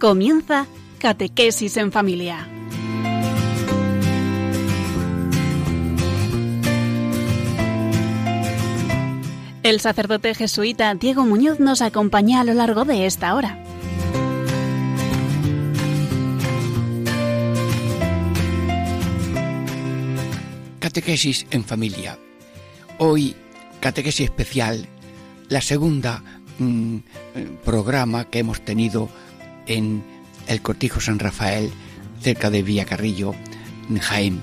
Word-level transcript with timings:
Comienza 0.00 0.66
Catequesis 0.98 1.76
en 1.76 1.92
Familia. 1.92 2.48
El 9.62 9.78
sacerdote 9.80 10.34
jesuita 10.34 10.94
Diego 10.94 11.26
Muñoz 11.26 11.60
nos 11.60 11.82
acompaña 11.82 12.40
a 12.40 12.44
lo 12.44 12.54
largo 12.54 12.86
de 12.86 13.04
esta 13.04 13.34
hora. 13.34 13.62
Catequesis 20.78 21.46
en 21.50 21.62
familia. 21.62 22.18
Hoy, 22.96 23.36
catequesis 23.80 24.30
especial, 24.30 24.88
la 25.50 25.60
segunda 25.60 26.24
mm, 26.58 26.96
eh, 27.34 27.48
programa 27.66 28.24
que 28.30 28.38
hemos 28.38 28.62
tenido 28.62 29.10
en 29.70 30.02
el 30.48 30.60
Cortijo 30.60 31.00
San 31.00 31.18
Rafael, 31.18 31.70
cerca 32.20 32.50
de 32.50 32.62
Villacarrillo, 32.62 33.34
en 33.88 33.98
Jaén. 33.98 34.40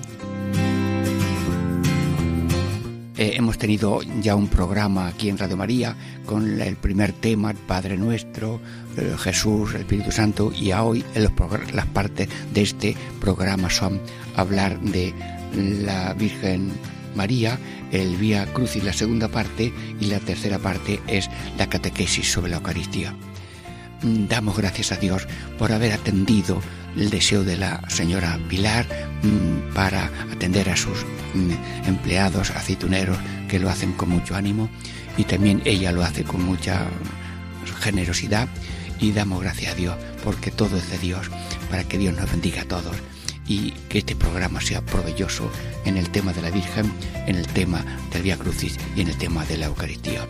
Eh, 3.16 3.32
hemos 3.36 3.58
tenido 3.58 4.00
ya 4.22 4.36
un 4.36 4.48
programa 4.48 5.08
aquí 5.08 5.28
en 5.28 5.38
Radio 5.38 5.56
María 5.56 5.96
con 6.24 6.60
el 6.60 6.76
primer 6.76 7.12
tema, 7.12 7.52
Padre 7.52 7.96
Nuestro, 7.96 8.60
eh, 8.96 9.16
Jesús, 9.18 9.74
el 9.74 9.82
Espíritu 9.82 10.12
Santo, 10.12 10.52
y 10.56 10.72
hoy 10.72 11.04
las 11.14 11.86
partes 11.86 12.28
de 12.54 12.62
este 12.62 12.96
programa 13.20 13.68
son 13.70 14.00
hablar 14.36 14.80
de 14.80 15.12
la 15.54 16.14
Virgen 16.14 16.70
María, 17.16 17.58
el 17.90 18.16
Vía 18.16 18.46
Crucis, 18.52 18.84
la 18.84 18.92
segunda 18.92 19.28
parte, 19.28 19.72
y 20.00 20.06
la 20.06 20.20
tercera 20.20 20.58
parte 20.58 21.00
es 21.06 21.28
la 21.58 21.68
catequesis 21.68 22.30
sobre 22.30 22.50
la 22.50 22.58
Eucaristía. 22.58 23.14
Damos 24.02 24.56
gracias 24.56 24.92
a 24.92 24.96
Dios 24.96 25.26
por 25.58 25.72
haber 25.72 25.92
atendido 25.92 26.62
el 26.96 27.10
deseo 27.10 27.44
de 27.44 27.56
la 27.56 27.82
señora 27.88 28.38
Pilar 28.48 28.86
mm, 29.22 29.74
para 29.74 30.10
atender 30.32 30.70
a 30.70 30.76
sus 30.76 31.04
mm, 31.34 31.86
empleados 31.86 32.50
aceituneros 32.50 33.18
que 33.48 33.58
lo 33.58 33.68
hacen 33.68 33.92
con 33.92 34.10
mucho 34.10 34.36
ánimo 34.36 34.68
y 35.16 35.24
también 35.24 35.62
ella 35.64 35.92
lo 35.92 36.02
hace 36.02 36.24
con 36.24 36.44
mucha 36.44 36.86
generosidad 37.80 38.48
y 39.00 39.12
damos 39.12 39.42
gracias 39.42 39.72
a 39.72 39.76
Dios 39.76 39.96
porque 40.24 40.50
todo 40.50 40.76
es 40.76 40.90
de 40.90 40.98
Dios 40.98 41.30
para 41.70 41.84
que 41.84 41.98
Dios 41.98 42.16
nos 42.16 42.30
bendiga 42.30 42.62
a 42.62 42.66
todos 42.66 42.96
y 43.48 43.72
que 43.88 43.98
este 43.98 44.14
programa 44.14 44.60
sea 44.60 44.82
provechoso 44.82 45.50
en 45.84 45.96
el 45.96 46.10
tema 46.10 46.32
de 46.32 46.42
la 46.42 46.50
Virgen, 46.50 46.92
en 47.26 47.36
el 47.36 47.46
tema 47.46 47.84
del 48.12 48.22
Vía 48.22 48.36
Crucis 48.36 48.78
y 48.94 49.00
en 49.00 49.08
el 49.08 49.16
tema 49.16 49.44
de 49.46 49.56
la 49.56 49.66
Eucaristía. 49.66 50.26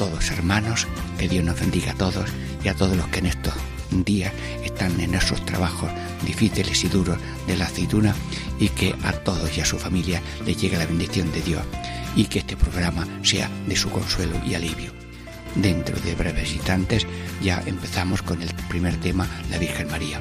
Todos 0.00 0.30
hermanos, 0.30 0.86
que 1.18 1.28
Dios 1.28 1.44
nos 1.44 1.60
bendiga 1.60 1.92
a 1.92 1.94
todos 1.94 2.30
y 2.64 2.68
a 2.68 2.74
todos 2.74 2.96
los 2.96 3.06
que 3.08 3.18
en 3.18 3.26
estos 3.26 3.52
días 3.90 4.32
están 4.64 4.98
en 4.98 5.14
esos 5.14 5.44
trabajos 5.44 5.90
difíciles 6.24 6.82
y 6.84 6.88
duros 6.88 7.18
de 7.46 7.58
la 7.58 7.66
aceituna 7.66 8.14
y 8.58 8.70
que 8.70 8.94
a 9.02 9.12
todos 9.12 9.54
y 9.58 9.60
a 9.60 9.66
su 9.66 9.78
familia 9.78 10.22
les 10.46 10.58
llegue 10.58 10.78
la 10.78 10.86
bendición 10.86 11.30
de 11.32 11.42
Dios 11.42 11.62
y 12.16 12.24
que 12.24 12.38
este 12.38 12.56
programa 12.56 13.06
sea 13.22 13.50
de 13.66 13.76
su 13.76 13.90
consuelo 13.90 14.40
y 14.42 14.54
alivio. 14.54 14.90
Dentro 15.54 16.00
de 16.00 16.14
breves 16.14 16.54
instantes 16.54 17.06
ya 17.42 17.62
empezamos 17.66 18.22
con 18.22 18.40
el 18.40 18.54
primer 18.70 18.96
tema, 18.96 19.28
la 19.50 19.58
Virgen 19.58 19.90
María. 19.90 20.18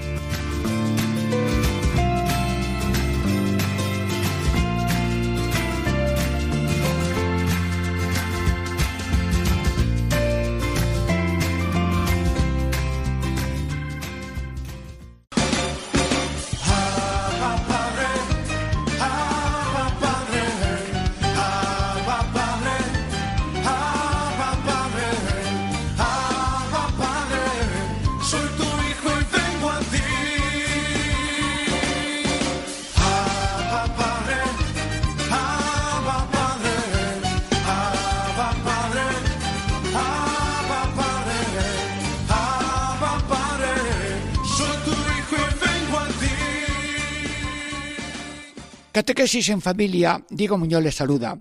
En 49.31 49.62
familia, 49.62 50.25
Diego 50.31 50.57
Muñoz 50.57 50.81
les 50.81 50.95
saluda. 50.95 51.38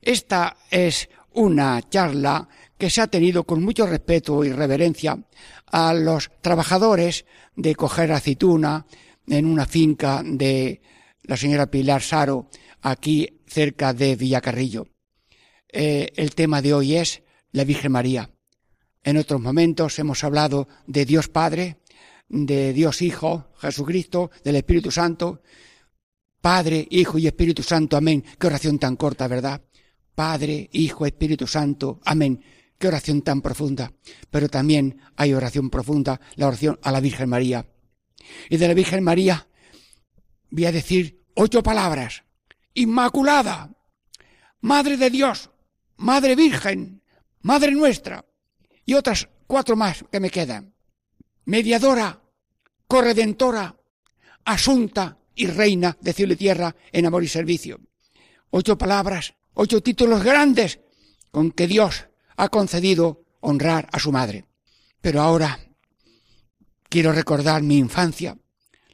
Esta 0.00 0.56
es 0.70 1.10
una 1.32 1.86
charla 1.90 2.48
que 2.78 2.88
se 2.88 3.02
ha 3.02 3.06
tenido 3.06 3.44
con 3.44 3.62
mucho 3.62 3.86
respeto 3.86 4.42
y 4.44 4.50
reverencia 4.50 5.22
a 5.66 5.92
los 5.92 6.30
trabajadores 6.40 7.26
de 7.54 7.74
coger 7.74 8.12
aceituna 8.12 8.86
en 9.26 9.44
una 9.44 9.66
finca 9.66 10.22
de 10.24 10.80
la 11.24 11.36
señora 11.36 11.70
Pilar 11.70 12.00
Saro, 12.00 12.48
aquí 12.80 13.42
cerca 13.46 13.92
de 13.92 14.16
Villacarrillo. 14.16 14.86
Eh, 15.70 16.08
el 16.16 16.34
tema 16.34 16.62
de 16.62 16.72
hoy 16.72 16.96
es 16.96 17.22
la 17.50 17.64
Virgen 17.64 17.92
María. 17.92 18.30
En 19.04 19.18
otros 19.18 19.40
momentos 19.40 19.98
hemos 19.98 20.24
hablado 20.24 20.66
de 20.86 21.04
Dios 21.04 21.28
Padre, 21.28 21.76
de 22.30 22.72
Dios 22.72 23.02
Hijo, 23.02 23.50
Jesucristo, 23.58 24.30
del 24.44 24.56
Espíritu 24.56 24.90
Santo, 24.90 25.42
Padre, 26.42 26.88
Hijo 26.90 27.18
y 27.18 27.28
Espíritu 27.28 27.62
Santo, 27.62 27.96
amén. 27.96 28.24
Qué 28.36 28.48
oración 28.48 28.80
tan 28.80 28.96
corta, 28.96 29.28
¿verdad? 29.28 29.62
Padre, 30.12 30.68
Hijo, 30.72 31.06
Espíritu 31.06 31.46
Santo, 31.46 32.00
amén. 32.04 32.42
Qué 32.76 32.88
oración 32.88 33.22
tan 33.22 33.40
profunda. 33.40 33.92
Pero 34.28 34.48
también 34.48 35.00
hay 35.14 35.34
oración 35.34 35.70
profunda, 35.70 36.20
la 36.34 36.48
oración 36.48 36.80
a 36.82 36.90
la 36.90 36.98
Virgen 36.98 37.28
María. 37.28 37.64
Y 38.50 38.56
de 38.56 38.66
la 38.66 38.74
Virgen 38.74 39.04
María 39.04 39.46
voy 40.50 40.64
a 40.64 40.72
decir 40.72 41.22
ocho 41.36 41.62
palabras. 41.62 42.24
Inmaculada, 42.74 43.70
Madre 44.62 44.96
de 44.96 45.10
Dios, 45.10 45.48
Madre 45.98 46.34
Virgen, 46.34 47.04
Madre 47.42 47.70
nuestra. 47.70 48.24
Y 48.84 48.94
otras 48.94 49.28
cuatro 49.46 49.76
más 49.76 50.04
que 50.10 50.18
me 50.18 50.30
quedan. 50.30 50.74
Mediadora, 51.44 52.20
corredentora, 52.88 53.76
asunta, 54.44 55.21
y 55.34 55.46
reina 55.46 55.96
de 56.00 56.12
cielo 56.12 56.34
y 56.34 56.36
tierra 56.36 56.74
en 56.92 57.06
amor 57.06 57.24
y 57.24 57.28
servicio. 57.28 57.80
Ocho 58.50 58.76
palabras, 58.76 59.34
ocho 59.54 59.82
títulos 59.82 60.22
grandes 60.22 60.80
con 61.30 61.50
que 61.50 61.66
Dios 61.66 62.06
ha 62.36 62.48
concedido 62.48 63.24
honrar 63.40 63.88
a 63.92 63.98
su 63.98 64.12
madre. 64.12 64.46
Pero 65.00 65.20
ahora 65.20 65.58
quiero 66.88 67.12
recordar 67.12 67.62
mi 67.62 67.78
infancia. 67.78 68.36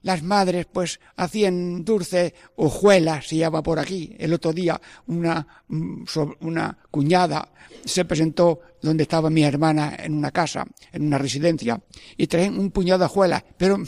Las 0.02 0.22
madres 0.22 0.66
pues 0.72 1.00
hacían 1.16 1.84
dulce 1.84 2.34
hojuelas, 2.56 3.26
se 3.26 3.36
llama 3.36 3.62
por 3.62 3.78
aquí. 3.78 4.14
El 4.18 4.32
otro 4.32 4.52
día 4.52 4.80
una, 5.06 5.64
mm, 5.66 6.04
una 6.40 6.78
cuñada 6.90 7.52
se 7.84 8.04
presentó 8.04 8.60
donde 8.80 9.02
estaba 9.02 9.28
mi 9.28 9.42
hermana 9.42 9.96
en 9.98 10.14
una 10.14 10.30
casa, 10.30 10.66
en 10.92 11.06
una 11.06 11.18
residencia, 11.18 11.82
y 12.16 12.26
traen 12.28 12.58
un 12.58 12.70
puñado 12.70 13.00
de 13.00 13.04
hojuelas, 13.06 13.44
pero 13.56 13.78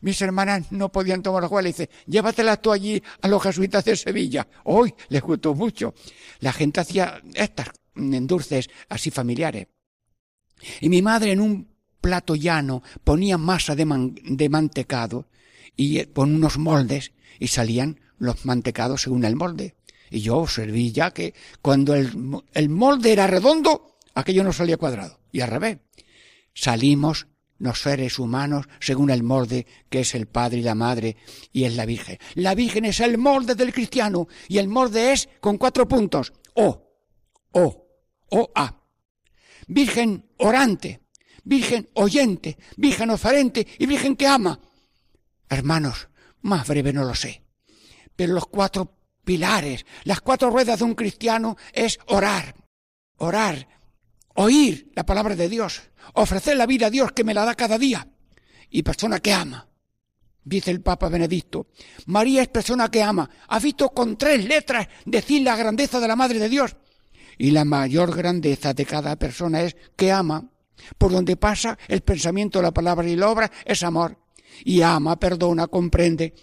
mis 0.00 0.20
hermanas 0.22 0.70
no 0.70 0.90
podían 0.90 1.22
tomar 1.22 1.44
agua. 1.44 1.62
Le 1.62 1.68
dice, 1.68 1.90
llévatelas 2.06 2.62
tú 2.62 2.72
allí 2.72 3.02
a 3.20 3.28
los 3.28 3.42
jesuitas 3.42 3.84
de 3.84 3.96
Sevilla. 3.96 4.46
Hoy 4.64 4.94
les 5.08 5.22
gustó 5.22 5.54
mucho. 5.54 5.94
La 6.40 6.52
gente 6.52 6.80
hacía 6.80 7.20
estas 7.34 7.70
dulces 7.94 8.68
así 8.88 9.10
familiares. 9.10 9.68
Y 10.80 10.88
mi 10.88 11.02
madre 11.02 11.32
en 11.32 11.40
un 11.40 11.68
plato 12.00 12.34
llano 12.34 12.82
ponía 13.04 13.38
masa 13.38 13.74
de, 13.74 14.48
mantecado 14.48 15.28
y 15.76 16.04
con 16.06 16.34
unos 16.34 16.58
moldes 16.58 17.12
y 17.38 17.48
salían 17.48 18.00
los 18.18 18.44
mantecados 18.44 19.02
según 19.02 19.24
el 19.24 19.36
molde. 19.36 19.76
Y 20.10 20.20
yo 20.20 20.46
serví 20.46 20.92
ya 20.92 21.12
que 21.12 21.34
cuando 21.62 21.94
el, 21.94 22.12
el 22.52 22.68
molde 22.68 23.12
era 23.12 23.26
redondo, 23.26 23.98
aquello 24.14 24.42
no 24.42 24.52
salía 24.52 24.76
cuadrado. 24.76 25.20
Y 25.32 25.40
al 25.40 25.50
revés. 25.50 25.78
Salimos 26.52 27.28
los 27.60 27.82
seres 27.82 28.18
humanos 28.18 28.66
según 28.80 29.10
el 29.10 29.22
molde 29.22 29.66
que 29.88 30.00
es 30.00 30.14
el 30.14 30.26
Padre 30.26 30.58
y 30.58 30.62
la 30.62 30.74
Madre 30.74 31.16
y 31.52 31.64
es 31.64 31.76
la 31.76 31.86
Virgen. 31.86 32.18
La 32.34 32.54
Virgen 32.54 32.86
es 32.86 32.98
el 33.00 33.18
molde 33.18 33.54
del 33.54 33.72
cristiano 33.72 34.26
y 34.48 34.58
el 34.58 34.66
molde 34.66 35.12
es 35.12 35.28
con 35.40 35.58
cuatro 35.58 35.86
puntos. 35.86 36.32
O, 36.54 36.90
O, 37.52 37.86
O, 38.30 38.50
A. 38.54 38.82
Virgen 39.68 40.30
orante, 40.38 41.02
Virgen 41.44 41.88
oyente, 41.94 42.58
Virgen 42.76 43.10
oferente 43.10 43.66
y 43.78 43.86
Virgen 43.86 44.16
que 44.16 44.26
ama. 44.26 44.58
Hermanos, 45.48 46.08
más 46.40 46.66
breve 46.66 46.92
no 46.92 47.04
lo 47.04 47.14
sé. 47.14 47.44
Pero 48.16 48.34
los 48.34 48.46
cuatro 48.46 48.96
pilares, 49.24 49.84
las 50.04 50.20
cuatro 50.22 50.50
ruedas 50.50 50.78
de 50.78 50.84
un 50.86 50.94
cristiano 50.94 51.56
es 51.72 51.98
orar, 52.06 52.54
orar, 53.18 53.68
oír 54.34 54.90
la 54.94 55.04
palabra 55.04 55.36
de 55.36 55.48
Dios, 55.48 55.82
ofrecer 56.14 56.56
la 56.56 56.66
vida 56.66 56.86
a 56.86 56.90
Dios 56.90 57.12
que 57.12 57.24
me 57.24 57.34
la 57.34 57.44
da 57.44 57.54
cada 57.54 57.78
día 57.78 58.06
y 58.70 58.82
persona 58.82 59.20
que 59.20 59.32
ama. 59.32 59.66
Dice 60.42 60.70
el 60.70 60.80
Papa 60.80 61.08
Benedicto, 61.08 61.66
María 62.06 62.42
es 62.42 62.48
persona 62.48 62.90
que 62.90 63.02
ama. 63.02 63.28
Ha 63.48 63.58
visto 63.58 63.90
con 63.90 64.16
tres 64.16 64.44
letras 64.44 64.88
decir 65.04 65.42
la 65.42 65.56
grandeza 65.56 66.00
de 66.00 66.08
la 66.08 66.16
Madre 66.16 66.38
de 66.38 66.48
Dios. 66.48 66.76
Y 67.36 67.50
la 67.50 67.64
mayor 67.64 68.16
grandeza 68.16 68.72
de 68.72 68.86
cada 68.86 69.16
persona 69.16 69.62
es 69.62 69.76
que 69.96 70.10
ama. 70.10 70.50
Por 70.96 71.12
donde 71.12 71.36
pasa 71.36 71.78
el 71.88 72.00
pensamiento, 72.00 72.62
la 72.62 72.72
palabra 72.72 73.06
y 73.06 73.16
la 73.16 73.28
obra 73.28 73.50
es 73.64 73.82
amor. 73.82 74.18
Y 74.64 74.80
ama, 74.80 75.18
perdona, 75.18 75.66
comprende. 75.66 76.34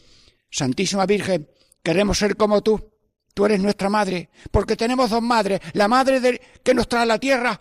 Santísima 0.50 1.06
Virgen, 1.06 1.50
queremos 1.84 2.19
ser 2.19 2.36
como 2.36 2.62
tú. 2.62 2.92
Tú 3.34 3.45
eres 3.45 3.60
nuestra 3.60 3.89
madre, 3.89 4.30
porque 4.51 4.75
tenemos 4.75 5.12
dos 5.12 5.22
madres, 5.22 5.60
la 5.74 5.88
madre 5.88 6.19
de, 6.19 6.42
que 6.63 6.74
nos 6.74 6.88
trae 6.88 7.04
a 7.04 7.06
la 7.06 7.19
tierra 7.19 7.60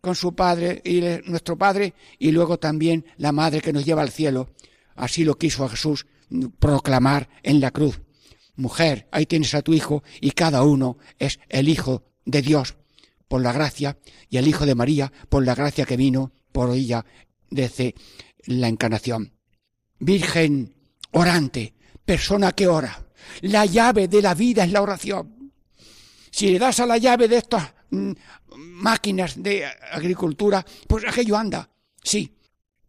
con 0.00 0.14
su 0.14 0.34
padre 0.34 0.80
y 0.84 1.00
nuestro 1.28 1.56
padre, 1.56 1.94
y 2.18 2.30
luego 2.30 2.58
también 2.58 3.04
la 3.16 3.32
madre 3.32 3.60
que 3.60 3.72
nos 3.72 3.84
lleva 3.84 4.02
al 4.02 4.10
cielo. 4.10 4.50
Así 4.94 5.24
lo 5.24 5.36
quiso 5.36 5.68
Jesús 5.68 6.06
proclamar 6.58 7.28
en 7.42 7.60
la 7.60 7.70
cruz. 7.70 8.00
Mujer, 8.56 9.08
ahí 9.10 9.26
tienes 9.26 9.54
a 9.54 9.62
tu 9.62 9.72
hijo, 9.72 10.02
y 10.20 10.32
cada 10.32 10.62
uno 10.62 10.98
es 11.18 11.40
el 11.48 11.68
hijo 11.68 12.04
de 12.24 12.42
Dios 12.42 12.76
por 13.28 13.40
la 13.40 13.52
gracia, 13.52 13.98
y 14.28 14.36
el 14.36 14.48
hijo 14.48 14.66
de 14.66 14.74
María 14.74 15.12
por 15.28 15.44
la 15.44 15.54
gracia 15.54 15.86
que 15.86 15.96
vino 15.96 16.32
por 16.52 16.70
ella 16.70 17.04
desde 17.50 17.94
la 18.46 18.68
encarnación. 18.68 19.32
Virgen 19.98 20.74
orante, 21.12 21.74
persona 22.04 22.52
que 22.52 22.66
ora. 22.66 23.06
La 23.42 23.66
llave 23.66 24.08
de 24.08 24.22
la 24.22 24.34
vida 24.34 24.64
es 24.64 24.72
la 24.72 24.82
oración. 24.82 25.52
Si 26.30 26.50
le 26.50 26.58
das 26.58 26.80
a 26.80 26.86
la 26.86 26.98
llave 26.98 27.28
de 27.28 27.38
estas 27.38 27.74
mm, 27.90 28.12
máquinas 28.60 29.42
de 29.42 29.64
agricultura, 29.92 30.64
pues 30.86 31.04
aquello 31.06 31.36
anda. 31.36 31.68
Sí, 32.02 32.36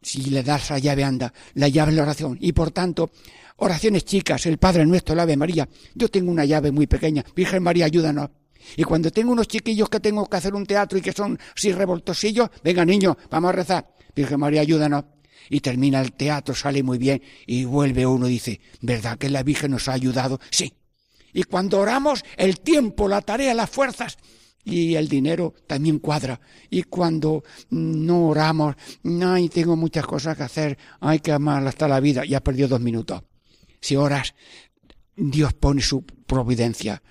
si 0.02 0.30
le 0.30 0.44
das 0.44 0.70
la 0.70 0.80
llave 0.80 1.04
anda. 1.04 1.34
La 1.56 1.68
llave 1.68 1.92
es 1.92 1.98
la 1.98 2.04
oración. 2.04 2.38
Y 2.42 2.54
por 2.54 2.72
tanto, 2.72 3.12
oraciones 3.58 4.06
chicas, 4.06 4.46
el 4.46 4.58
Padre 4.58 4.86
Nuestro, 4.86 5.16
la 5.16 5.24
Ave 5.24 5.38
María. 5.38 5.68
Yo 5.94 6.10
tengo 6.10 6.32
una 6.32 6.46
llave 6.46 6.72
muy 6.72 6.88
pequeña. 6.88 7.24
Virgen 7.36 7.64
María, 7.64 7.86
ayúdanos. 7.86 8.30
Y 8.76 8.84
cuando 8.84 9.12
tengo 9.12 9.32
unos 9.32 9.48
chiquillos 9.48 9.90
que 9.90 10.00
tengo 10.00 10.28
que 10.28 10.38
hacer 10.38 10.54
un 10.54 10.66
teatro 10.66 10.98
y 10.98 11.02
que 11.02 11.14
son 11.14 11.38
así 11.56 11.72
revoltosillos, 11.72 12.50
venga 12.64 12.86
niño, 12.86 13.18
vamos 13.30 13.50
a 13.50 13.54
rezar. 13.54 13.96
Virgen 14.16 14.40
María, 14.40 14.62
ayúdanos 14.62 15.06
y 15.50 15.60
termina 15.60 16.00
el 16.00 16.14
teatro, 16.14 16.54
sale 16.54 16.84
muy 16.84 16.98
bien 16.98 17.22
y 17.46 17.66
vuelve 17.66 18.06
uno 18.06 18.28
y 18.28 18.32
dice, 18.32 18.62
¿verdad 18.82 19.18
que 19.18 19.30
la 19.30 19.44
Virgen 19.44 19.72
nos 19.72 19.88
ha 19.88 19.94
ayudado? 19.94 20.40
Sí. 20.50 20.74
Y 21.34 21.44
cuando 21.44 21.80
oramos, 21.80 22.24
el 22.38 22.60
tiempo, 22.60 23.08
la 23.08 23.22
tarea, 23.22 23.54
las 23.54 23.70
fuerzas 23.70 24.18
y 24.64 24.96
el 24.96 25.08
dinero 25.08 25.54
también 25.68 26.00
cuadra. 26.00 26.40
Y 26.70 26.84
cuando 26.84 27.44
no 27.70 28.28
oramos, 28.28 28.76
ay, 29.24 29.50
tengo 29.50 29.76
muchas 29.76 30.06
cosas 30.06 30.38
que 30.38 30.44
hacer, 30.44 30.78
hay 31.00 31.20
que 31.20 31.32
amar 31.32 31.66
hasta 31.68 31.88
la 31.88 32.00
vida, 32.00 32.26
ya 32.26 32.42
perdió 32.42 32.68
dos 32.68 32.82
minutos. 32.82 33.24
Si 33.80 33.96
oras, 33.96 34.36
Dios 35.16 35.54
pone 35.54 35.82
su 35.82 36.04
providencia. 36.06 37.02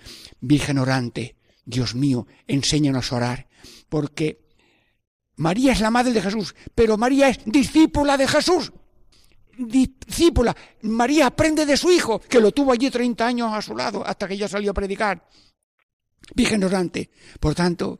Virgen 0.40 0.78
orante, 0.78 1.36
Dios 1.64 1.94
mío, 1.94 2.26
enséñanos 2.46 3.12
a 3.12 3.16
orar, 3.16 3.48
porque 3.88 4.40
María 5.36 5.72
es 5.72 5.80
la 5.80 5.90
madre 5.90 6.12
de 6.12 6.22
Jesús, 6.22 6.54
pero 6.74 6.96
María 6.96 7.28
es 7.28 7.40
discípula 7.44 8.16
de 8.16 8.28
Jesús. 8.28 8.72
Discípula. 9.58 10.56
María 10.82 11.26
aprende 11.26 11.66
de 11.66 11.76
su 11.76 11.90
hijo, 11.90 12.18
que 12.18 12.40
lo 12.40 12.52
tuvo 12.52 12.72
allí 12.72 12.90
30 12.90 13.26
años 13.26 13.52
a 13.52 13.60
su 13.60 13.76
lado, 13.76 14.06
hasta 14.06 14.26
que 14.26 14.34
ella 14.34 14.48
salió 14.48 14.70
a 14.70 14.74
predicar. 14.74 15.26
Virgen 16.34 16.64
orante. 16.64 17.10
Por 17.38 17.54
tanto, 17.54 17.98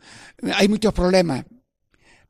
hay 0.55 0.69
muchos 0.69 0.93
problemas. 0.93 1.44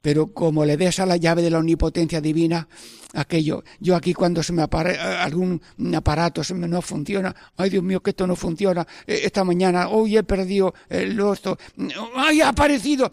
Pero 0.02 0.32
como 0.32 0.64
le 0.64 0.78
des 0.78 0.98
a 0.98 1.06
la 1.06 1.18
llave 1.18 1.42
de 1.42 1.50
la 1.50 1.58
omnipotencia 1.58 2.22
divina, 2.22 2.66
aquello, 3.12 3.64
yo 3.80 3.94
aquí 3.94 4.14
cuando 4.14 4.42
se 4.42 4.52
me 4.54 4.62
apara, 4.62 5.22
algún 5.22 5.60
aparato 5.94 6.42
se 6.42 6.54
me 6.54 6.66
no 6.66 6.80
funciona, 6.80 7.34
ay 7.58 7.68
Dios 7.68 7.84
mío 7.84 8.02
que 8.02 8.10
esto 8.10 8.26
no 8.26 8.34
funciona, 8.34 8.86
e, 9.06 9.26
esta 9.26 9.44
mañana, 9.44 9.88
hoy 9.88 10.16
he 10.16 10.22
perdido 10.22 10.72
el 10.88 11.20
otro, 11.20 11.58
ay 12.16 12.40
ha 12.40 12.48
aparecido, 12.48 13.12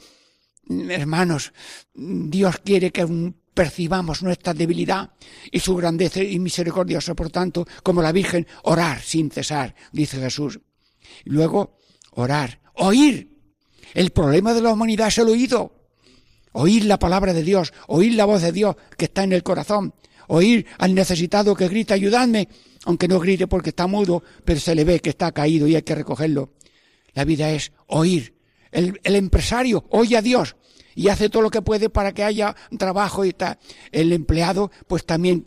Hermanos, 0.70 1.54
Dios 1.94 2.58
quiere 2.64 2.92
que 2.92 3.34
percibamos 3.54 4.22
nuestra 4.22 4.54
debilidad 4.54 5.12
y 5.52 5.60
su 5.60 5.76
grandeza 5.76 6.22
y 6.22 6.38
misericordiosa, 6.40 7.16
por 7.16 7.30
tanto, 7.30 7.66
como 7.84 8.02
la 8.02 8.12
Virgen, 8.12 8.46
orar 8.64 9.02
sin 9.02 9.32
cesar, 9.32 9.76
dice 9.92 10.20
Jesús. 10.20 10.60
Luego, 11.24 11.78
orar, 12.18 12.60
oír. 12.74 13.38
El 13.94 14.12
problema 14.12 14.54
de 14.54 14.62
la 14.62 14.74
humanidad 14.74 15.08
es 15.08 15.18
el 15.20 15.30
oído. 15.30 15.74
Oír 16.52 16.86
la 16.86 16.98
palabra 16.98 17.34
de 17.34 17.44
Dios, 17.44 17.72
oír 17.88 18.16
la 18.16 18.26
voz 18.26 18.42
de 18.42 18.52
Dios 18.52 18.76
que 18.98 19.06
está 19.06 19.24
en 19.24 19.34
el 19.34 19.44
corazón, 19.44 19.94
oír 20.28 20.66
al 20.80 20.96
necesitado 20.96 21.56
que 21.56 21.68
grita, 21.68 21.94
ayudadme, 21.94 22.50
aunque 22.86 23.08
no 23.08 23.20
grite 23.20 23.48
porque 23.48 23.70
está 23.70 23.86
mudo, 23.86 24.24
pero 24.44 24.60
se 24.60 24.74
le 24.74 24.84
ve 24.84 25.00
que 25.00 25.12
está 25.12 25.32
caído 25.32 25.68
y 25.68 25.76
hay 25.76 25.84
que 25.84 25.96
recogerlo. 25.96 26.54
La 27.14 27.26
vida 27.26 27.52
es 27.52 27.72
oír, 27.88 28.34
el, 28.72 29.00
empresario 29.04 29.86
oye 29.90 30.18
a 30.18 30.22
Dios 30.22 30.56
y 30.96 31.10
hace 31.10 31.30
todo 31.30 31.44
lo 31.44 31.52
que 31.52 31.62
puede 31.62 31.90
para 31.90 32.14
que 32.14 32.24
haya 32.24 32.56
trabajo 32.78 33.24
y 33.24 33.34
tal. 33.34 33.60
El 33.92 34.12
empleado, 34.12 34.72
pues 34.88 35.06
también 35.06 35.44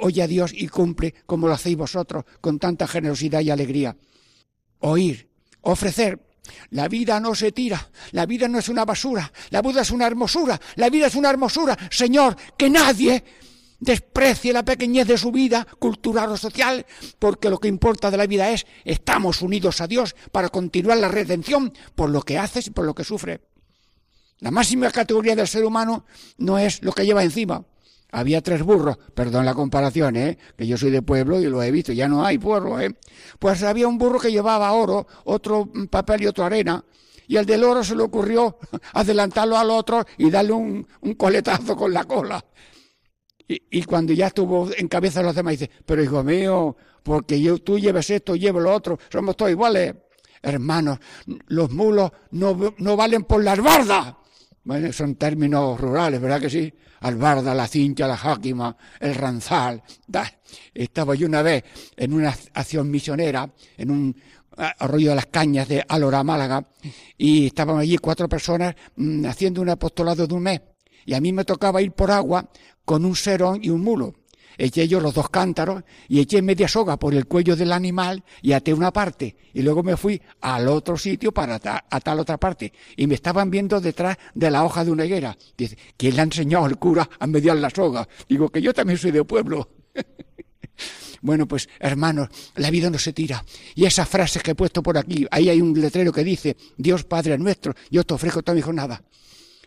oye 0.00 0.22
a 0.22 0.26
Dios 0.26 0.52
y 0.54 0.68
cumple 0.68 1.14
como 1.26 1.46
lo 1.46 1.54
hacéis 1.54 1.76
vosotros, 1.76 2.24
con 2.40 2.58
tanta 2.58 2.86
generosidad 2.86 3.40
y 3.40 3.50
alegría. 3.50 3.96
Oír, 4.80 5.28
ofrecer. 5.64 6.20
La 6.70 6.88
vida 6.88 7.20
no 7.20 7.34
se 7.34 7.52
tira, 7.52 7.90
la 8.12 8.26
vida 8.26 8.48
no 8.48 8.58
es 8.58 8.68
una 8.68 8.84
basura, 8.84 9.32
la 9.50 9.62
vida 9.62 9.80
es 9.80 9.90
una 9.90 10.06
hermosura, 10.06 10.60
la 10.76 10.90
vida 10.90 11.06
es 11.06 11.14
una 11.14 11.30
hermosura. 11.30 11.76
Señor, 11.90 12.36
que 12.56 12.68
nadie 12.68 13.24
desprecie 13.80 14.52
la 14.52 14.64
pequeñez 14.64 15.06
de 15.06 15.18
su 15.18 15.32
vida 15.32 15.66
cultural 15.78 16.32
o 16.32 16.36
social, 16.36 16.86
porque 17.18 17.50
lo 17.50 17.58
que 17.58 17.68
importa 17.68 18.10
de 18.10 18.16
la 18.16 18.26
vida 18.26 18.50
es 18.50 18.66
estamos 18.84 19.42
unidos 19.42 19.80
a 19.80 19.86
Dios 19.86 20.14
para 20.32 20.48
continuar 20.48 20.98
la 20.98 21.08
redención 21.08 21.72
por 21.94 22.10
lo 22.10 22.22
que 22.22 22.38
haces 22.38 22.66
y 22.66 22.70
por 22.70 22.84
lo 22.84 22.94
que 22.94 23.04
sufre. 23.04 23.40
La 24.40 24.50
máxima 24.50 24.90
categoría 24.90 25.36
del 25.36 25.48
ser 25.48 25.64
humano 25.64 26.04
no 26.38 26.58
es 26.58 26.82
lo 26.82 26.92
que 26.92 27.06
lleva 27.06 27.22
encima. 27.22 27.64
Había 28.14 28.40
tres 28.42 28.62
burros, 28.62 28.96
perdón 29.12 29.44
la 29.44 29.54
comparación, 29.54 30.14
¿eh? 30.14 30.38
que 30.56 30.68
yo 30.68 30.78
soy 30.78 30.92
de 30.92 31.02
pueblo 31.02 31.40
y 31.40 31.46
lo 31.46 31.60
he 31.64 31.72
visto, 31.72 31.92
ya 31.92 32.06
no 32.06 32.24
hay 32.24 32.38
pueblo, 32.38 32.78
¿eh? 32.78 32.94
pues 33.40 33.64
había 33.64 33.88
un 33.88 33.98
burro 33.98 34.20
que 34.20 34.30
llevaba 34.30 34.70
oro, 34.70 35.08
otro 35.24 35.68
papel 35.90 36.22
y 36.22 36.26
otro 36.28 36.44
arena, 36.44 36.84
y 37.26 37.36
el 37.38 37.44
del 37.44 37.64
oro 37.64 37.82
se 37.82 37.96
le 37.96 38.04
ocurrió 38.04 38.56
adelantarlo 38.92 39.58
al 39.58 39.68
otro 39.68 40.04
y 40.16 40.30
darle 40.30 40.52
un, 40.52 40.86
coletazo 41.18 41.76
con 41.76 41.92
la 41.92 42.04
cola. 42.04 42.44
Y, 43.48 43.82
cuando 43.82 44.12
ya 44.12 44.28
estuvo 44.28 44.70
en 44.74 44.86
cabeza 44.86 45.20
los 45.20 45.34
demás, 45.34 45.58
dice, 45.58 45.70
pero 45.84 46.00
hijo 46.00 46.22
mío, 46.22 46.76
porque 47.02 47.40
yo, 47.40 47.58
tú 47.58 47.80
lleves 47.80 48.10
esto, 48.10 48.36
llevo 48.36 48.60
lo 48.60 48.72
otro, 48.72 48.96
somos 49.10 49.36
todos 49.36 49.50
iguales. 49.50 49.92
Hermanos, 50.40 50.98
los 51.48 51.72
mulos 51.72 52.12
no, 52.30 52.74
no 52.78 52.96
valen 52.96 53.24
por 53.24 53.42
la 53.42 53.52
albarda. 53.52 54.18
Bueno, 54.64 54.92
son 54.92 55.16
términos 55.16 55.78
rurales, 55.78 56.20
¿verdad 56.20 56.40
que 56.40 56.48
sí? 56.48 56.72
Albarda, 57.00 57.54
la 57.54 57.66
cincha, 57.66 58.08
la 58.08 58.16
jáquima, 58.16 58.74
el 58.98 59.14
ranzal. 59.14 59.82
Estaba 60.72 61.14
yo 61.14 61.26
una 61.26 61.42
vez 61.42 61.64
en 61.96 62.14
una 62.14 62.34
acción 62.54 62.90
misionera, 62.90 63.50
en 63.76 63.90
un 63.90 64.16
arroyo 64.56 65.10
de 65.10 65.16
las 65.16 65.26
cañas 65.26 65.68
de 65.68 65.84
Alora, 65.86 66.24
Málaga, 66.24 66.66
y 67.18 67.46
estaban 67.46 67.78
allí 67.78 67.98
cuatro 67.98 68.28
personas 68.28 68.74
mm, 68.96 69.26
haciendo 69.26 69.60
un 69.60 69.68
apostolado 69.68 70.26
de 70.26 70.34
un 70.34 70.42
mes. 70.42 70.60
Y 71.04 71.12
a 71.12 71.20
mí 71.20 71.32
me 71.32 71.44
tocaba 71.44 71.82
ir 71.82 71.92
por 71.92 72.10
agua 72.10 72.48
con 72.86 73.04
un 73.04 73.16
serón 73.16 73.60
y 73.62 73.68
un 73.68 73.82
mulo. 73.82 74.14
Eché 74.56 74.86
yo 74.86 75.00
los 75.00 75.14
dos 75.14 75.28
cántaros 75.28 75.82
y 76.08 76.20
eché 76.20 76.42
media 76.42 76.68
soga 76.68 76.98
por 76.98 77.14
el 77.14 77.26
cuello 77.26 77.56
del 77.56 77.72
animal 77.72 78.22
y 78.42 78.52
até 78.52 78.72
una 78.72 78.92
parte. 78.92 79.36
Y 79.52 79.62
luego 79.62 79.82
me 79.82 79.96
fui 79.96 80.20
al 80.40 80.68
otro 80.68 80.96
sitio 80.96 81.32
para 81.32 81.56
atar, 81.56 81.84
la 81.90 82.22
otra 82.22 82.38
parte. 82.38 82.72
Y 82.96 83.06
me 83.06 83.14
estaban 83.14 83.50
viendo 83.50 83.80
detrás 83.80 84.16
de 84.34 84.50
la 84.50 84.64
hoja 84.64 84.84
de 84.84 84.90
una 84.90 85.04
higuera. 85.04 85.36
Dice, 85.56 85.76
¿quién 85.96 86.14
le 86.14 86.20
ha 86.20 86.24
enseñado 86.24 86.64
al 86.64 86.78
cura 86.78 87.08
a 87.18 87.26
mediar 87.26 87.56
la 87.56 87.70
soga? 87.70 88.08
Digo 88.28 88.48
que 88.48 88.62
yo 88.62 88.72
también 88.72 88.98
soy 88.98 89.10
de 89.10 89.24
pueblo. 89.24 89.68
Bueno, 91.24 91.48
pues 91.48 91.70
hermanos, 91.78 92.28
la 92.56 92.70
vida 92.70 92.90
no 92.90 92.98
se 92.98 93.14
tira. 93.14 93.42
Y 93.74 93.86
esas 93.86 94.06
frases 94.06 94.42
que 94.42 94.50
he 94.50 94.54
puesto 94.54 94.82
por 94.82 94.98
aquí, 94.98 95.26
ahí 95.30 95.48
hay 95.48 95.58
un 95.58 95.72
letrero 95.80 96.12
que 96.12 96.22
dice, 96.22 96.54
Dios 96.76 97.04
Padre 97.04 97.38
nuestro, 97.38 97.74
yo 97.90 98.04
te 98.04 98.12
ofrezco 98.12 98.42
toda 98.42 98.54
mi 98.54 98.60
jornada. 98.60 99.02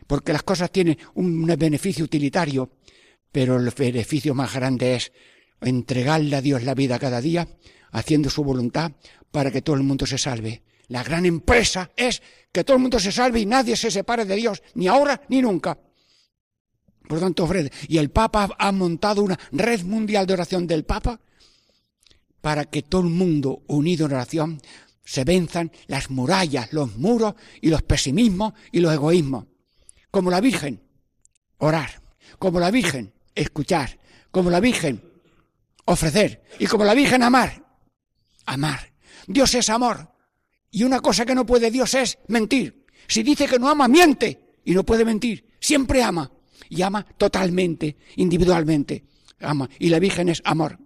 Porque 0.05 0.33
las 0.33 0.43
cosas 0.43 0.71
tienen 0.71 0.99
un 1.15 1.47
beneficio 1.47 2.05
utilitario 2.05 2.69
pero 3.31 3.57
el 3.57 3.69
beneficio 3.71 4.33
más 4.33 4.53
grande 4.53 4.95
es 4.95 5.11
entregarle 5.61 6.35
a 6.35 6.41
Dios 6.41 6.63
la 6.63 6.73
vida 6.73 6.99
cada 6.99 7.21
día, 7.21 7.47
haciendo 7.91 8.29
su 8.29 8.43
voluntad 8.43 8.91
para 9.31 9.51
que 9.51 9.61
todo 9.61 9.75
el 9.75 9.83
mundo 9.83 10.05
se 10.05 10.17
salve. 10.17 10.63
La 10.87 11.03
gran 11.03 11.25
empresa 11.25 11.91
es 11.95 12.21
que 12.51 12.63
todo 12.63 12.77
el 12.77 12.81
mundo 12.81 12.99
se 12.99 13.11
salve 13.11 13.39
y 13.39 13.45
nadie 13.45 13.75
se 13.75 13.91
separe 13.91 14.25
de 14.25 14.35
Dios, 14.35 14.63
ni 14.75 14.87
ahora 14.87 15.21
ni 15.29 15.41
nunca. 15.41 15.77
Por 17.07 17.19
tanto, 17.19 17.47
Fred, 17.47 17.71
y 17.87 17.97
el 17.97 18.09
Papa 18.09 18.49
ha 18.57 18.71
montado 18.71 19.23
una 19.23 19.39
red 19.51 19.83
mundial 19.83 20.25
de 20.25 20.33
oración 20.33 20.67
del 20.67 20.83
Papa 20.83 21.19
para 22.41 22.65
que 22.65 22.81
todo 22.81 23.01
el 23.01 23.09
mundo 23.09 23.63
unido 23.67 24.05
en 24.05 24.13
oración 24.13 24.61
se 25.03 25.23
venzan 25.23 25.71
las 25.87 26.09
murallas, 26.09 26.73
los 26.73 26.97
muros 26.97 27.35
y 27.61 27.69
los 27.69 27.81
pesimismos 27.81 28.53
y 28.71 28.81
los 28.81 28.93
egoísmos. 28.93 29.45
Como 30.11 30.29
la 30.29 30.41
Virgen, 30.41 30.81
orar. 31.57 32.01
Como 32.39 32.59
la 32.59 32.71
Virgen, 32.71 33.13
escuchar, 33.37 33.99
como 34.31 34.49
la 34.49 34.59
Virgen, 34.59 35.01
ofrecer. 35.85 36.43
Y 36.59 36.67
como 36.67 36.83
la 36.83 36.93
Virgen, 36.93 37.23
amar. 37.23 37.63
Amar. 38.45 38.93
Dios 39.27 39.53
es 39.55 39.69
amor. 39.69 40.11
Y 40.71 40.83
una 40.83 40.99
cosa 40.99 41.25
que 41.25 41.35
no 41.35 41.45
puede 41.45 41.71
Dios 41.71 41.93
es 41.93 42.17
mentir. 42.27 42.85
Si 43.07 43.23
dice 43.23 43.47
que 43.47 43.59
no 43.59 43.69
ama, 43.69 43.87
miente. 43.87 44.55
Y 44.65 44.73
no 44.73 44.83
puede 44.83 45.05
mentir. 45.05 45.47
Siempre 45.59 46.03
ama. 46.03 46.31
Y 46.69 46.81
ama 46.81 47.05
totalmente, 47.17 47.97
individualmente. 48.17 49.05
Ama. 49.39 49.69
Y 49.79 49.89
la 49.89 49.99
Virgen 49.99 50.29
es 50.29 50.41
amor. 50.43 50.77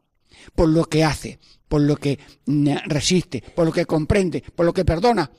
Por 0.55 0.70
lo 0.70 0.86
que 0.86 1.03
hace, 1.03 1.39
por 1.67 1.81
lo 1.81 1.96
que 1.96 2.20
resiste, 2.86 3.43
por 3.55 3.65
lo 3.65 3.72
que 3.72 3.86
comprende, 3.86 4.43
por 4.55 4.65
lo 4.65 4.74
que 4.74 4.86
perdona. 4.86 5.31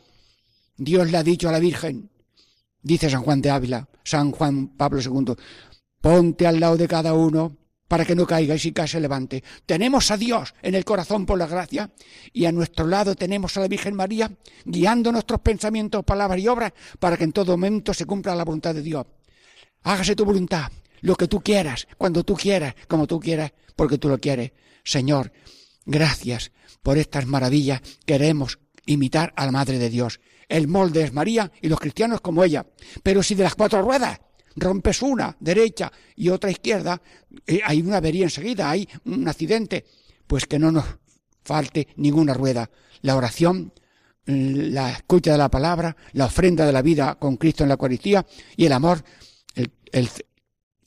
Dios 0.76 1.10
le 1.10 1.18
ha 1.18 1.22
dicho 1.22 1.48
a 1.48 1.52
la 1.52 1.58
Virgen, 1.58 2.10
dice 2.82 3.10
San 3.10 3.22
Juan 3.22 3.40
de 3.40 3.50
Ávila, 3.50 3.88
San 4.04 4.32
Juan 4.32 4.68
Pablo 4.68 5.00
II, 5.00 5.34
ponte 6.02 6.46
al 6.46 6.60
lado 6.60 6.76
de 6.76 6.88
cada 6.88 7.14
uno 7.14 7.56
para 7.88 8.04
que 8.04 8.14
no 8.14 8.26
caiga 8.26 8.54
y 8.54 8.58
si 8.58 8.72
cae 8.72 8.88
se 8.88 9.00
levante. 9.00 9.44
Tenemos 9.64 10.10
a 10.10 10.16
Dios 10.16 10.54
en 10.62 10.74
el 10.74 10.84
corazón 10.84 11.24
por 11.24 11.38
la 11.38 11.46
gracia 11.46 11.90
y 12.32 12.44
a 12.44 12.52
nuestro 12.52 12.86
lado 12.86 13.14
tenemos 13.14 13.56
a 13.56 13.60
la 13.60 13.68
Virgen 13.68 13.94
María 13.94 14.30
guiando 14.64 15.12
nuestros 15.12 15.40
pensamientos, 15.40 16.04
palabras 16.04 16.40
y 16.40 16.48
obras 16.48 16.72
para 16.98 17.16
que 17.16 17.24
en 17.24 17.32
todo 17.32 17.52
momento 17.52 17.94
se 17.94 18.04
cumpla 18.04 18.34
la 18.34 18.44
voluntad 18.44 18.74
de 18.74 18.82
Dios. 18.82 19.06
Hágase 19.84 20.16
tu 20.16 20.24
voluntad, 20.24 20.72
lo 21.02 21.14
que 21.16 21.28
tú 21.28 21.40
quieras, 21.40 21.86
cuando 21.98 22.24
tú 22.24 22.34
quieras, 22.34 22.74
como 22.88 23.06
tú 23.06 23.20
quieras, 23.20 23.52
porque 23.76 23.98
tú 23.98 24.08
lo 24.08 24.18
quieres. 24.18 24.52
Señor, 24.84 25.32
gracias 25.84 26.50
por 26.82 26.98
estas 26.98 27.26
maravillas. 27.26 27.80
Queremos 28.06 28.58
imitar 28.86 29.32
a 29.36 29.44
la 29.44 29.52
Madre 29.52 29.78
de 29.78 29.90
Dios. 29.90 30.20
El 30.48 30.66
molde 30.66 31.02
es 31.02 31.12
María 31.12 31.52
y 31.60 31.68
los 31.68 31.78
cristianos 31.78 32.20
como 32.20 32.42
ella. 32.42 32.66
Pero 33.02 33.22
si 33.22 33.34
de 33.34 33.44
las 33.44 33.54
cuatro 33.54 33.82
ruedas 33.82 34.20
rompes 34.56 35.02
una 35.02 35.36
derecha 35.40 35.90
y 36.16 36.28
otra 36.28 36.50
izquierda, 36.50 37.00
eh, 37.46 37.60
hay 37.64 37.82
una 37.82 37.98
avería 37.98 38.24
enseguida, 38.24 38.70
hay 38.70 38.88
un 39.04 39.26
accidente, 39.28 39.84
pues 40.26 40.46
que 40.46 40.58
no 40.58 40.72
nos 40.72 40.84
falte 41.42 41.88
ninguna 41.96 42.34
rueda. 42.34 42.70
La 43.02 43.16
oración, 43.16 43.72
la 44.26 44.90
escucha 44.90 45.32
de 45.32 45.38
la 45.38 45.50
palabra, 45.50 45.96
la 46.12 46.26
ofrenda 46.26 46.64
de 46.64 46.72
la 46.72 46.82
vida 46.82 47.16
con 47.18 47.36
Cristo 47.36 47.64
en 47.64 47.68
la 47.68 47.74
Eucaristía 47.74 48.24
y 48.56 48.66
el 48.66 48.72
amor, 48.72 49.02
el, 49.54 50.08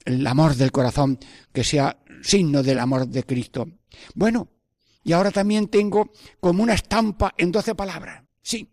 el 0.06 0.28
amor 0.28 0.56
del 0.56 0.72
corazón 0.72 1.20
que 1.52 1.64
sea 1.64 1.98
signo 2.22 2.64
del 2.64 2.80
amor 2.80 3.08
de 3.08 3.24
Cristo. 3.24 3.68
Bueno, 4.14 4.50
y 5.04 5.14
ahora 5.14 5.32
también 5.32 5.68
tengo 5.68 6.12
como 6.40 6.64
una 6.64 6.74
estampa 6.74 7.34
en 7.38 7.52
doce 7.52 7.76
palabras. 7.76 8.24
Sí. 8.42 8.70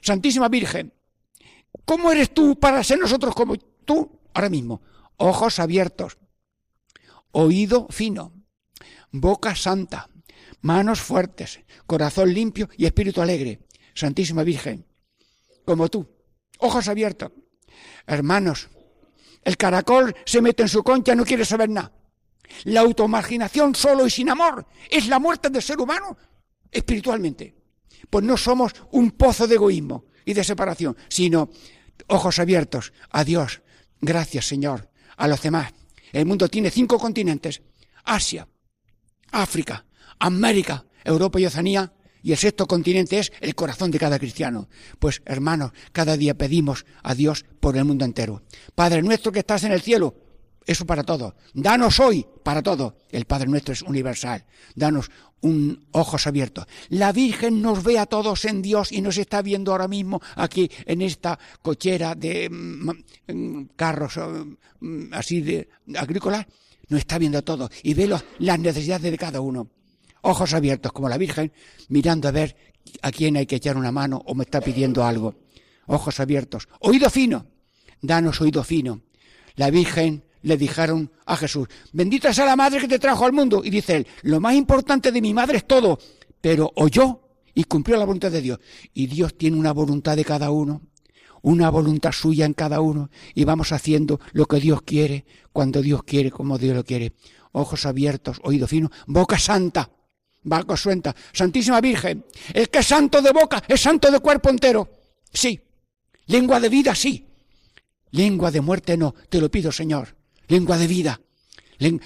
Santísima 0.00 0.48
Virgen, 0.48 0.92
¿cómo 1.84 2.10
eres 2.10 2.32
tú 2.32 2.58
para 2.58 2.82
ser 2.82 2.98
nosotros 2.98 3.34
como 3.34 3.54
tú 3.88 4.20
ahora 4.34 4.50
mismo? 4.50 4.82
Ojos 5.16 5.58
abiertos, 5.58 6.18
oído 7.32 7.88
fino, 7.88 8.34
boca 9.10 9.56
santa, 9.56 10.10
manos 10.60 11.00
fuertes, 11.00 11.60
corazón 11.86 12.32
limpio 12.32 12.68
y 12.76 12.84
espíritu 12.84 13.22
alegre. 13.22 13.66
Santísima 13.94 14.44
Virgen, 14.44 14.86
como 15.64 15.88
tú, 15.88 16.06
ojos 16.58 16.86
abiertos. 16.86 17.32
Hermanos, 18.06 18.68
el 19.42 19.56
caracol 19.56 20.14
se 20.24 20.40
mete 20.40 20.62
en 20.62 20.68
su 20.68 20.84
concha, 20.84 21.14
no 21.14 21.24
quiere 21.24 21.44
saber 21.44 21.70
nada. 21.70 21.92
La 22.64 22.80
automarginación 22.80 23.74
solo 23.74 24.06
y 24.06 24.10
sin 24.10 24.28
amor 24.30 24.66
es 24.90 25.08
la 25.08 25.18
muerte 25.18 25.48
del 25.50 25.62
ser 25.62 25.80
humano 25.80 26.16
espiritualmente. 26.70 27.54
Pues 28.08 28.24
no 28.24 28.36
somos 28.36 28.72
un 28.92 29.10
pozo 29.12 29.46
de 29.46 29.56
egoísmo 29.56 30.04
y 30.24 30.34
de 30.34 30.44
separación, 30.44 30.96
sino 31.08 31.50
ojos 32.06 32.38
abiertos 32.38 32.92
a 33.10 33.24
Dios. 33.24 33.62
Gracias, 34.00 34.46
Señor, 34.46 34.90
a 35.16 35.28
los 35.28 35.42
demás. 35.42 35.72
El 36.12 36.26
mundo 36.26 36.48
tiene 36.48 36.70
cinco 36.70 36.98
continentes. 36.98 37.62
Asia, 38.04 38.48
África, 39.30 39.84
América, 40.18 40.84
Europa 41.04 41.40
y 41.40 41.46
Oceanía, 41.46 41.92
y 42.22 42.32
el 42.32 42.38
sexto 42.38 42.66
continente 42.66 43.18
es 43.18 43.32
el 43.40 43.54
corazón 43.54 43.90
de 43.90 43.98
cada 43.98 44.18
cristiano. 44.18 44.68
Pues, 44.98 45.22
hermanos, 45.24 45.72
cada 45.92 46.16
día 46.16 46.34
pedimos 46.34 46.84
a 47.02 47.14
Dios 47.14 47.44
por 47.60 47.76
el 47.76 47.84
mundo 47.84 48.04
entero. 48.04 48.42
Padre 48.74 49.02
nuestro 49.02 49.32
que 49.32 49.38
estás 49.40 49.64
en 49.64 49.72
el 49.72 49.82
cielo, 49.82 50.14
eso 50.68 50.84
para 50.84 51.02
todo. 51.02 51.34
Danos 51.54 51.98
hoy 51.98 52.26
para 52.42 52.62
todo. 52.62 52.98
El 53.08 53.24
Padre 53.24 53.48
nuestro 53.48 53.72
es 53.72 53.80
universal. 53.80 54.44
Danos 54.74 55.10
un 55.40 55.86
ojos 55.92 56.26
abiertos. 56.26 56.66
La 56.90 57.10
Virgen 57.10 57.62
nos 57.62 57.82
ve 57.82 57.98
a 57.98 58.04
todos 58.04 58.44
en 58.44 58.60
Dios 58.60 58.92
y 58.92 59.00
nos 59.00 59.16
está 59.16 59.40
viendo 59.40 59.72
ahora 59.72 59.88
mismo 59.88 60.20
aquí 60.36 60.70
en 60.84 61.00
esta 61.00 61.38
cochera 61.62 62.14
de 62.14 62.50
mm, 62.50 62.90
mm, 63.32 63.68
carros 63.76 64.20
mm, 64.80 65.14
así 65.14 65.40
de 65.40 65.70
agrícolas. 65.96 66.46
Nos 66.88 67.00
está 67.00 67.16
viendo 67.16 67.38
a 67.38 67.42
todos 67.42 67.70
y 67.82 67.94
ve 67.94 68.14
las 68.38 68.58
necesidades 68.58 69.10
de 69.10 69.16
cada 69.16 69.40
uno. 69.40 69.70
Ojos 70.20 70.52
abiertos 70.52 70.92
como 70.92 71.08
la 71.08 71.16
Virgen, 71.16 71.50
mirando 71.88 72.28
a 72.28 72.32
ver 72.32 72.56
a 73.00 73.10
quién 73.10 73.38
hay 73.38 73.46
que 73.46 73.56
echar 73.56 73.78
una 73.78 73.90
mano 73.90 74.20
o 74.26 74.34
me 74.34 74.44
está 74.44 74.60
pidiendo 74.60 75.02
algo. 75.02 75.34
Ojos 75.86 76.20
abiertos. 76.20 76.68
Oído 76.80 77.08
fino. 77.08 77.46
Danos 78.02 78.42
oído 78.42 78.62
fino. 78.62 79.00
La 79.56 79.70
Virgen 79.70 80.27
le 80.42 80.56
dijeron 80.56 81.10
a 81.26 81.36
Jesús, 81.36 81.68
bendita 81.92 82.32
sea 82.32 82.46
la 82.46 82.56
madre 82.56 82.80
que 82.80 82.88
te 82.88 82.98
trajo 82.98 83.24
al 83.24 83.32
mundo. 83.32 83.62
Y 83.64 83.70
dice 83.70 83.96
él, 83.96 84.06
lo 84.22 84.40
más 84.40 84.54
importante 84.54 85.12
de 85.12 85.20
mi 85.20 85.34
madre 85.34 85.58
es 85.58 85.66
todo, 85.66 85.98
pero 86.40 86.72
oyó 86.76 87.20
y 87.54 87.64
cumplió 87.64 87.96
la 87.96 88.04
voluntad 88.04 88.30
de 88.30 88.40
Dios. 88.40 88.58
Y 88.94 89.06
Dios 89.06 89.36
tiene 89.36 89.56
una 89.56 89.72
voluntad 89.72 90.16
de 90.16 90.24
cada 90.24 90.50
uno, 90.50 90.82
una 91.42 91.70
voluntad 91.70 92.12
suya 92.12 92.46
en 92.46 92.54
cada 92.54 92.80
uno, 92.80 93.10
y 93.34 93.44
vamos 93.44 93.72
haciendo 93.72 94.20
lo 94.32 94.46
que 94.46 94.60
Dios 94.60 94.82
quiere, 94.82 95.24
cuando 95.52 95.82
Dios 95.82 96.02
quiere, 96.04 96.30
como 96.30 96.58
Dios 96.58 96.76
lo 96.76 96.84
quiere. 96.84 97.14
Ojos 97.52 97.86
abiertos, 97.86 98.38
oído 98.44 98.66
fino, 98.66 98.90
boca 99.06 99.38
santa, 99.38 99.90
boca 100.42 100.76
suelta, 100.76 101.14
Santísima 101.32 101.80
Virgen, 101.80 102.24
el 102.54 102.68
que 102.68 102.78
es 102.78 102.86
santo 102.86 103.20
de 103.20 103.32
boca 103.32 103.62
es 103.66 103.80
santo 103.80 104.10
de 104.10 104.20
cuerpo 104.20 104.50
entero. 104.50 104.88
Sí. 105.32 105.60
Lengua 106.26 106.60
de 106.60 106.68
vida, 106.68 106.94
sí. 106.94 107.26
Lengua 108.10 108.50
de 108.50 108.60
muerte 108.60 108.96
no, 108.96 109.14
te 109.28 109.40
lo 109.40 109.50
pido, 109.50 109.72
Señor 109.72 110.17
lengua 110.48 110.78
de 110.78 110.86
vida, 110.86 111.20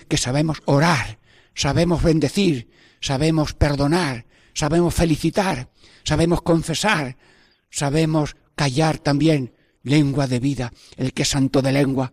que 0.09 0.17
sabemos 0.17 0.59
orar, 0.67 1.19
sabemos 1.55 2.03
bendecir, 2.03 2.69
sabemos 3.01 3.55
perdonar, 3.55 4.27
sabemos 4.55 4.95
felicitar, 4.95 5.71
sabemos 6.05 6.43
confesar, 6.43 7.17
sabemos 7.71 8.37
callar 8.55 8.99
también, 8.99 9.55
lengua 9.83 10.27
de 10.27 10.39
vida, 10.39 10.73
el 10.97 11.13
que 11.13 11.23
es 11.23 11.29
santo 11.29 11.63
de 11.63 11.73
lengua, 11.73 12.13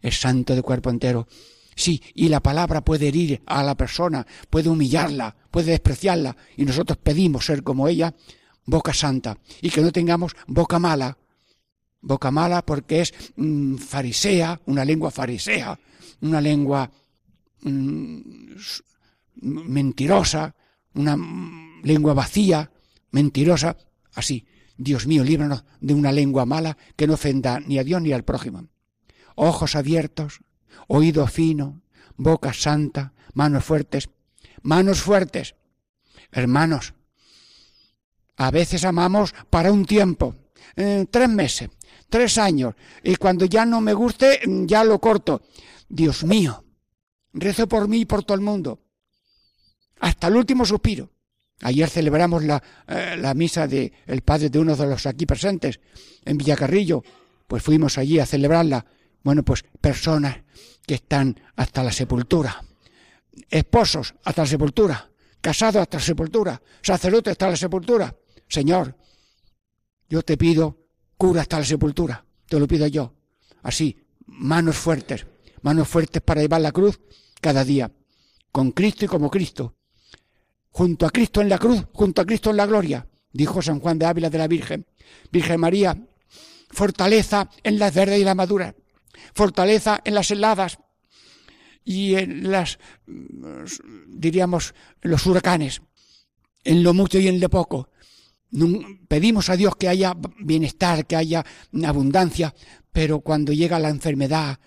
es 0.00 0.20
santo 0.20 0.54
de 0.54 0.62
cuerpo 0.62 0.90
entero. 0.90 1.26
Sí, 1.74 2.02
y 2.14 2.28
la 2.28 2.40
palabra 2.40 2.84
puede 2.84 3.08
herir 3.08 3.40
a 3.46 3.62
la 3.62 3.76
persona, 3.76 4.26
puede 4.50 4.68
humillarla, 4.68 5.36
puede 5.50 5.70
despreciarla, 5.70 6.36
y 6.56 6.64
nosotros 6.64 6.98
pedimos 7.00 7.46
ser 7.46 7.62
como 7.62 7.88
ella, 7.88 8.14
boca 8.64 8.92
santa, 8.92 9.38
y 9.62 9.70
que 9.70 9.80
no 9.80 9.92
tengamos 9.92 10.34
boca 10.46 10.78
mala, 10.78 11.16
boca 12.00 12.30
mala 12.30 12.62
porque 12.64 13.00
es 13.02 13.14
mm, 13.36 13.76
farisea, 13.76 14.60
una 14.66 14.84
lengua 14.84 15.10
farisea, 15.10 15.78
una 16.20 16.40
lengua 16.40 16.90
mm, 17.62 18.20
mentirosa, 19.42 20.54
una 20.94 21.16
lengua 21.82 22.14
vacía, 22.14 22.70
mentirosa, 23.10 23.76
así. 24.14 24.46
Dios 24.76 25.08
mío, 25.08 25.24
líbranos 25.24 25.64
de 25.80 25.92
una 25.92 26.12
lengua 26.12 26.46
mala 26.46 26.76
que 26.94 27.08
no 27.08 27.14
ofenda 27.14 27.58
ni 27.58 27.78
a 27.78 27.84
Dios 27.84 28.00
ni 28.00 28.12
al 28.12 28.24
prójimo. 28.24 28.68
Ojos 29.34 29.74
abiertos, 29.74 30.40
oído 30.86 31.26
fino, 31.26 31.82
boca 32.16 32.52
santa, 32.52 33.12
manos 33.34 33.64
fuertes, 33.64 34.08
manos 34.62 35.00
fuertes. 35.00 35.56
Hermanos, 36.30 36.94
a 38.36 38.52
veces 38.52 38.84
amamos 38.84 39.34
para 39.50 39.72
un 39.72 39.84
tiempo, 39.84 40.36
eh, 40.76 41.06
tres 41.10 41.28
meses, 41.28 41.70
tres 42.08 42.38
años, 42.38 42.74
y 43.02 43.16
cuando 43.16 43.44
ya 43.44 43.64
no 43.64 43.80
me 43.80 43.92
guste, 43.92 44.40
ya 44.66 44.84
lo 44.84 44.98
corto. 44.98 45.42
Dios 45.88 46.24
mío, 46.24 46.64
rezo 47.32 47.68
por 47.68 47.88
mí 47.88 48.00
y 48.00 48.04
por 48.04 48.24
todo 48.24 48.34
el 48.34 48.42
mundo, 48.42 48.80
hasta 50.00 50.28
el 50.28 50.36
último 50.36 50.64
suspiro. 50.64 51.10
Ayer 51.60 51.88
celebramos 51.88 52.44
la, 52.44 52.62
eh, 52.86 53.16
la 53.18 53.34
misa 53.34 53.66
del 53.66 53.92
el 54.06 54.22
padre 54.22 54.48
de 54.48 54.60
uno 54.60 54.76
de 54.76 54.86
los 54.86 55.06
aquí 55.06 55.26
presentes, 55.26 55.80
en 56.24 56.38
Villacarrillo, 56.38 57.02
pues 57.46 57.62
fuimos 57.62 57.98
allí 57.98 58.20
a 58.20 58.26
celebrarla. 58.26 58.86
Bueno, 59.24 59.42
pues 59.42 59.64
personas 59.80 60.36
que 60.86 60.94
están 60.94 61.38
hasta 61.56 61.82
la 61.82 61.90
sepultura, 61.90 62.64
esposos 63.50 64.14
hasta 64.22 64.42
la 64.42 64.48
sepultura, 64.48 65.10
casados 65.40 65.82
hasta 65.82 65.98
la 65.98 66.04
sepultura, 66.04 66.62
sacerdotes 66.80 67.32
hasta 67.32 67.50
la 67.50 67.56
sepultura. 67.56 68.14
Señor, 68.48 68.96
yo 70.08 70.22
te 70.22 70.36
pido 70.36 70.87
cura 71.18 71.42
hasta 71.42 71.58
la 71.58 71.64
sepultura, 71.64 72.24
te 72.48 72.58
lo 72.58 72.66
pido 72.66 72.86
yo. 72.86 73.12
Así, 73.62 73.98
manos 74.26 74.76
fuertes, 74.76 75.26
manos 75.62 75.88
fuertes 75.88 76.22
para 76.22 76.40
llevar 76.40 76.60
la 76.60 76.72
cruz 76.72 77.00
cada 77.40 77.64
día, 77.64 77.92
con 78.52 78.70
Cristo 78.70 79.04
y 79.04 79.08
como 79.08 79.30
Cristo. 79.30 79.74
Junto 80.70 81.06
a 81.06 81.10
Cristo 81.10 81.40
en 81.40 81.48
la 81.48 81.58
cruz, 81.58 81.84
junto 81.92 82.22
a 82.22 82.24
Cristo 82.24 82.50
en 82.50 82.56
la 82.56 82.66
gloria, 82.66 83.06
dijo 83.32 83.60
San 83.60 83.80
Juan 83.80 83.98
de 83.98 84.06
Ávila 84.06 84.30
de 84.30 84.38
la 84.38 84.46
Virgen. 84.46 84.86
Virgen 85.32 85.60
María, 85.60 85.98
fortaleza 86.70 87.50
en 87.62 87.78
las 87.78 87.92
verdes 87.94 88.20
y 88.20 88.24
las 88.24 88.36
maduras, 88.36 88.74
fortaleza 89.34 90.00
en 90.04 90.14
las 90.14 90.30
heladas 90.30 90.78
y 91.84 92.14
en 92.14 92.50
las, 92.50 92.78
diríamos, 94.06 94.74
los 95.00 95.26
huracanes, 95.26 95.82
en 96.62 96.82
lo 96.82 96.94
mucho 96.94 97.18
y 97.18 97.26
en 97.26 97.40
lo 97.40 97.48
poco. 97.48 97.88
Pedimos 99.08 99.50
a 99.50 99.56
Dios 99.56 99.76
que 99.76 99.88
haya 99.88 100.16
bienestar, 100.40 101.06
que 101.06 101.16
haya 101.16 101.44
abundancia, 101.84 102.54
pero 102.92 103.20
cuando 103.20 103.52
llega 103.52 103.78
la 103.78 103.90
enfermedad, 103.90 104.58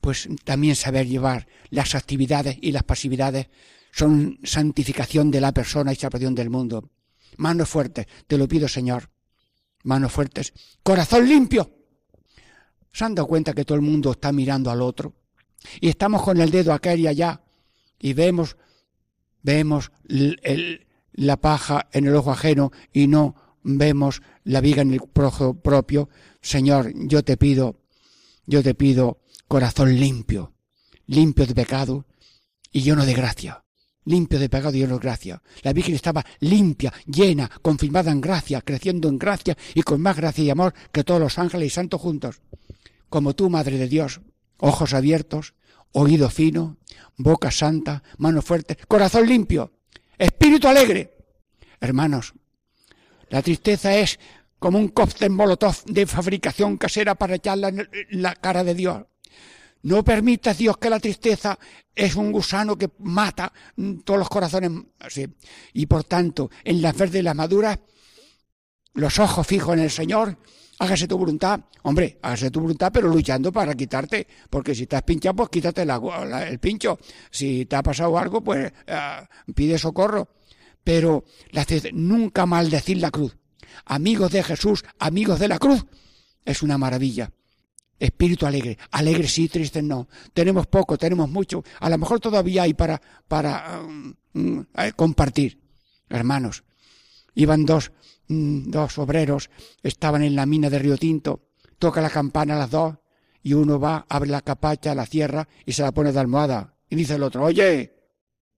pues 0.00 0.28
también 0.44 0.76
saber 0.76 1.06
llevar 1.06 1.48
las 1.70 1.94
actividades 1.94 2.58
y 2.60 2.72
las 2.72 2.84
pasividades 2.84 3.48
son 3.92 4.38
santificación 4.44 5.30
de 5.30 5.40
la 5.40 5.52
persona 5.52 5.92
y 5.92 5.96
salvación 5.96 6.34
del 6.34 6.50
mundo. 6.50 6.90
Manos 7.36 7.68
fuertes, 7.68 8.06
te 8.26 8.36
lo 8.36 8.46
pido 8.46 8.68
Señor. 8.68 9.10
Manos 9.84 10.12
fuertes. 10.12 10.52
Corazón 10.82 11.28
limpio. 11.28 11.70
¿Se 12.92 13.04
han 13.04 13.14
dado 13.14 13.28
cuenta 13.28 13.54
que 13.54 13.64
todo 13.64 13.76
el 13.76 13.82
mundo 13.82 14.12
está 14.12 14.32
mirando 14.32 14.70
al 14.70 14.82
otro? 14.82 15.14
Y 15.80 15.88
estamos 15.88 16.22
con 16.22 16.40
el 16.40 16.50
dedo 16.50 16.72
acá 16.72 16.94
y 16.94 17.06
allá 17.06 17.40
y 17.98 18.12
vemos, 18.12 18.56
vemos 19.42 19.90
la 21.18 21.36
paja 21.36 21.88
en 21.92 22.06
el 22.06 22.14
ojo 22.14 22.30
ajeno 22.30 22.70
y 22.92 23.08
no 23.08 23.34
vemos 23.62 24.22
la 24.44 24.60
viga 24.60 24.82
en 24.82 24.92
el 24.92 25.00
propio. 25.00 26.08
Señor, 26.40 26.92
yo 26.94 27.24
te 27.24 27.36
pido, 27.36 27.80
yo 28.46 28.62
te 28.62 28.74
pido 28.74 29.20
corazón 29.48 29.98
limpio, 29.98 30.54
limpio 31.06 31.46
de 31.46 31.54
pecado 31.54 32.06
y 32.70 32.82
lleno 32.82 33.04
de 33.04 33.14
gracia. 33.14 33.64
Limpio 34.04 34.38
de 34.38 34.48
pecado 34.48 34.74
y 34.74 34.78
lleno 34.78 34.94
de 34.94 35.00
gracia. 35.00 35.42
La 35.62 35.72
Virgen 35.72 35.96
estaba 35.96 36.24
limpia, 36.40 36.92
llena, 37.04 37.50
confirmada 37.60 38.10
en 38.10 38.20
gracia, 38.20 38.62
creciendo 38.62 39.08
en 39.08 39.18
gracia 39.18 39.56
y 39.74 39.82
con 39.82 40.00
más 40.00 40.16
gracia 40.16 40.44
y 40.44 40.50
amor 40.50 40.72
que 40.92 41.04
todos 41.04 41.20
los 41.20 41.38
ángeles 41.38 41.66
y 41.66 41.70
santos 41.70 42.00
juntos. 42.00 42.40
Como 43.10 43.34
tú, 43.34 43.50
Madre 43.50 43.76
de 43.76 43.88
Dios, 43.88 44.20
ojos 44.58 44.94
abiertos, 44.94 45.54
oído 45.92 46.30
fino, 46.30 46.78
boca 47.16 47.50
santa, 47.50 48.02
mano 48.18 48.40
fuerte, 48.40 48.78
corazón 48.86 49.26
limpio, 49.26 49.77
espíritu 50.18 50.68
alegre. 50.68 51.14
Hermanos, 51.80 52.34
la 53.30 53.42
tristeza 53.42 53.96
es 53.96 54.18
como 54.58 54.78
un 54.78 54.88
cóctel 54.88 55.30
molotov 55.30 55.84
de 55.84 56.06
fabricación 56.06 56.76
casera 56.76 57.14
para 57.14 57.36
echarla 57.36 57.68
en 57.68 57.88
la 58.10 58.34
cara 58.34 58.64
de 58.64 58.74
Dios. 58.74 59.04
No 59.82 60.02
permitas, 60.02 60.58
Dios, 60.58 60.76
que 60.78 60.90
la 60.90 60.98
tristeza 60.98 61.58
es 61.94 62.16
un 62.16 62.32
gusano 62.32 62.76
que 62.76 62.90
mata 62.98 63.52
todos 64.04 64.18
los 64.18 64.28
corazones. 64.28 64.72
Y 65.72 65.86
por 65.86 66.04
tanto, 66.04 66.50
en 66.64 66.82
las 66.82 66.96
verdes 66.96 67.20
y 67.20 67.22
las 67.22 67.36
maduras, 67.36 67.78
los 68.94 69.18
ojos 69.20 69.46
fijos 69.46 69.74
en 69.74 69.84
el 69.84 69.90
Señor, 69.90 70.36
hágase 70.78 71.08
tu 71.08 71.18
voluntad. 71.18 71.60
Hombre, 71.82 72.18
hágase 72.22 72.50
tu 72.50 72.60
voluntad, 72.60 72.90
pero 72.92 73.08
luchando 73.08 73.52
para 73.52 73.74
quitarte. 73.74 74.26
Porque 74.50 74.74
si 74.74 74.82
estás 74.82 75.02
pinchado, 75.02 75.36
pues 75.36 75.48
quítate 75.50 75.82
el 75.82 76.58
pincho. 76.58 76.98
Si 77.30 77.66
te 77.66 77.76
ha 77.76 77.82
pasado 77.82 78.18
algo, 78.18 78.42
pues 78.42 78.72
ah, 78.88 79.28
pide 79.54 79.78
socorro. 79.78 80.28
Pero 80.82 81.24
la, 81.50 81.66
nunca 81.92 82.46
maldecir 82.46 82.98
la 82.98 83.10
cruz. 83.10 83.36
Amigos 83.84 84.32
de 84.32 84.42
Jesús, 84.42 84.84
amigos 84.98 85.38
de 85.38 85.48
la 85.48 85.58
cruz, 85.58 85.84
es 86.44 86.62
una 86.62 86.78
maravilla. 86.78 87.30
Espíritu 87.98 88.46
alegre. 88.46 88.78
Alegre 88.92 89.26
sí, 89.26 89.48
triste 89.48 89.82
no. 89.82 90.08
Tenemos 90.32 90.66
poco, 90.68 90.96
tenemos 90.96 91.28
mucho. 91.28 91.64
A 91.80 91.90
lo 91.90 91.98
mejor 91.98 92.20
todavía 92.20 92.62
hay 92.62 92.74
para, 92.74 93.00
para 93.26 93.80
um, 93.82 94.64
eh, 94.76 94.92
compartir. 94.94 95.60
Hermanos, 96.08 96.62
iban 97.34 97.64
dos, 97.64 97.92
mm, 98.28 98.70
dos 98.70 98.98
obreros, 98.98 99.50
estaban 99.82 100.22
en 100.22 100.36
la 100.36 100.46
mina 100.46 100.70
de 100.70 100.78
Río 100.78 100.96
Tinto. 100.96 101.40
Toca 101.78 102.00
la 102.00 102.10
campana 102.10 102.54
a 102.54 102.58
las 102.58 102.70
dos 102.70 102.96
y 103.42 103.54
uno 103.54 103.78
va, 103.78 104.06
abre 104.08 104.30
la 104.30 104.40
capacha, 104.40 104.94
la 104.94 105.06
cierra 105.06 105.48
y 105.64 105.72
se 105.72 105.82
la 105.82 105.92
pone 105.92 106.12
de 106.12 106.20
almohada. 106.20 106.74
Y 106.90 106.96
dice 106.96 107.14
el 107.14 107.22
otro, 107.22 107.44
oye, 107.44 107.94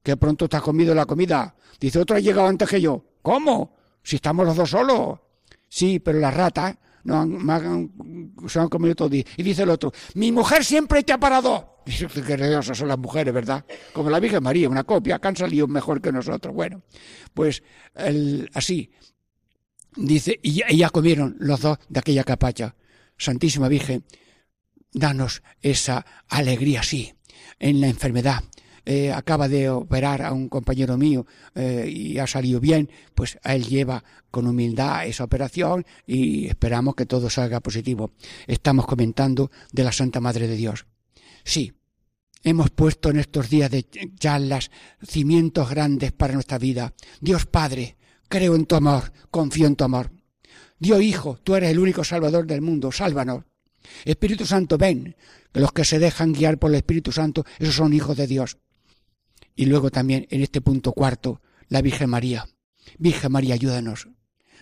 que 0.02 0.16
pronto 0.16 0.48
has 0.50 0.62
comido 0.62 0.94
la 0.94 1.06
comida. 1.06 1.54
Dice, 1.78 1.98
otro 1.98 2.16
ha 2.16 2.20
llegado 2.20 2.48
antes 2.48 2.68
que 2.68 2.80
yo. 2.80 3.04
¿Cómo? 3.22 3.76
Si 4.02 4.16
estamos 4.16 4.46
los 4.46 4.56
dos 4.56 4.70
solos. 4.70 5.18
Sí, 5.68 6.00
pero 6.00 6.18
la 6.18 6.30
rata 6.30 6.78
no 7.04 7.26
se 8.48 8.58
han 8.58 8.68
comido 8.68 8.94
todo 8.94 9.14
Y 9.14 9.42
dice 9.42 9.62
el 9.62 9.70
otro, 9.70 9.92
mi 10.14 10.32
mujer 10.32 10.64
siempre 10.64 11.02
te 11.02 11.12
ha 11.12 11.18
parado. 11.18 11.69
Que 12.26 12.74
son 12.74 12.88
las 12.88 12.98
mujeres, 12.98 13.32
¿verdad? 13.32 13.64
Como 13.92 14.10
la 14.10 14.20
Virgen 14.20 14.42
María, 14.42 14.68
una 14.68 14.84
copia, 14.84 15.18
que 15.18 15.28
han 15.28 15.36
salido 15.36 15.66
mejor 15.66 16.00
que 16.00 16.12
nosotros. 16.12 16.54
Bueno, 16.54 16.82
pues 17.34 17.62
así. 18.54 18.90
Dice, 19.96 20.38
y 20.42 20.62
ya, 20.76 20.90
comieron 20.90 21.36
los 21.40 21.60
dos 21.60 21.78
de 21.88 22.00
aquella 22.00 22.22
capacha. 22.22 22.76
Santísima 23.18 23.68
Virgen, 23.68 24.04
danos 24.92 25.42
esa 25.60 26.06
alegría, 26.28 26.82
sí, 26.82 27.12
en 27.58 27.80
la 27.80 27.88
enfermedad, 27.88 28.44
eh, 28.86 29.12
acaba 29.12 29.48
de 29.48 29.68
operar 29.68 30.22
a 30.22 30.32
un 30.32 30.48
compañero 30.48 30.96
mío 30.96 31.26
eh, 31.54 31.88
y 31.88 32.18
ha 32.18 32.26
salido 32.26 32.60
bien, 32.60 32.90
pues 33.14 33.38
a 33.42 33.54
él 33.54 33.66
lleva 33.66 34.02
con 34.30 34.46
humildad 34.46 35.06
esa 35.06 35.24
operación 35.24 35.84
y 36.06 36.46
esperamos 36.46 36.94
que 36.94 37.06
todo 37.06 37.28
salga 37.28 37.60
positivo. 37.60 38.12
Estamos 38.46 38.86
comentando 38.86 39.50
de 39.72 39.84
la 39.84 39.92
Santa 39.92 40.20
Madre 40.20 40.48
de 40.48 40.56
Dios. 40.56 40.86
Sí, 41.44 41.72
hemos 42.42 42.70
puesto 42.70 43.10
en 43.10 43.18
estos 43.18 43.50
días 43.50 43.70
de 43.70 43.86
charlas 44.16 44.70
cimientos 45.02 45.70
grandes 45.70 46.12
para 46.12 46.34
nuestra 46.34 46.58
vida. 46.58 46.94
Dios 47.20 47.46
Padre, 47.46 47.96
creo 48.28 48.54
en 48.54 48.66
tu 48.66 48.76
amor, 48.76 49.12
confío 49.30 49.66
en 49.66 49.76
tu 49.76 49.84
amor. 49.84 50.10
Dios 50.78 51.02
Hijo, 51.02 51.38
tú 51.44 51.54
eres 51.54 51.70
el 51.70 51.78
único 51.78 52.04
Salvador 52.04 52.46
del 52.46 52.62
mundo, 52.62 52.90
sálvanos. 52.90 53.44
Espíritu 54.04 54.46
Santo, 54.46 54.78
ven, 54.78 55.16
que 55.52 55.60
los 55.60 55.72
que 55.72 55.84
se 55.84 55.98
dejan 55.98 56.32
guiar 56.32 56.58
por 56.58 56.70
el 56.70 56.76
Espíritu 56.76 57.12
Santo, 57.12 57.44
esos 57.58 57.74
son 57.74 57.92
hijos 57.92 58.16
de 58.16 58.26
Dios. 58.26 58.58
Y 59.54 59.66
luego 59.66 59.90
también 59.90 60.26
en 60.30 60.42
este 60.42 60.60
punto 60.60 60.92
cuarto, 60.92 61.42
la 61.68 61.82
Virgen 61.82 62.08
María. 62.08 62.48
Virgen 62.98 63.32
María, 63.32 63.54
ayúdanos. 63.54 64.08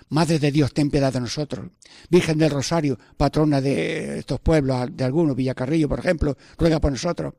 Madre 0.09 0.38
de 0.38 0.51
Dios, 0.51 0.73
ten 0.73 0.91
piedad 0.91 1.12
de 1.12 1.21
nosotros. 1.21 1.71
Virgen 2.09 2.38
del 2.38 2.51
Rosario, 2.51 2.99
patrona 3.17 3.61
de 3.61 4.21
estos 4.21 4.41
pueblos, 4.41 4.88
de 4.97 5.05
algunos, 5.05 5.37
Villacarrillo, 5.37 5.88
por 5.88 5.99
ejemplo, 5.99 6.37
ruega 6.57 6.81
por 6.81 6.91
nosotros. 6.91 7.35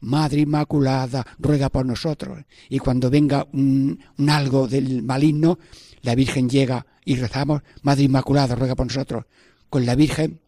Madre 0.00 0.40
Inmaculada, 0.40 1.26
ruega 1.38 1.68
por 1.68 1.86
nosotros. 1.86 2.44
Y 2.68 2.78
cuando 2.78 3.10
venga 3.10 3.46
un, 3.52 4.00
algo 4.28 4.68
del 4.68 5.02
maligno, 5.02 5.58
la 6.02 6.14
Virgen 6.14 6.48
llega 6.48 6.86
y 7.04 7.16
rezamos, 7.16 7.62
Madre 7.82 8.04
Inmaculada, 8.04 8.54
ruega 8.54 8.74
por 8.74 8.86
nosotros. 8.86 9.24
Con 9.68 9.86
la 9.86 9.94
Virgen 9.94 10.40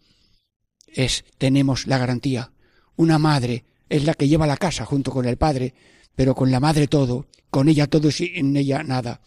es, 0.87 1.25
tenemos 1.39 1.87
la 1.87 1.99
garantía. 1.99 2.53
Una 2.97 3.19
madre 3.19 3.65
es 3.89 4.05
la 4.05 4.15
que 4.15 4.29
lleva 4.29 4.47
la 4.47 4.57
casa 4.57 4.85
junto 4.85 5.11
con 5.11 5.27
el 5.27 5.37
Padre, 5.37 5.75
pero 6.15 6.35
con 6.35 6.51
la 6.51 6.61
Madre 6.61 6.87
todo, 6.87 7.27
con 7.51 7.69
ella 7.69 7.87
todo 7.87 8.09
y 8.09 8.13
sin 8.13 8.57
ella 8.57 8.83
nada. 8.83 9.21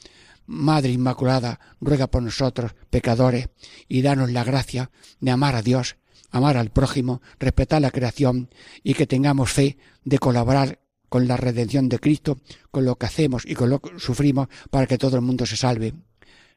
Madre 0.46 0.92
Inmaculada, 0.92 1.60
ruega 1.82 2.08
por 2.08 2.24
nosotros, 2.24 2.74
pecadores, 2.90 3.50
y 3.90 4.02
danos 4.02 4.32
la 4.32 4.46
gracia 4.46 4.92
de 5.20 5.32
amar 5.32 5.56
a 5.56 5.62
Dios, 5.62 5.98
amar 6.30 6.58
al 6.58 6.72
prójimo, 6.72 7.22
respetar 7.40 7.82
la 7.82 7.92
creación 7.92 8.50
y 8.84 8.94
que 8.94 9.08
tengamos 9.08 9.52
fe 9.52 9.78
de 10.04 10.20
colaborar 10.20 10.80
con 11.10 11.28
la 11.28 11.38
redención 11.38 11.90
de 11.90 12.00
Cristo, 12.00 12.40
con 12.72 12.86
lo 12.86 12.98
que 12.98 13.06
hacemos 13.06 13.44
y 13.46 13.56
con 13.56 13.70
lo 13.70 13.80
que 13.80 14.00
sufrimos 14.00 14.48
para 14.70 14.88
que 14.88 14.98
todo 14.98 15.16
el 15.16 15.22
mundo 15.22 15.46
se 15.46 15.58
salve. 15.58 15.94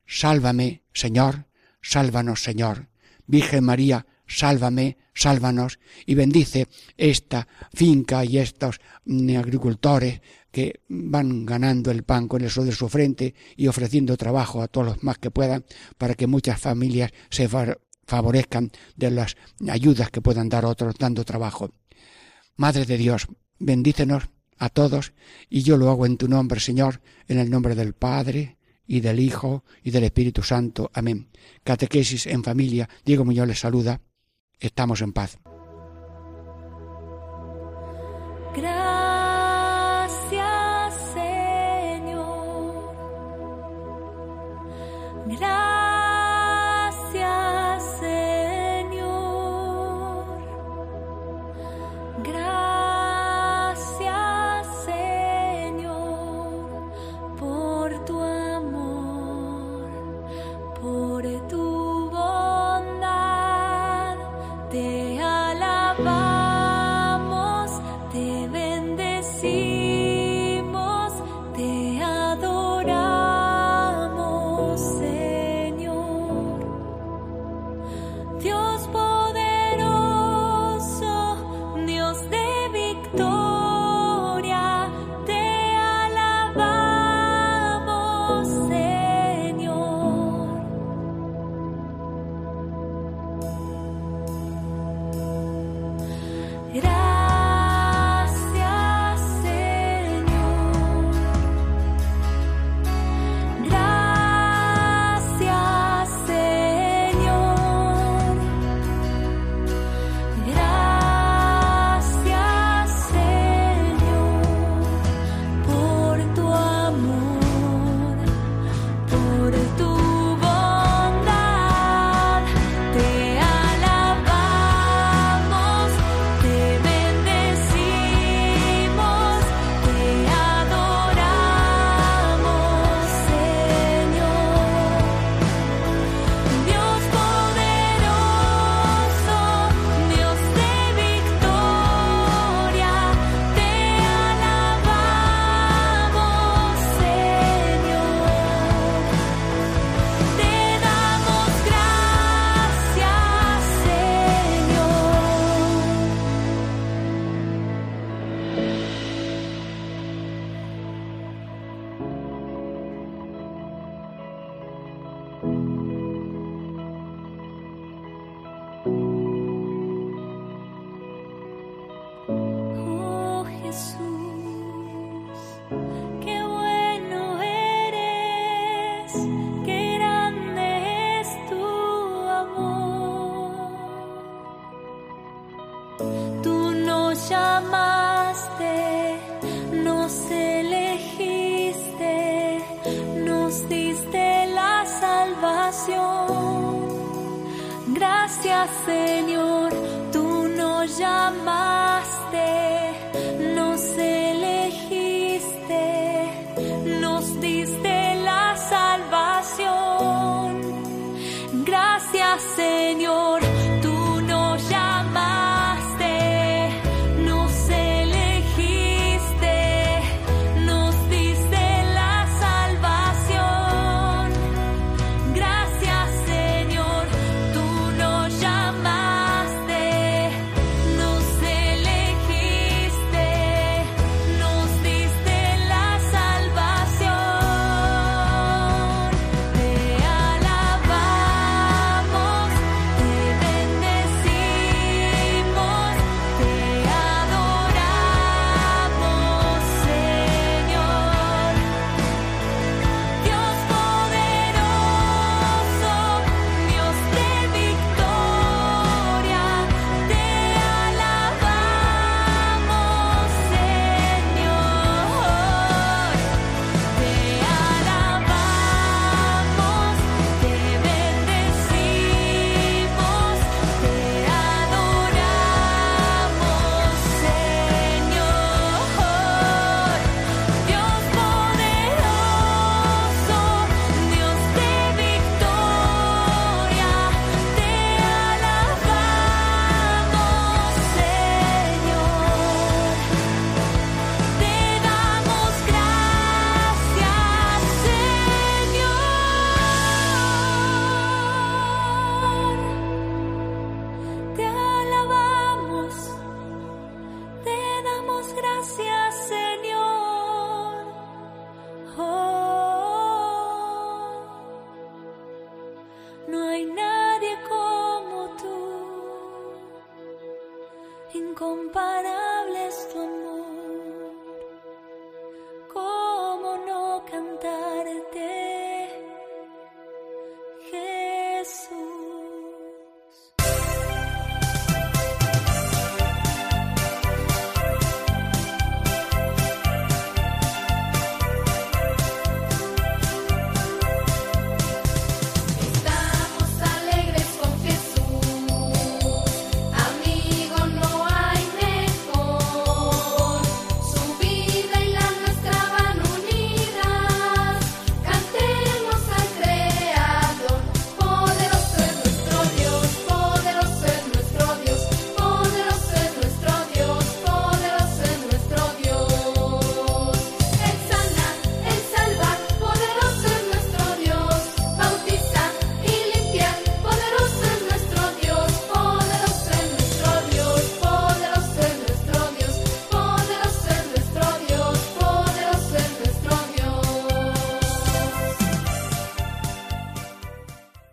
Sálvame, 0.06 0.82
Señor, 0.92 1.46
sálvanos, 1.80 2.42
Señor. 2.42 2.88
Virgen 3.26 3.64
María, 3.64 4.06
sálvame, 4.26 4.98
sálvanos 5.14 5.78
y 6.04 6.14
bendice 6.14 6.66
esta 6.96 7.46
finca 7.72 8.24
y 8.24 8.38
estos 8.38 8.80
mm, 9.04 9.36
agricultores 9.36 10.20
que 10.50 10.80
van 10.88 11.46
ganando 11.46 11.90
el 11.90 12.02
pan 12.02 12.26
con 12.26 12.42
el 12.42 12.50
sol 12.50 12.66
de 12.66 12.72
su 12.72 12.88
frente 12.88 13.34
y 13.56 13.68
ofreciendo 13.68 14.16
trabajo 14.16 14.62
a 14.62 14.68
todos 14.68 14.86
los 14.88 15.02
más 15.04 15.18
que 15.18 15.30
puedan 15.30 15.64
para 15.96 16.14
que 16.14 16.26
muchas 16.26 16.60
familias 16.60 17.12
se 17.28 17.48
favorezcan 18.10 18.72
de 18.96 19.10
las 19.10 19.36
ayudas 19.68 20.10
que 20.10 20.20
puedan 20.20 20.48
dar 20.48 20.64
otros 20.64 20.96
dando 20.98 21.24
trabajo. 21.24 21.70
Madre 22.56 22.84
de 22.84 22.98
Dios, 22.98 23.28
bendícenos 23.58 24.24
a 24.58 24.68
todos 24.68 25.12
y 25.48 25.62
yo 25.62 25.76
lo 25.76 25.88
hago 25.88 26.04
en 26.04 26.16
tu 26.18 26.28
nombre, 26.28 26.60
Señor, 26.60 27.00
en 27.28 27.38
el 27.38 27.48
nombre 27.48 27.74
del 27.74 27.94
Padre, 27.94 28.58
y 28.86 28.98
del 28.98 29.20
Hijo 29.20 29.62
y 29.84 29.92
del 29.92 30.02
Espíritu 30.02 30.42
Santo. 30.42 30.90
Amén. 30.92 31.28
Catequesis 31.62 32.26
en 32.26 32.42
familia. 32.42 32.88
Diego 33.04 33.24
Muñoz 33.24 33.46
les 33.46 33.60
saluda 33.60 34.00
estamos 34.58 35.00
en 35.00 35.12
paz. 35.12 35.38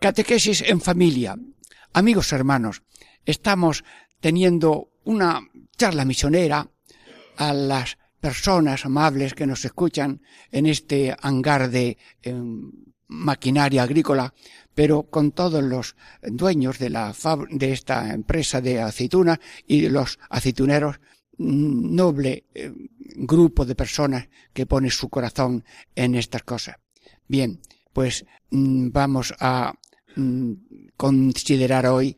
Catequesis 0.08 0.62
en 0.62 0.80
familia. 0.80 1.36
Amigos 1.91 2.32
hermanos, 2.32 2.82
estamos 3.26 3.84
teniendo 4.22 4.93
una 5.04 5.41
charla 5.78 6.06
misionera 6.06 6.72
a 7.36 7.52
las 7.52 7.98
personas 8.22 8.86
amables 8.86 9.34
que 9.34 9.46
nos 9.46 9.65
escuchan 9.65 10.22
en 10.50 10.65
este 10.65 11.13
hangar 11.22 11.70
de 11.70 11.98
em, 12.22 12.72
maquinaria 13.10 13.84
agrícola, 13.84 14.34
pero 14.74 15.04
con 15.10 15.34
todos 15.34 15.62
los 15.62 15.98
dueños 16.22 16.80
de 16.80 16.89
la 16.89 17.13
de 17.50 17.74
esta 17.74 18.13
empresa 18.13 18.62
de 18.62 18.80
aceituna 18.80 19.41
y 19.67 19.89
los 19.89 20.20
aceituneros 20.30 21.02
noble 21.38 22.46
em, 22.54 22.88
grupo 23.17 23.65
de 23.65 23.76
personas 23.76 24.30
que 24.54 24.65
pone 24.65 24.89
su 24.89 25.10
corazón 25.10 25.65
en 25.96 26.15
estas 26.15 26.43
cosas. 26.43 26.78
Bien, 27.28 27.60
pues 27.91 28.26
mm, 28.52 28.91
vamos 28.91 29.34
a 29.41 29.74
considerar 30.95 31.88
hoy 31.88 32.17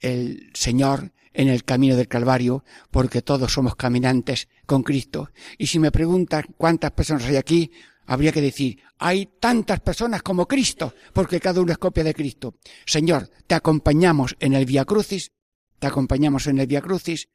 el 0.00 0.50
Señor 0.54 1.12
en 1.32 1.48
el 1.48 1.64
camino 1.64 1.96
del 1.96 2.08
Calvario, 2.08 2.64
porque 2.90 3.22
todos 3.22 3.52
somos 3.52 3.76
caminantes 3.76 4.48
con 4.66 4.82
Cristo. 4.82 5.30
Y 5.56 5.68
si 5.68 5.78
me 5.78 5.92
preguntan 5.92 6.46
cuántas 6.56 6.92
personas 6.92 7.24
hay 7.26 7.36
aquí, 7.36 7.70
habría 8.06 8.32
que 8.32 8.40
decir, 8.40 8.80
hay 8.98 9.26
tantas 9.38 9.80
personas 9.80 10.22
como 10.22 10.48
Cristo, 10.48 10.94
porque 11.12 11.40
cada 11.40 11.60
uno 11.60 11.72
es 11.72 11.78
copia 11.78 12.02
de 12.02 12.14
Cristo. 12.14 12.56
Señor, 12.86 13.30
te 13.46 13.54
acompañamos 13.54 14.36
en 14.40 14.54
el 14.54 14.66
Via 14.66 14.84
Crucis, 14.84 15.30
te 15.78 15.86
acompañamos 15.86 16.46
en 16.46 16.58
el 16.58 16.66
Via 16.66 16.80
Crucis 16.80 17.28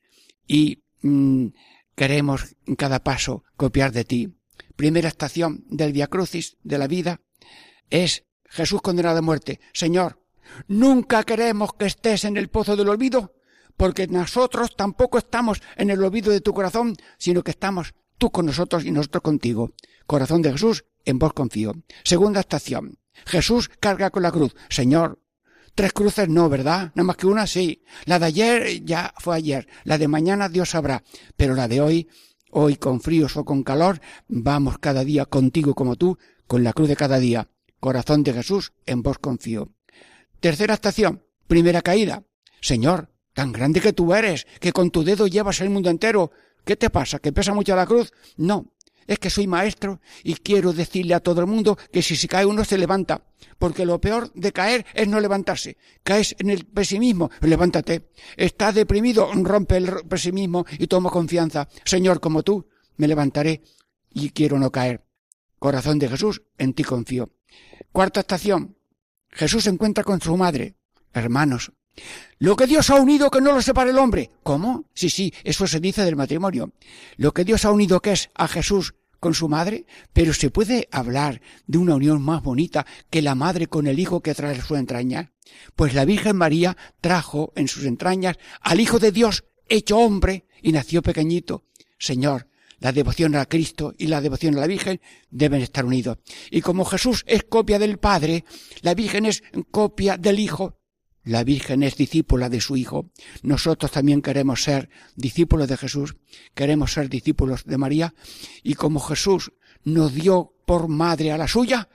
y 0.48 0.84
mm, 1.02 1.48
queremos 1.96 2.56
en 2.66 2.76
cada 2.76 3.04
paso 3.04 3.44
copiar 3.56 3.92
de 3.92 4.04
ti. 4.04 4.36
Primera 4.76 5.08
estación 5.08 5.64
del 5.70 5.94
Via 5.94 6.08
Crucis 6.08 6.58
de 6.64 6.78
la 6.78 6.88
vida 6.88 7.22
es 7.90 8.26
Jesús 8.54 8.82
condenado 8.82 9.18
a 9.18 9.22
muerte. 9.22 9.60
Señor, 9.74 10.20
nunca 10.68 11.24
queremos 11.24 11.74
que 11.74 11.88
estés 11.88 12.24
en 12.24 12.38
el 12.38 12.50
pozo 12.50 12.76
del 12.76 12.90
olvido, 12.90 13.34
porque 13.76 14.08
nosotros 14.08 14.76
tampoco 14.76 15.18
estamos 15.18 15.62
en 15.76 15.90
el 15.90 16.04
olvido 16.04 16.32
de 16.32 16.42
tu 16.42 16.54
corazón, 16.54 16.96
sino 17.18 17.44
que 17.44 17.52
estamos 17.52 17.96
tú 18.20 18.32
con 18.32 18.46
nosotros 18.46 18.86
y 18.86 18.92
nosotros 18.92 19.24
contigo. 19.24 19.72
Corazón 20.06 20.44
de 20.44 20.52
Jesús, 20.52 20.86
en 21.04 21.18
vos 21.18 21.34
confío. 21.34 21.74
Segunda 22.04 22.42
estación. 22.42 23.00
Jesús 23.26 23.72
carga 23.80 24.12
con 24.12 24.22
la 24.22 24.32
cruz. 24.32 24.56
Señor, 24.70 25.20
tres 25.74 25.92
cruces 25.92 26.30
no, 26.30 26.48
¿verdad? 26.48 26.92
Nada 26.94 27.06
más 27.06 27.18
que 27.18 27.26
una, 27.26 27.48
sí. 27.48 27.84
La 28.06 28.20
de 28.20 28.26
ayer 28.28 28.86
ya 28.86 29.16
fue 29.18 29.36
ayer. 29.36 29.68
La 29.84 29.98
de 29.98 30.08
mañana 30.08 30.48
Dios 30.48 30.70
sabrá. 30.70 31.04
Pero 31.36 31.56
la 31.56 31.68
de 31.68 31.82
hoy, 31.82 32.08
hoy 32.52 32.76
con 32.76 33.02
fríos 33.02 33.36
o 33.36 33.46
con 33.46 33.64
calor, 33.64 34.00
vamos 34.28 34.78
cada 34.78 35.04
día 35.04 35.26
contigo 35.26 35.74
como 35.74 35.96
tú, 35.96 36.20
con 36.46 36.64
la 36.64 36.74
cruz 36.74 36.90
de 36.90 36.96
cada 36.96 37.18
día. 37.18 37.48
Corazón 37.84 38.24
de 38.24 38.32
Jesús, 38.32 38.72
en 38.86 39.04
vos 39.04 39.18
confío. 39.20 39.74
Tercera 40.40 40.76
estación, 40.76 41.22
primera 41.48 41.82
caída. 41.82 42.24
Señor, 42.62 43.10
tan 43.34 43.52
grande 43.52 43.82
que 43.82 43.92
tú 43.92 44.14
eres, 44.14 44.48
que 44.62 44.72
con 44.72 44.90
tu 44.90 45.04
dedo 45.04 45.28
llevas 45.28 45.60
el 45.60 45.70
mundo 45.70 45.90
entero. 45.90 46.32
¿Qué 46.64 46.78
te 46.78 46.90
pasa? 46.90 47.20
¿Que 47.20 47.34
pesa 47.34 47.54
mucho 47.54 47.76
la 47.76 47.86
cruz? 47.86 48.14
No, 48.38 48.72
es 49.06 49.20
que 49.20 49.30
soy 49.30 49.48
maestro 49.48 50.00
y 50.24 50.36
quiero 50.36 50.72
decirle 50.72 51.14
a 51.14 51.20
todo 51.20 51.42
el 51.42 51.48
mundo 51.48 51.78
que 51.92 52.02
si 52.02 52.16
se 52.16 52.30
cae 52.30 52.46
uno 52.46 52.64
se 52.64 52.78
levanta, 52.78 53.26
porque 53.60 53.86
lo 53.86 54.00
peor 54.00 54.32
de 54.32 54.54
caer 54.54 54.86
es 54.94 55.10
no 55.10 55.20
levantarse. 55.20 55.76
Caes 56.04 56.38
en 56.40 56.52
el 56.52 56.64
pesimismo, 56.64 57.32
levántate. 57.42 58.12
Estás 58.38 58.76
deprimido, 58.76 59.30
rompe 59.34 59.76
el 59.76 59.92
pesimismo 60.08 60.66
y 60.80 60.88
toma 60.88 61.10
confianza. 61.10 61.68
Señor, 61.84 62.22
como 62.22 62.44
tú, 62.44 62.66
me 62.96 63.10
levantaré 63.10 63.62
y 64.14 64.30
quiero 64.30 64.58
no 64.58 64.72
caer. 64.72 65.04
Corazón 65.64 65.98
de 65.98 66.10
Jesús, 66.10 66.42
en 66.58 66.74
ti 66.74 66.84
confío. 66.84 67.30
Cuarta 67.94 68.20
estación. 68.20 68.76
Jesús 69.30 69.64
se 69.64 69.70
encuentra 69.70 70.04
con 70.04 70.20
su 70.20 70.36
madre. 70.36 70.76
Hermanos, 71.14 71.72
lo 72.38 72.58
que 72.58 72.68
Dios 72.68 72.90
ha 72.90 72.96
unido 72.96 73.32
que 73.32 73.40
no 73.40 73.54
lo 73.54 73.62
separe 73.62 73.92
el 73.92 73.98
hombre. 73.98 74.30
¿Cómo? 74.44 74.84
Sí, 74.94 75.10
sí, 75.10 75.34
eso 75.46 75.66
se 75.66 75.80
dice 75.80 76.04
del 76.04 76.18
matrimonio. 76.18 76.74
Lo 77.16 77.34
que 77.34 77.46
Dios 77.46 77.64
ha 77.64 77.72
unido 77.72 78.02
que 78.02 78.12
es 78.12 78.30
a 78.36 78.50
Jesús 78.50 78.96
con 79.22 79.34
su 79.34 79.48
madre, 79.48 79.86
pero 80.12 80.34
se 80.34 80.52
puede 80.52 80.90
hablar 80.92 81.40
de 81.66 81.78
una 81.78 81.96
unión 81.96 82.22
más 82.22 82.44
bonita 82.44 82.86
que 83.10 83.22
la 83.22 83.34
madre 83.34 83.68
con 83.68 83.88
el 83.88 84.00
hijo 84.00 84.20
que 84.20 84.36
trae 84.36 84.62
su 84.62 84.76
entraña. 84.76 85.32
Pues 85.78 85.94
la 85.94 86.04
Virgen 86.04 86.36
María 86.36 86.76
trajo 87.00 87.54
en 87.56 87.70
sus 87.70 87.86
entrañas 87.86 88.38
al 88.60 88.82
Hijo 88.82 89.00
de 89.00 89.14
Dios 89.14 89.46
hecho 89.70 89.98
hombre 89.98 90.46
y 90.62 90.74
nació 90.74 91.02
pequeñito. 91.02 91.64
Señor, 91.98 92.50
la 92.84 92.92
devoción 92.92 93.36
a 93.36 93.46
Cristo 93.46 93.96
y 93.98 94.08
la 94.08 94.20
devoción 94.20 94.58
a 94.58 94.60
la 94.60 94.68
Virgen 94.68 95.00
deben 95.32 95.62
estar 95.62 95.86
unidos. 95.86 96.18
Y 96.52 96.60
como 96.60 96.84
Jesús 96.84 97.24
es 97.28 97.44
copia 97.44 97.80
del 97.80 97.98
Padre, 97.98 98.44
la 98.82 98.94
Virgen 98.94 99.26
es 99.26 99.42
copia 99.72 100.18
del 100.18 100.38
Hijo, 100.38 100.78
la 101.24 101.46
Virgen 101.46 101.82
es 101.82 101.96
discípula 101.96 102.50
de 102.50 102.60
su 102.60 102.76
Hijo. 102.76 103.10
Nosotros 103.42 103.90
también 103.90 104.22
queremos 104.22 104.64
ser 104.64 104.90
discípulos 105.16 105.70
de 105.70 105.78
Jesús, 105.78 106.18
queremos 106.54 106.92
ser 106.92 107.08
discípulos 107.08 107.64
de 107.64 107.78
María, 107.78 108.14
y 108.64 108.74
como 108.74 109.00
Jesús 109.00 109.54
nos 109.86 110.14
dio 110.14 110.54
por 110.66 110.90
madre 110.90 111.32
a 111.32 111.38
la 111.38 111.48
suya, 111.48 111.88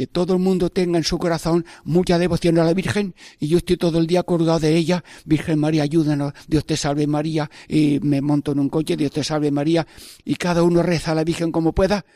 que 0.00 0.06
todo 0.06 0.32
el 0.32 0.38
mundo 0.38 0.70
tenga 0.70 0.96
en 0.96 1.04
su 1.04 1.18
corazón 1.18 1.66
mucha 1.84 2.16
devoción 2.16 2.58
a 2.58 2.64
la 2.64 2.72
Virgen, 2.72 3.14
y 3.38 3.48
yo 3.48 3.58
estoy 3.58 3.76
todo 3.76 3.98
el 3.98 4.06
día 4.06 4.22
colgado 4.22 4.58
de 4.58 4.74
ella, 4.74 5.04
Virgen 5.26 5.58
María, 5.58 5.82
ayúdanos, 5.82 6.32
Dios 6.48 6.64
te 6.64 6.78
salve 6.78 7.06
María, 7.06 7.50
y 7.68 8.00
me 8.00 8.22
monto 8.22 8.52
en 8.52 8.60
un 8.60 8.70
coche, 8.70 8.96
Dios 8.96 9.12
te 9.12 9.22
salve 9.22 9.50
María, 9.50 9.86
y 10.24 10.36
cada 10.36 10.62
uno 10.62 10.82
reza 10.82 11.12
a 11.12 11.14
la 11.14 11.22
Virgen 11.22 11.52
como 11.52 11.74
pueda, 11.74 12.06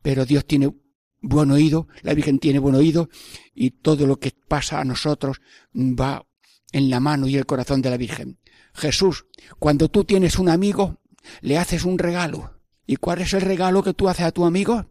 pero 0.00 0.24
Dios 0.24 0.46
tiene 0.46 0.72
buen 1.20 1.50
oído, 1.50 1.88
la 2.00 2.14
Virgen 2.14 2.38
tiene 2.38 2.58
buen 2.58 2.74
oído 2.74 3.10
y 3.54 3.72
todo 3.72 4.06
lo 4.06 4.18
que 4.18 4.32
pasa 4.48 4.80
a 4.80 4.84
nosotros 4.86 5.42
va 5.74 6.26
en 6.72 6.88
la 6.88 7.00
mano 7.00 7.28
y 7.28 7.36
el 7.36 7.44
corazón 7.44 7.82
de 7.82 7.90
la 7.90 7.98
Virgen. 7.98 8.38
Jesús, 8.72 9.26
cuando 9.58 9.90
tú 9.90 10.04
tienes 10.04 10.38
un 10.38 10.48
amigo, 10.48 11.02
le 11.42 11.58
haces 11.58 11.84
un 11.84 11.98
regalo. 11.98 12.62
¿Y 12.86 12.96
cuál 12.96 13.20
es 13.20 13.34
el 13.34 13.42
regalo 13.42 13.82
que 13.82 13.92
tú 13.92 14.08
haces 14.08 14.24
a 14.24 14.32
tu 14.32 14.46
amigo? 14.46 14.86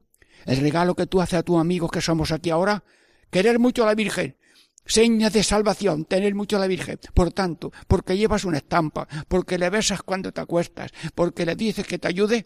El 0.46 0.58
regalo 0.58 0.96
que 0.96 1.08
tú 1.08 1.22
haces 1.22 1.40
a 1.40 1.44
tu 1.44 1.58
amigo 1.58 1.90
que 1.90 2.02
somos 2.02 2.32
aquí 2.32 2.50
ahora, 2.50 2.84
querer 3.30 3.60
mucho 3.60 3.84
a 3.84 3.88
la 3.88 3.96
Virgen. 3.96 4.38
Seña 4.86 5.30
de 5.30 5.44
salvación, 5.44 6.06
tener 6.06 6.36
mucho 6.36 6.58
a 6.58 6.60
la 6.60 6.68
Virgen. 6.68 7.00
Por 7.14 7.34
tanto, 7.34 7.72
porque 7.88 8.18
llevas 8.18 8.46
una 8.46 8.58
estampa, 8.58 9.08
porque 9.28 9.58
le 9.58 9.70
besas 9.70 10.04
cuando 10.04 10.32
te 10.32 10.42
acuestas, 10.42 10.92
porque 11.16 11.46
le 11.46 11.56
dices 11.56 11.88
que 11.88 11.98
te 11.98 12.08
ayude, 12.08 12.46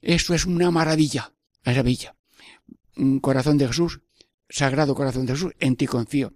eso 0.00 0.34
es 0.34 0.46
una 0.46 0.70
maravilla, 0.70 1.32
maravilla 1.64 2.14
corazón 3.20 3.58
de 3.58 3.66
Jesús, 3.66 4.00
sagrado 4.48 4.94
corazón 4.94 5.26
de 5.26 5.34
Jesús, 5.34 5.52
en 5.58 5.76
ti 5.76 5.86
confío. 5.86 6.34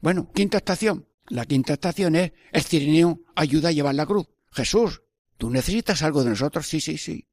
Bueno, 0.00 0.30
quinta 0.32 0.58
estación. 0.58 1.06
La 1.28 1.44
quinta 1.44 1.72
estación 1.72 2.14
es 2.14 2.32
el 2.52 2.62
cirineo 2.62 3.20
ayuda 3.34 3.70
a 3.70 3.72
llevar 3.72 3.94
la 3.94 4.06
cruz. 4.06 4.28
Jesús, 4.52 5.02
tú 5.36 5.50
necesitas 5.50 6.02
algo 6.02 6.22
de 6.22 6.30
nosotros, 6.30 6.68
sí, 6.68 6.80
sí, 6.80 6.98
sí. 6.98 7.26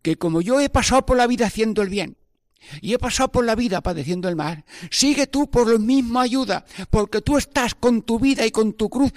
Que 0.00 0.16
como 0.16 0.40
yo 0.40 0.60
he 0.60 0.70
pasado 0.70 1.04
por 1.04 1.16
la 1.16 1.26
vida 1.26 1.46
haciendo 1.46 1.82
el 1.82 1.90
bien, 1.90 2.16
y 2.80 2.94
he 2.94 2.98
pasado 2.98 3.30
por 3.30 3.44
la 3.44 3.54
vida 3.54 3.80
padeciendo 3.80 4.28
el 4.28 4.36
mal, 4.36 4.64
sigue 4.90 5.26
tú 5.26 5.48
por 5.50 5.70
la 5.70 5.78
misma 5.78 6.22
ayuda, 6.22 6.64
porque 6.90 7.20
tú 7.20 7.36
estás 7.36 7.74
con 7.74 8.02
tu 8.02 8.18
vida 8.18 8.44
y 8.46 8.50
con 8.50 8.72
tu 8.72 8.88
cruz, 8.88 9.12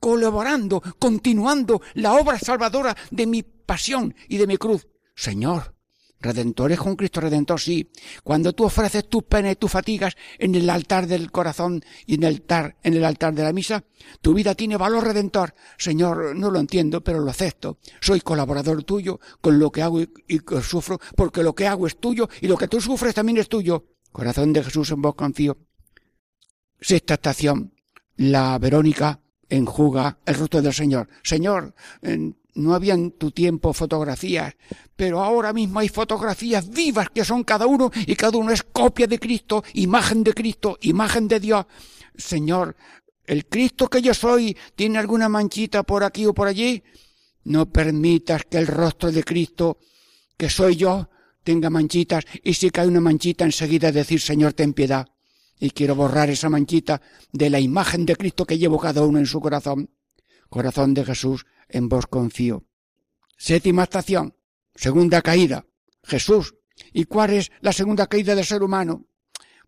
colaborando, 0.00 0.82
continuando 0.98 1.82
la 1.94 2.14
obra 2.14 2.38
salvadora 2.38 2.96
de 3.10 3.26
mi 3.26 3.42
pasión 3.42 4.14
y 4.28 4.36
de 4.38 4.46
mi 4.46 4.56
cruz. 4.56 4.86
Señor, 5.14 5.74
Redentores 6.20 6.78
con 6.78 6.96
Cristo 6.96 7.20
Redentor, 7.20 7.60
sí. 7.60 7.90
Cuando 8.24 8.52
tú 8.52 8.64
ofreces 8.64 9.08
tus 9.08 9.22
penas 9.22 9.52
y 9.52 9.56
tus 9.56 9.70
fatigas 9.70 10.16
en 10.38 10.54
el 10.56 10.68
altar 10.68 11.06
del 11.06 11.30
corazón 11.30 11.84
y 12.06 12.14
en 12.14 12.24
el 12.24 12.34
altar, 12.34 12.76
en 12.82 12.94
el 12.94 13.04
altar 13.04 13.34
de 13.34 13.44
la 13.44 13.52
misa, 13.52 13.84
tu 14.20 14.34
vida 14.34 14.54
tiene 14.56 14.76
valor 14.76 15.04
redentor. 15.04 15.54
Señor, 15.76 16.34
no 16.34 16.50
lo 16.50 16.58
entiendo, 16.58 17.02
pero 17.04 17.20
lo 17.20 17.30
acepto. 17.30 17.78
Soy 18.00 18.20
colaborador 18.20 18.82
tuyo 18.82 19.20
con 19.40 19.60
lo 19.60 19.70
que 19.70 19.82
hago 19.82 20.00
y, 20.00 20.10
y 20.26 20.40
sufro, 20.62 20.98
porque 21.14 21.44
lo 21.44 21.54
que 21.54 21.68
hago 21.68 21.86
es 21.86 21.98
tuyo 21.98 22.28
y 22.40 22.48
lo 22.48 22.56
que 22.56 22.68
tú 22.68 22.80
sufres 22.80 23.14
también 23.14 23.38
es 23.38 23.48
tuyo. 23.48 23.86
Corazón 24.10 24.52
de 24.52 24.64
Jesús 24.64 24.90
en 24.90 25.02
vos 25.02 25.14
confío. 25.14 25.56
Sexta 26.80 27.14
estación. 27.14 27.74
La 28.16 28.58
Verónica 28.58 29.20
enjuga 29.48 30.18
el 30.24 30.34
rostro 30.34 30.62
del 30.62 30.74
Señor. 30.74 31.08
Señor, 31.22 31.74
no 32.54 32.74
había 32.74 32.94
en 32.94 33.12
tu 33.12 33.30
tiempo 33.30 33.72
fotografías, 33.72 34.54
pero 34.96 35.22
ahora 35.22 35.52
mismo 35.52 35.78
hay 35.78 35.88
fotografías 35.88 36.68
vivas 36.68 37.08
que 37.10 37.24
son 37.24 37.44
cada 37.44 37.66
uno 37.66 37.90
y 38.06 38.16
cada 38.16 38.36
uno 38.38 38.52
es 38.52 38.62
copia 38.62 39.06
de 39.06 39.18
Cristo, 39.18 39.62
imagen 39.74 40.24
de 40.24 40.34
Cristo, 40.34 40.78
imagen 40.82 41.28
de 41.28 41.40
Dios. 41.40 41.66
Señor, 42.16 42.76
el 43.24 43.46
Cristo 43.46 43.88
que 43.88 44.02
yo 44.02 44.12
soy 44.14 44.56
tiene 44.74 44.98
alguna 44.98 45.28
manchita 45.28 45.82
por 45.82 46.02
aquí 46.02 46.26
o 46.26 46.34
por 46.34 46.48
allí. 46.48 46.82
No 47.44 47.70
permitas 47.70 48.44
que 48.44 48.58
el 48.58 48.66
rostro 48.66 49.12
de 49.12 49.22
Cristo, 49.22 49.78
que 50.36 50.50
soy 50.50 50.76
yo, 50.76 51.08
tenga 51.44 51.70
manchitas 51.70 52.24
y 52.42 52.54
si 52.54 52.70
cae 52.70 52.88
una 52.88 53.00
manchita 53.00 53.44
enseguida 53.44 53.92
decir 53.92 54.20
Señor 54.20 54.52
ten 54.52 54.72
piedad. 54.72 55.06
Y 55.58 55.70
quiero 55.70 55.94
borrar 55.94 56.30
esa 56.30 56.48
manchita 56.48 57.00
de 57.32 57.50
la 57.50 57.60
imagen 57.60 58.06
de 58.06 58.16
Cristo 58.16 58.46
que 58.46 58.58
llevo 58.58 58.78
cada 58.78 59.02
uno 59.04 59.18
en 59.18 59.26
su 59.26 59.40
corazón. 59.40 59.90
Corazón 60.48 60.94
de 60.94 61.04
Jesús, 61.04 61.46
en 61.68 61.88
vos 61.88 62.06
confío. 62.06 62.64
Séptima 63.36 63.84
estación, 63.84 64.34
segunda 64.74 65.22
caída, 65.22 65.66
Jesús. 66.02 66.54
¿Y 66.92 67.04
cuál 67.04 67.30
es 67.30 67.50
la 67.60 67.72
segunda 67.72 68.06
caída 68.06 68.34
del 68.34 68.44
ser 68.44 68.62
humano? 68.62 69.06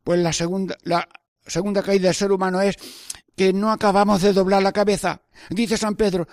Pues 0.03 0.20
la 0.20 0.33
segunda, 0.33 0.76
la 0.83 1.09
segunda 1.46 1.83
caída 1.83 2.09
del 2.09 2.14
ser 2.14 2.33
humano 2.33 2.61
es 2.61 2.76
que 3.37 3.53
no 3.53 3.71
acabamos 3.71 4.23
de 4.23 4.33
doblar 4.33 4.62
la 4.62 4.73
cabeza. 4.73 5.23
Dice 5.49 5.77
San 5.77 5.97
Pedro, 5.97 6.29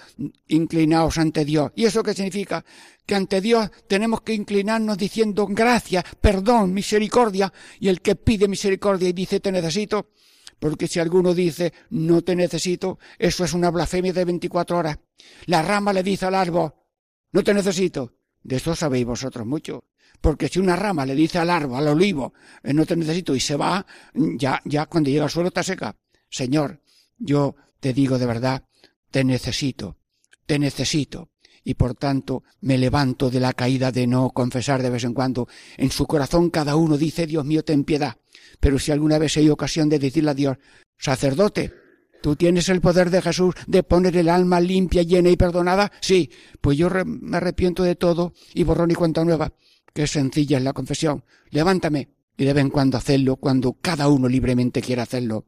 inclinaos 0.48 1.18
ante 1.18 1.46
Dios. 1.46 1.72
¿Y 1.76 1.86
eso 1.86 2.04
qué 2.04 2.14
significa? 2.14 2.64
Que 3.06 3.16
ante 3.16 3.42
Dios 3.42 3.70
tenemos 3.88 4.22
que 4.22 4.34
inclinarnos 4.34 4.98
diciendo 4.98 5.48
gracias, 5.48 6.04
perdón, 6.20 6.74
misericordia. 6.74 7.52
Y 7.80 7.88
el 7.88 8.02
que 8.02 8.16
pide 8.16 8.48
misericordia 8.48 9.10
y 9.10 9.14
dice 9.14 9.40
te 9.40 9.52
necesito, 9.52 10.10
porque 10.60 10.88
si 10.88 11.00
alguno 11.00 11.34
dice 11.34 11.74
no 11.92 12.22
te 12.22 12.36
necesito, 12.36 13.00
eso 13.18 13.46
es 13.46 13.54
una 13.54 13.72
blasfemia 13.72 14.14
de 14.14 14.26
24 14.26 14.78
horas. 14.78 15.00
La 15.46 15.62
rama 15.62 15.94
le 15.94 16.04
dice 16.04 16.26
al 16.26 16.36
árbol, 16.36 16.74
no 17.32 17.44
te 17.44 17.54
necesito. 17.54 18.14
De 18.44 18.56
esto 18.56 18.76
sabéis 18.76 19.06
vosotros 19.06 19.46
mucho. 19.46 19.86
Porque 20.22 20.48
si 20.48 20.60
una 20.60 20.76
rama 20.76 21.06
le 21.06 21.16
dice 21.16 21.38
al 21.38 21.50
árbol, 21.50 21.78
al 21.78 21.90
olivo, 21.90 22.34
no 22.64 22.86
te 22.86 22.96
necesito 22.96 23.36
y 23.36 23.40
se 23.40 23.56
va, 23.56 23.86
ya, 24.14 24.62
ya 24.66 24.86
cuando 24.88 25.10
llega 25.10 25.26
al 25.26 25.30
suelo 25.30 25.50
está 25.50 25.64
seca. 25.64 25.96
Señor, 26.30 26.82
yo 27.18 27.56
te 27.80 27.94
digo 27.94 28.18
de 28.18 28.26
verdad, 28.26 28.64
te 29.12 29.24
necesito, 29.24 29.98
te 30.46 30.60
necesito. 30.60 31.30
Y 31.64 31.74
por 31.74 31.96
tanto 31.96 32.44
me 32.62 32.78
levanto 32.78 33.30
de 33.30 33.42
la 33.42 33.52
caída 33.52 33.92
de 33.92 34.08
no 34.08 34.30
confesar 34.30 34.82
de 34.82 34.90
vez 34.90 35.04
en 35.04 35.14
cuando. 35.14 35.50
En 35.76 35.92
su 35.92 36.08
corazón 36.08 36.50
cada 36.50 36.78
uno 36.78 36.98
dice, 36.98 37.28
Dios 37.28 37.44
mío, 37.44 37.64
ten 37.64 37.84
piedad. 37.84 38.18
Pero 38.62 38.80
si 38.80 38.94
alguna 38.94 39.18
vez 39.18 39.36
hay 39.36 39.50
ocasión 39.50 39.90
de 39.90 40.00
decirle 40.00 40.32
a 40.32 40.34
Dios, 40.34 40.58
sacerdote, 40.98 41.74
¿Tú 42.22 42.36
tienes 42.36 42.68
el 42.70 42.82
poder 42.82 43.10
de 43.10 43.22
Jesús 43.22 43.54
de 43.68 43.84
poner 43.84 44.18
el 44.18 44.30
alma 44.30 44.60
limpia, 44.60 45.04
llena 45.04 45.30
y 45.30 45.38
perdonada? 45.38 45.92
Sí, 46.02 46.32
pues 46.62 46.78
yo 46.78 46.90
me 47.06 47.38
arrepiento 47.38 47.84
de 47.84 47.96
todo 47.96 48.34
y 48.54 48.64
borrón 48.64 48.92
y 48.92 48.96
cuenta 48.96 49.24
nueva. 49.24 49.54
Qué 49.94 50.08
sencilla 50.08 50.58
es 50.58 50.64
la 50.64 50.74
confesión. 50.74 51.24
Levántame 51.50 52.10
y 52.36 52.46
de 52.46 52.54
vez 52.54 52.62
en 52.62 52.70
cuando 52.70 52.98
hacerlo 52.98 53.38
cuando 53.38 53.74
cada 53.74 54.08
uno 54.10 54.28
libremente 54.28 54.82
quiera 54.82 55.04
hacerlo. 55.04 55.46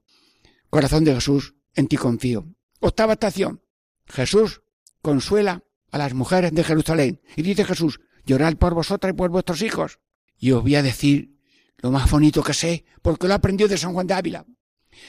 Corazón 0.70 1.04
de 1.04 1.16
Jesús, 1.16 1.56
en 1.76 1.88
ti 1.88 1.98
confío. 1.98 2.46
Octava 2.80 3.14
estación. 3.14 3.62
Jesús 4.08 4.62
consuela 5.02 5.64
a 5.92 5.98
las 5.98 6.14
mujeres 6.14 6.54
de 6.54 6.64
Jerusalén. 6.64 7.22
Y 7.36 7.42
dice 7.42 7.66
Jesús, 7.66 8.00
llorad 8.26 8.56
por 8.56 8.74
vosotras 8.74 9.12
y 9.14 9.16
por 9.16 9.30
vuestros 9.30 9.62
hijos. 9.62 10.00
Y 10.38 10.52
os 10.52 10.62
voy 10.62 10.76
a 10.76 10.84
decir 10.84 11.40
lo 11.78 11.92
más 11.92 12.10
bonito 12.10 12.44
que 12.44 12.54
sé, 12.54 12.86
porque 13.02 13.28
lo 13.28 13.34
aprendió 13.34 13.68
de 13.68 13.78
San 13.78 13.94
Juan 13.94 14.08
de 14.08 14.14
Ávila. 14.14 14.46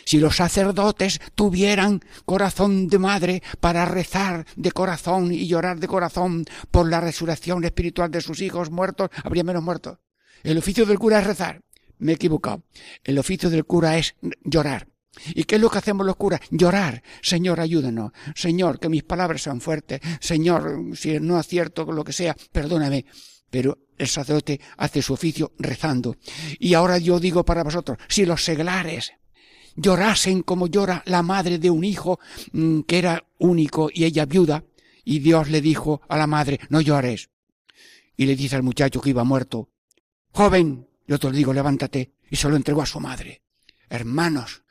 Si 0.05 0.19
los 0.19 0.37
sacerdotes 0.37 1.21
tuvieran 1.35 2.01
corazón 2.25 2.87
de 2.87 2.99
madre 2.99 3.43
para 3.61 3.85
rezar 3.85 4.47
de 4.57 4.71
corazón 4.71 5.33
y 5.33 5.49
llorar 5.49 5.81
de 5.81 5.89
corazón 5.89 6.45
por 6.71 6.89
la 6.89 7.01
resurrección 7.01 7.65
espiritual 7.65 8.11
de 8.11 8.21
sus 8.21 8.41
hijos 8.41 8.71
muertos, 8.71 9.11
habría 9.25 9.43
menos 9.43 9.63
muertos. 9.63 9.99
El 10.43 10.59
oficio 10.59 10.87
del 10.87 10.99
cura 10.99 11.19
es 11.19 11.27
rezar. 11.27 11.63
Me 11.99 12.13
he 12.13 12.15
equivocado. 12.15 12.63
El 13.05 13.19
oficio 13.19 13.51
del 13.51 13.65
cura 13.65 13.99
es 13.99 14.15
llorar. 14.45 14.89
¿Y 15.35 15.45
qué 15.45 15.57
es 15.57 15.61
lo 15.61 15.71
que 15.71 15.79
hacemos 15.79 16.07
los 16.07 16.17
curas? 16.17 16.41
Llorar. 16.51 17.03
Señor, 17.23 17.61
ayúdanos. 17.61 18.13
Señor, 18.35 18.79
que 18.79 18.89
mis 18.89 19.03
palabras 19.03 19.43
sean 19.43 19.61
fuertes. 19.61 20.01
Señor, 20.21 20.97
si 20.97 21.19
no 21.21 21.37
acierto 21.37 21.85
con 21.85 21.97
lo 21.97 22.05
que 22.05 22.13
sea, 22.13 22.37
perdóname. 22.53 23.05
Pero 23.51 23.79
el 23.99 24.09
sacerdote 24.09 24.61
hace 24.77 25.03
su 25.03 25.13
oficio 25.13 25.53
rezando. 25.59 26.17
Y 26.59 26.75
ahora 26.75 26.99
yo 26.99 27.19
digo 27.19 27.45
para 27.45 27.65
vosotros, 27.65 27.99
si 28.09 28.25
los 28.25 28.45
seglares 28.45 29.13
llorasen 29.77 30.43
como 30.43 30.67
llora 30.67 31.03
la 31.07 31.23
madre 31.23 31.59
de 31.59 31.71
un 31.71 31.85
hijo 31.85 32.19
mm, 32.53 32.81
que 32.81 32.99
era 32.99 33.25
único 33.39 33.91
y 33.93 34.05
ella 34.05 34.27
viuda, 34.27 34.65
y 35.05 35.19
Dios 35.19 35.49
le 35.51 35.61
dijo 35.61 36.03
a 36.09 36.17
la 36.17 36.27
madre, 36.27 36.61
no 36.69 36.81
llores. 36.81 37.31
Y 38.17 38.27
le 38.27 38.37
dice 38.37 38.57
al 38.57 38.63
muchacho 38.63 39.01
que 39.01 39.11
iba 39.11 39.25
muerto, 39.25 39.71
joven, 40.33 40.87
yo 41.07 41.19
te 41.19 41.27
lo 41.29 41.33
digo, 41.33 41.53
levántate, 41.53 42.13
y 42.31 42.37
se 42.37 42.49
lo 42.49 42.57
entregó 42.57 42.83
a 42.83 42.87
su 42.87 43.01
madre. 43.01 43.43
Hermanos, 43.89 44.63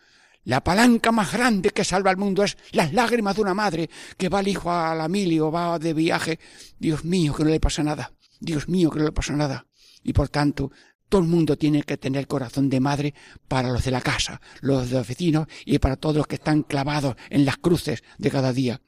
la 0.49 0.63
palanca 0.63 1.11
más 1.11 1.31
grande 1.31 1.69
que 1.69 1.83
salva 1.83 2.09
al 2.09 2.17
mundo 2.17 2.43
es 2.43 2.57
las 2.71 2.91
lágrimas 2.91 3.35
de 3.35 3.43
una 3.43 3.53
madre 3.53 3.87
que 4.17 4.29
va 4.29 4.39
al 4.39 4.47
hijo 4.47 4.71
a 4.71 4.95
la 4.95 5.07
mili 5.07 5.39
o 5.39 5.51
va 5.51 5.77
de 5.77 5.93
viaje. 5.93 6.39
Dios 6.79 7.05
mío, 7.05 7.35
que 7.35 7.43
no 7.43 7.51
le 7.51 7.59
pasa 7.59 7.83
nada. 7.83 8.13
Dios 8.39 8.67
mío, 8.67 8.89
que 8.89 8.97
no 8.97 9.05
le 9.05 9.11
pasa 9.11 9.33
nada. 9.33 9.67
Y 10.01 10.11
por 10.11 10.29
tanto, 10.29 10.71
todo 11.07 11.21
el 11.21 11.27
mundo 11.27 11.55
tiene 11.55 11.83
que 11.83 11.97
tener 11.97 12.25
corazón 12.25 12.67
de 12.67 12.79
madre 12.79 13.13
para 13.47 13.69
los 13.69 13.85
de 13.85 13.91
la 13.91 14.01
casa, 14.01 14.41
los 14.61 14.89
de 14.89 14.97
los 14.97 15.47
y 15.65 15.77
para 15.77 15.97
todos 15.97 16.15
los 16.15 16.25
que 16.25 16.37
están 16.37 16.63
clavados 16.63 17.15
en 17.29 17.45
las 17.45 17.57
cruces 17.57 18.03
de 18.17 18.31
cada 18.31 18.51
día. 18.51 18.81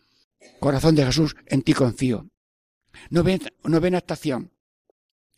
Corazón 0.60 0.96
de 0.96 1.06
Jesús, 1.06 1.36
en 1.46 1.62
ti 1.62 1.74
confío. 1.74 2.28
No 3.12 3.22
ven, 3.22 3.40
no 3.66 3.80
ven 3.80 3.94
estación. 3.94 4.52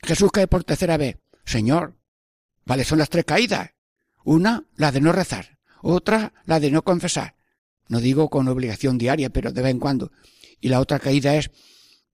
Jesús 0.01 0.31
cae 0.31 0.47
por 0.47 0.63
tercera 0.63 0.95
vez. 0.95 1.17
Señor, 1.43 1.97
vale, 2.63 2.85
son 2.85 2.99
las 2.99 3.09
tres 3.09 3.25
caídas. 3.25 3.71
Una, 4.23 4.63
la 4.77 4.93
de 4.93 5.01
no 5.01 5.11
rezar. 5.11 5.52
Otra, 5.83 6.33
la 6.45 6.59
de 6.59 6.71
no 6.71 6.83
confesar. 6.83 7.35
No 7.87 7.99
digo 7.99 8.29
con 8.29 8.47
obligación 8.47 8.97
diaria, 8.97 9.29
pero 9.29 9.51
de 9.51 9.61
vez 9.61 9.71
en 9.71 9.79
cuando. 9.79 10.11
Y 10.59 10.69
la 10.69 10.79
otra 10.79 10.97
caída 10.97 11.35
es 11.35 11.51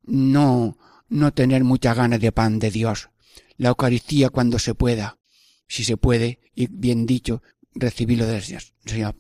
no, 0.04 0.78
no 1.08 1.32
tener 1.32 1.64
mucha 1.64 1.94
ganas 1.94 2.20
de 2.20 2.32
pan 2.32 2.60
de 2.60 2.72
Dios 2.72 3.10
la 3.60 3.70
Eucaristía 3.70 4.30
cuando 4.30 4.58
se 4.58 4.74
pueda, 4.74 5.20
si 5.68 5.84
se 5.84 5.98
puede, 5.98 6.40
y 6.56 6.68
bien 6.68 7.06
dicho, 7.06 7.44
recibirlo 7.76 8.26
del 8.26 8.42
Señor. 8.42 9.16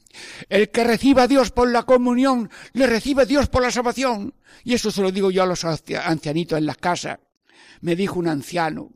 El 0.48 0.72
que 0.72 0.84
reciba 0.86 1.24
a 1.24 1.28
Dios 1.28 1.52
por 1.52 1.70
la 1.70 1.84
comunión, 1.84 2.50
le 2.74 2.88
recibe 2.88 3.24
a 3.24 3.26
Dios 3.26 3.50
por 3.50 3.62
la 3.62 3.70
salvación. 3.70 4.34
Y 4.64 4.74
eso 4.74 4.92
se 4.92 5.02
lo 5.02 5.12
digo 5.12 5.30
yo 5.30 5.44
a 5.44 5.46
los 5.46 5.66
ancianitos 5.66 6.58
en 6.58 6.66
las 6.66 6.78
casas. 6.78 7.20
Me 7.82 7.98
dijo 7.98 8.18
un 8.18 8.30
anciano, 8.30 8.94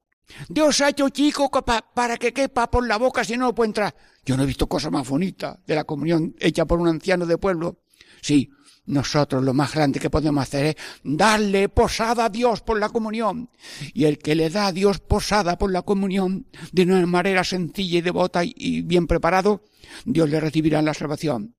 Dios 0.50 0.82
ha 0.82 0.90
hecho 0.90 1.10
chico 1.10 1.50
para 1.52 2.18
que 2.18 2.34
quepa 2.34 2.70
por 2.70 2.88
la 2.88 2.98
boca 2.98 3.24
si 3.24 3.38
no, 3.38 3.46
no 3.46 3.56
puede 3.56 3.70
entrar. 3.70 3.96
Yo 4.26 4.38
no 4.38 4.44
he 4.44 4.48
visto 4.48 4.68
cosa 4.68 4.90
más 4.90 5.08
bonita 5.08 5.60
de 5.66 5.76
la 5.76 5.84
comunión 5.84 6.36
hecha 6.40 6.66
por 6.66 6.80
un 6.80 6.88
anciano 6.88 7.26
de 7.26 7.38
pueblo. 7.38 7.82
Sí, 8.22 8.50
nosotros 8.86 9.44
lo 9.44 9.54
más 9.54 9.74
grande 9.74 10.00
que 10.00 10.10
podemos 10.10 10.44
hacer 10.44 10.66
es 10.66 10.76
darle 11.04 11.70
posada 11.70 12.26
a 12.26 12.30
Dios 12.30 12.62
por 12.62 12.80
la 12.80 12.90
comunión. 12.90 13.50
Y 13.94 14.06
el 14.06 14.18
que 14.18 14.36
le 14.36 14.50
da 14.50 14.68
a 14.68 14.72
Dios 14.72 15.00
posada 15.00 15.58
por 15.58 15.72
la 15.72 15.84
comunión 15.84 16.48
de 16.72 16.84
una 16.84 17.06
manera 17.06 17.44
sencilla 17.44 18.00
y 18.00 18.02
devota 18.02 18.42
y 18.44 18.82
bien 18.82 19.08
preparado, 19.08 19.64
Dios 20.06 20.30
le 20.30 20.40
recibirá 20.40 20.80
en 20.80 20.86
la 20.86 20.94
salvación. 20.94 21.56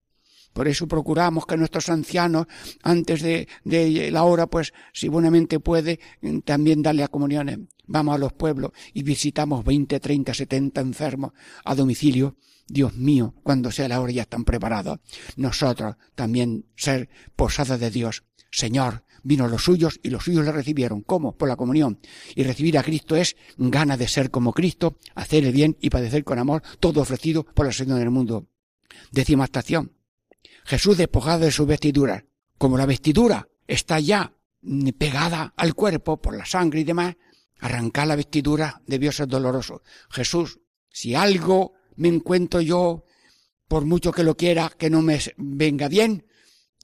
Por 0.55 0.67
eso 0.69 0.89
procuramos 0.89 1.45
que 1.45 1.59
nuestros 1.59 1.91
ancianos, 1.91 2.47
antes 2.83 3.21
de, 3.21 3.47
de, 3.65 4.11
la 4.11 4.25
hora, 4.25 4.47
pues, 4.47 4.73
si 4.95 5.09
buenamente 5.09 5.61
puede, 5.61 6.01
también 6.47 6.81
darle 6.81 7.03
a 7.03 7.09
comuniones. 7.09 7.59
Vamos 7.87 8.15
a 8.15 8.19
los 8.19 8.33
pueblos 8.33 8.71
y 8.95 9.03
visitamos 9.03 9.63
veinte, 9.63 10.01
treinta, 10.01 10.33
setenta 10.33 10.81
enfermos 10.81 11.33
a 11.67 11.75
domicilio 11.75 12.37
Dios 12.67 12.95
mío, 12.95 13.35
cuando 13.43 13.71
sea 13.71 13.89
la 13.89 14.01
hora 14.01 14.13
ya 14.13 14.23
están 14.23 14.45
preparados. 14.45 15.01
Nosotros 15.37 15.97
también 16.15 16.67
ser 16.77 17.09
posada 17.37 17.77
de 17.77 17.91
Dios. 17.91 18.25
Señor, 18.51 19.05
vino 19.23 19.49
los 19.49 19.65
suyos 19.65 20.01
y 20.03 20.11
los 20.11 20.25
suyos 20.25 20.45
le 20.45 20.53
recibieron. 20.53 21.03
¿Cómo? 21.03 21.37
Por 21.37 21.49
la 21.49 21.57
comunión. 21.57 21.99
Y 22.35 22.45
recibir 22.45 22.79
a 22.79 22.83
Cristo 22.83 23.17
es 23.17 23.37
gana 23.57 23.97
de 23.97 24.09
ser 24.09 24.31
como 24.31 24.53
Cristo, 24.53 24.99
hacer 25.15 25.45
el 25.45 25.53
bien 25.53 25.77
y 25.81 25.91
padecer 25.91 26.25
con 26.25 26.39
amor, 26.39 26.63
todo 26.81 27.01
ofrecido 27.01 27.45
por 27.45 27.67
la 27.67 27.73
Señor 27.73 27.99
del 27.99 28.11
mundo. 28.11 28.47
Décima 29.11 29.45
estación. 29.45 29.93
Jesús 30.65 30.97
despojado 30.97 31.45
de 31.45 31.51
su 31.51 31.67
vestidura. 31.67 32.25
Como 32.59 32.79
la 32.79 32.87
vestidura 32.87 33.49
está 33.67 34.01
ya 34.01 34.33
pegada 34.99 35.53
al 35.57 35.75
cuerpo 35.75 36.17
por 36.17 36.37
la 36.37 36.47
sangre 36.47 36.81
y 36.81 36.85
demás, 36.85 37.17
arrancar 37.61 38.07
la 38.07 38.17
vestidura 38.17 38.83
debió 38.87 39.13
ser 39.13 39.29
doloroso. 39.29 39.83
Jesús, 40.11 40.61
si 40.91 41.15
algo 41.15 41.75
me 41.97 42.09
encuentro 42.09 42.61
yo, 42.61 43.05
por 43.69 43.85
mucho 43.85 44.13
que 44.13 44.25
lo 44.25 44.37
quiera, 44.37 44.71
que 44.77 44.91
no 44.91 45.03
me 45.03 45.21
venga 45.37 45.89
bien, 45.89 46.27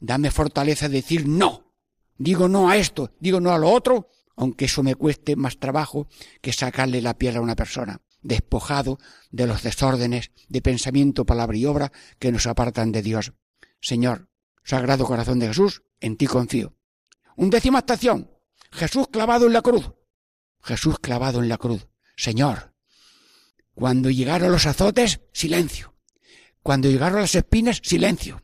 dame 0.01 0.31
fortaleza 0.31 0.89
de 0.89 0.97
decir 0.97 1.27
no. 1.27 1.75
Digo 2.19 2.49
no 2.49 2.69
a 2.69 2.77
esto, 2.77 3.13
digo 3.19 3.41
no 3.41 3.53
a 3.53 3.59
lo 3.59 3.71
otro, 3.71 4.11
aunque 4.37 4.67
eso 4.67 4.83
me 4.83 4.95
cueste 4.95 5.37
más 5.37 5.59
trabajo 5.59 6.07
que 6.41 6.53
sacarle 6.53 7.01
la 7.01 7.17
piel 7.17 7.37
a 7.37 7.41
una 7.41 7.57
persona, 7.57 8.01
despojado 8.21 8.99
de 9.31 9.47
los 9.47 9.63
desórdenes 9.63 10.31
de 10.49 10.61
pensamiento, 10.63 11.25
palabra 11.25 11.57
y 11.57 11.67
obra 11.67 11.93
que 12.19 12.33
nos 12.33 12.47
apartan 12.47 12.93
de 12.93 13.03
Dios. 13.03 13.33
Señor, 13.81 14.29
Sagrado 14.63 15.07
Corazón 15.07 15.39
de 15.39 15.49
Jesús, 15.49 15.83
en 16.01 16.17
ti 16.17 16.27
confío. 16.27 16.77
Un 17.37 17.51
décima 17.51 17.81
estación. 17.81 18.31
Jesús 18.71 19.09
clavado 19.11 19.47
en 19.47 19.53
la 19.53 19.63
cruz. 19.63 19.93
Jesús 20.63 20.99
clavado 20.99 21.43
en 21.43 21.49
la 21.49 21.59
cruz. 21.59 21.89
Señor, 22.17 22.75
cuando 23.75 24.11
llegaron 24.11 24.53
los 24.53 24.67
azotes, 24.67 25.21
silencio. 25.33 25.95
Cuando 26.63 26.91
llegaron 26.91 27.21
las 27.21 27.35
espinas, 27.35 27.81
silencio. 27.83 28.43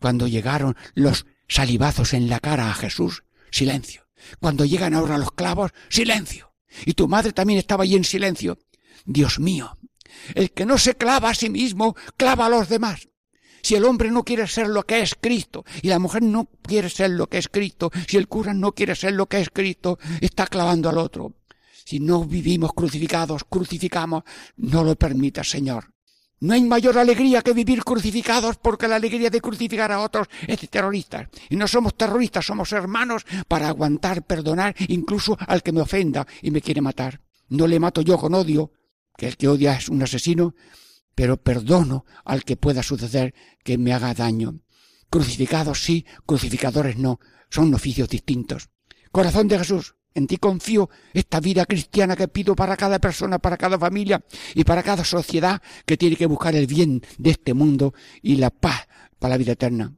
Cuando 0.00 0.26
llegaron 0.26 0.76
los 0.94 1.26
salivazos 1.48 2.14
en 2.14 2.28
la 2.28 2.40
cara 2.40 2.70
a 2.70 2.74
Jesús, 2.74 3.24
silencio. 3.50 4.08
Cuando 4.40 4.64
llegan 4.64 4.94
ahora 4.94 5.18
los 5.18 5.32
clavos, 5.32 5.72
silencio. 5.90 6.54
Y 6.86 6.94
tu 6.94 7.08
madre 7.08 7.32
también 7.32 7.58
estaba 7.58 7.84
allí 7.84 7.94
en 7.94 8.04
silencio. 8.04 8.58
Dios 9.04 9.38
mío, 9.38 9.76
el 10.34 10.52
que 10.52 10.64
no 10.64 10.78
se 10.78 10.96
clava 10.96 11.30
a 11.30 11.34
sí 11.34 11.50
mismo, 11.50 11.94
clava 12.16 12.46
a 12.46 12.48
los 12.48 12.68
demás. 12.68 13.08
Si 13.64 13.74
el 13.74 13.86
hombre 13.86 14.10
no 14.10 14.24
quiere 14.24 14.46
ser 14.46 14.68
lo 14.68 14.82
que 14.82 15.00
es 15.00 15.14
Cristo 15.18 15.64
y 15.80 15.88
la 15.88 15.98
mujer 15.98 16.22
no 16.22 16.50
quiere 16.60 16.90
ser 16.90 17.12
lo 17.12 17.28
que 17.28 17.38
es 17.38 17.48
Cristo, 17.48 17.90
si 18.06 18.18
el 18.18 18.28
cura 18.28 18.52
no 18.52 18.72
quiere 18.72 18.94
ser 18.94 19.14
lo 19.14 19.24
que 19.24 19.40
es 19.40 19.48
Cristo, 19.48 19.98
está 20.20 20.46
clavando 20.46 20.90
al 20.90 20.98
otro. 20.98 21.32
Si 21.86 21.98
no 21.98 22.24
vivimos 22.26 22.74
crucificados, 22.74 23.44
crucificamos, 23.48 24.24
no 24.58 24.84
lo 24.84 24.96
permita, 24.96 25.42
Señor. 25.42 25.94
No 26.40 26.52
hay 26.52 26.62
mayor 26.62 26.98
alegría 26.98 27.40
que 27.40 27.54
vivir 27.54 27.82
crucificados 27.82 28.58
porque 28.58 28.86
la 28.86 28.96
alegría 28.96 29.30
de 29.30 29.40
crucificar 29.40 29.90
a 29.92 30.00
otros 30.02 30.28
es 30.46 30.60
de 30.60 30.66
terroristas. 30.66 31.28
Y 31.48 31.56
no 31.56 31.66
somos 31.66 31.96
terroristas, 31.96 32.44
somos 32.44 32.70
hermanos 32.72 33.24
para 33.48 33.68
aguantar, 33.68 34.26
perdonar 34.26 34.74
incluso 34.88 35.38
al 35.40 35.62
que 35.62 35.72
me 35.72 35.80
ofenda 35.80 36.26
y 36.42 36.50
me 36.50 36.60
quiere 36.60 36.82
matar. 36.82 37.22
No 37.48 37.66
le 37.66 37.80
mato 37.80 38.02
yo 38.02 38.18
con 38.18 38.34
odio, 38.34 38.72
que 39.16 39.26
el 39.26 39.38
que 39.38 39.48
odia 39.48 39.74
es 39.74 39.88
un 39.88 40.02
asesino, 40.02 40.54
pero 41.14 41.36
perdono 41.36 42.04
al 42.24 42.44
que 42.44 42.56
pueda 42.56 42.82
suceder 42.82 43.34
que 43.62 43.78
me 43.78 43.92
haga 43.92 44.14
daño. 44.14 44.60
Crucificados 45.10 45.82
sí, 45.84 46.06
crucificadores 46.26 46.96
no, 46.96 47.20
son 47.50 47.72
oficios 47.74 48.08
distintos. 48.08 48.70
Corazón 49.12 49.48
de 49.48 49.58
Jesús, 49.58 49.94
en 50.14 50.26
ti 50.26 50.36
confío 50.38 50.90
esta 51.12 51.40
vida 51.40 51.66
cristiana 51.66 52.16
que 52.16 52.28
pido 52.28 52.54
para 52.54 52.76
cada 52.76 52.98
persona, 52.98 53.38
para 53.38 53.56
cada 53.56 53.78
familia 53.78 54.24
y 54.54 54.64
para 54.64 54.82
cada 54.82 55.04
sociedad 55.04 55.60
que 55.84 55.96
tiene 55.96 56.16
que 56.16 56.26
buscar 56.26 56.54
el 56.54 56.66
bien 56.66 57.02
de 57.18 57.30
este 57.30 57.54
mundo 57.54 57.94
y 58.22 58.36
la 58.36 58.50
paz 58.50 58.86
para 59.18 59.34
la 59.34 59.38
vida 59.38 59.52
eterna. 59.52 59.92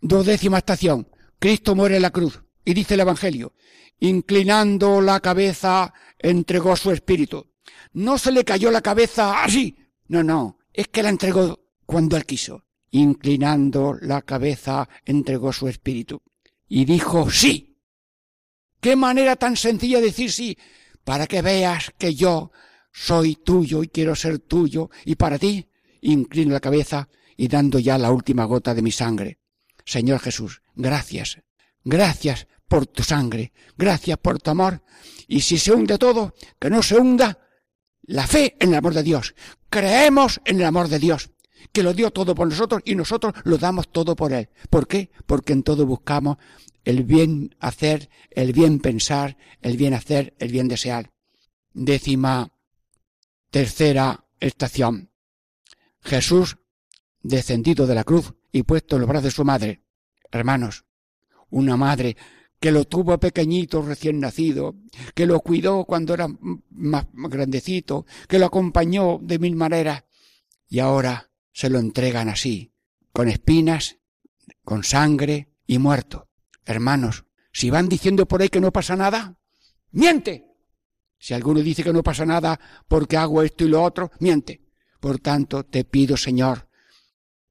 Dodécima 0.00 0.58
estación. 0.58 1.08
Cristo 1.38 1.74
muere 1.74 1.96
en 1.96 2.02
la 2.02 2.10
cruz. 2.10 2.42
Y 2.64 2.74
dice 2.74 2.94
el 2.94 3.00
Evangelio, 3.00 3.54
inclinando 4.00 5.00
la 5.00 5.20
cabeza, 5.20 5.92
entregó 6.18 6.74
su 6.76 6.90
espíritu. 6.90 7.46
No 7.92 8.18
se 8.18 8.32
le 8.32 8.44
cayó 8.44 8.70
la 8.70 8.80
cabeza 8.80 9.42
así. 9.44 9.76
No, 10.08 10.22
no. 10.22 10.58
Es 10.72 10.88
que 10.88 11.02
la 11.02 11.08
entregó 11.08 11.58
cuando 11.84 12.16
él 12.16 12.24
quiso. 12.24 12.64
Inclinando 12.90 13.96
la 14.00 14.22
cabeza, 14.22 14.88
entregó 15.04 15.52
su 15.52 15.68
espíritu. 15.68 16.22
Y 16.68 16.84
dijo 16.84 17.30
sí 17.30 17.76
Qué 18.80 18.94
manera 18.94 19.36
tan 19.36 19.56
sencilla 19.56 19.98
de 19.98 20.06
decir 20.06 20.30
sí, 20.30 20.56
para 21.04 21.26
que 21.26 21.42
veas 21.42 21.92
que 21.98 22.14
yo 22.14 22.52
soy 22.92 23.36
tuyo 23.36 23.82
y 23.82 23.88
quiero 23.88 24.14
ser 24.14 24.38
tuyo, 24.38 24.90
y 25.04 25.16
para 25.16 25.38
ti 25.38 25.68
inclino 26.02 26.52
la 26.52 26.60
cabeza 26.60 27.08
y 27.36 27.48
dando 27.48 27.78
ya 27.78 27.98
la 27.98 28.10
última 28.10 28.44
gota 28.44 28.74
de 28.74 28.82
mi 28.82 28.92
sangre. 28.92 29.38
Señor 29.84 30.20
Jesús, 30.20 30.62
gracias, 30.74 31.38
gracias 31.84 32.46
por 32.68 32.86
tu 32.86 33.02
sangre, 33.02 33.52
gracias 33.76 34.18
por 34.18 34.40
tu 34.40 34.50
amor, 34.50 34.82
y 35.26 35.40
si 35.40 35.58
se 35.58 35.72
hunde 35.72 35.98
todo, 35.98 36.34
que 36.58 36.70
no 36.70 36.82
se 36.82 36.96
hunda 36.96 37.38
la 38.06 38.26
fe 38.26 38.56
en 38.60 38.70
el 38.70 38.76
amor 38.76 38.94
de 38.94 39.02
Dios. 39.02 39.34
Creemos 39.68 40.40
en 40.44 40.60
el 40.60 40.66
amor 40.66 40.88
de 40.88 40.98
Dios. 40.98 41.30
que 41.72 41.82
lo 41.82 41.92
dio 41.92 42.10
todo 42.10 42.34
por 42.34 42.48
nosotros 42.48 42.80
y 42.84 42.94
nosotros 42.94 43.34
lo 43.44 43.58
damos 43.58 43.90
todo 43.90 44.14
por 44.14 44.32
Él. 44.32 44.48
¿Por 44.70 44.86
qué? 44.86 45.10
Porque 45.26 45.52
en 45.52 45.62
todo 45.62 45.84
buscamos 45.84 46.38
el 46.84 47.02
bien 47.02 47.56
hacer, 47.58 48.08
el 48.30 48.52
bien 48.52 48.78
pensar, 48.78 49.36
el 49.60 49.76
bien 49.76 49.92
hacer, 49.92 50.34
el 50.38 50.52
bien 50.52 50.68
desear. 50.68 51.10
Décima 51.74 52.52
tercera 53.50 54.24
estación. 54.38 55.10
Jesús 56.02 56.58
descendido 57.20 57.86
de 57.86 57.96
la 57.96 58.04
cruz 58.04 58.32
y 58.52 58.62
puesto 58.62 58.96
en 58.96 59.00
los 59.00 59.08
brazos 59.08 59.24
de 59.24 59.30
su 59.32 59.44
madre. 59.44 59.82
Hermanos, 60.30 60.84
una 61.50 61.76
madre 61.76 62.16
que 62.66 62.72
lo 62.72 62.84
tuvo 62.84 63.16
pequeñito, 63.20 63.80
recién 63.80 64.18
nacido, 64.18 64.74
que 65.14 65.24
lo 65.24 65.38
cuidó 65.38 65.84
cuando 65.84 66.14
era 66.14 66.26
más 66.70 67.06
grandecito, 67.12 68.06
que 68.26 68.40
lo 68.40 68.46
acompañó 68.46 69.20
de 69.22 69.38
mil 69.38 69.54
maneras, 69.54 70.02
y 70.68 70.80
ahora 70.80 71.30
se 71.52 71.70
lo 71.70 71.78
entregan 71.78 72.28
así, 72.28 72.72
con 73.12 73.28
espinas, 73.28 73.98
con 74.64 74.82
sangre 74.82 75.52
y 75.64 75.78
muerto. 75.78 76.28
Hermanos, 76.64 77.26
si 77.52 77.70
van 77.70 77.88
diciendo 77.88 78.26
por 78.26 78.42
ahí 78.42 78.48
que 78.48 78.60
no 78.60 78.72
pasa 78.72 78.96
nada, 78.96 79.38
miente. 79.92 80.48
Si 81.20 81.34
alguno 81.34 81.60
dice 81.60 81.84
que 81.84 81.92
no 81.92 82.02
pasa 82.02 82.26
nada 82.26 82.58
porque 82.88 83.16
hago 83.16 83.44
esto 83.44 83.64
y 83.64 83.68
lo 83.68 83.80
otro, 83.80 84.10
miente. 84.18 84.60
Por 84.98 85.20
tanto, 85.20 85.62
te 85.62 85.84
pido, 85.84 86.16
Señor, 86.16 86.68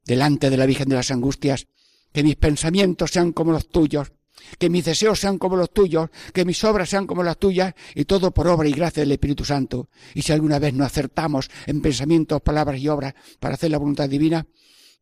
delante 0.03 0.49
de 0.49 0.57
la 0.57 0.65
Virgen 0.65 0.89
de 0.89 0.95
las 0.95 1.09
Angustias, 1.09 1.67
que 2.11 2.21
mis 2.21 2.35
pensamientos 2.35 3.11
sean 3.11 3.31
como 3.31 3.53
los 3.53 3.69
tuyos, 3.69 4.11
que 4.57 4.69
mis 4.69 4.85
deseos 4.85 5.19
sean 5.19 5.37
como 5.37 5.55
los 5.55 5.71
tuyos, 5.71 6.09
que 6.33 6.45
mis 6.45 6.63
obras 6.63 6.89
sean 6.89 7.07
como 7.07 7.23
las 7.23 7.37
tuyas, 7.37 7.73
y 7.93 8.05
todo 8.05 8.31
por 8.31 8.47
obra 8.47 8.67
y 8.67 8.73
gracia 8.73 9.01
del 9.01 9.11
Espíritu 9.11 9.45
Santo. 9.45 9.89
Y 10.13 10.21
si 10.21 10.31
alguna 10.31 10.59
vez 10.59 10.73
no 10.73 10.85
acertamos 10.85 11.49
en 11.65 11.81
pensamientos, 11.81 12.41
palabras 12.41 12.79
y 12.79 12.87
obras 12.87 13.13
para 13.39 13.55
hacer 13.55 13.71
la 13.71 13.77
voluntad 13.77 14.09
divina, 14.09 14.47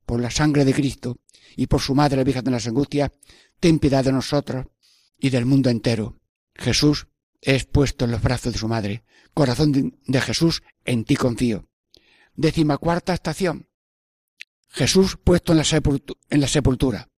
por 0.05 0.19
la 0.19 0.31
sangre 0.31 0.65
de 0.65 0.73
Cristo 0.73 1.17
y 1.55 1.67
por 1.67 1.81
su 1.81 1.95
Madre 1.95 2.17
la 2.17 2.23
Virgen 2.23 2.43
de 2.43 2.51
las 2.51 2.67
Angustias, 2.67 3.11
ten 3.59 3.79
piedad 3.79 4.03
de 4.03 4.11
nosotros 4.11 4.65
y 5.17 5.29
del 5.29 5.45
mundo 5.45 5.69
entero. 5.69 6.19
Jesús 6.55 7.07
es 7.41 7.65
puesto 7.65 8.05
en 8.05 8.11
los 8.11 8.21
brazos 8.21 8.53
de 8.53 8.59
su 8.59 8.67
Madre. 8.67 9.03
Corazón 9.34 9.97
de 10.05 10.21
Jesús, 10.21 10.63
en 10.86 11.05
ti 11.05 11.15
confío. 11.15 11.69
Décima 12.36 12.77
cuarta 12.77 13.13
estación. 13.13 13.67
Jesús 14.69 15.17
puesto 15.23 15.53
en 15.53 15.59
la, 15.59 15.65
en 16.29 16.41
la 16.41 16.47
sepultura. 16.47 17.09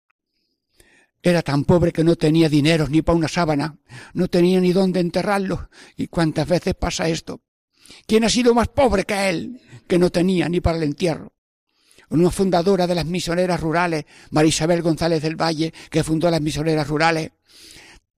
Era 1.26 1.42
tan 1.42 1.66
pobre 1.66 1.92
que 1.92 2.04
no 2.04 2.16
tenía 2.16 2.48
dinero 2.50 2.88
ni 2.88 3.02
para 3.02 3.18
una 3.18 3.28
sábana, 3.28 3.80
no 4.14 4.28
tenía 4.28 4.62
ni 4.62 4.74
dónde 4.74 5.00
enterrarlo. 5.00 5.72
¿Y 5.98 6.06
cuántas 6.06 6.48
veces 6.48 6.76
pasa 6.76 7.10
esto? 7.10 7.42
¿Quién 8.06 8.26
ha 8.26 8.30
sido 8.30 8.54
más 8.54 8.68
pobre 8.68 9.06
que 9.06 9.30
él, 9.30 9.60
que 9.88 9.98
no 9.98 10.12
tenía 10.12 10.48
ni 10.48 10.62
para 10.62 10.78
el 10.78 10.84
entierro? 10.84 11.34
Una 12.12 12.30
fundadora 12.30 12.86
de 12.86 12.94
las 12.94 13.08
misioneras 13.08 13.60
rurales, 13.60 14.06
Marisabel 14.30 14.84
González 14.84 15.24
del 15.24 15.36
Valle, 15.36 15.74
que 15.90 16.04
fundó 16.04 16.30
las 16.30 16.42
misioneras 16.42 16.88
rurales, 16.88 17.32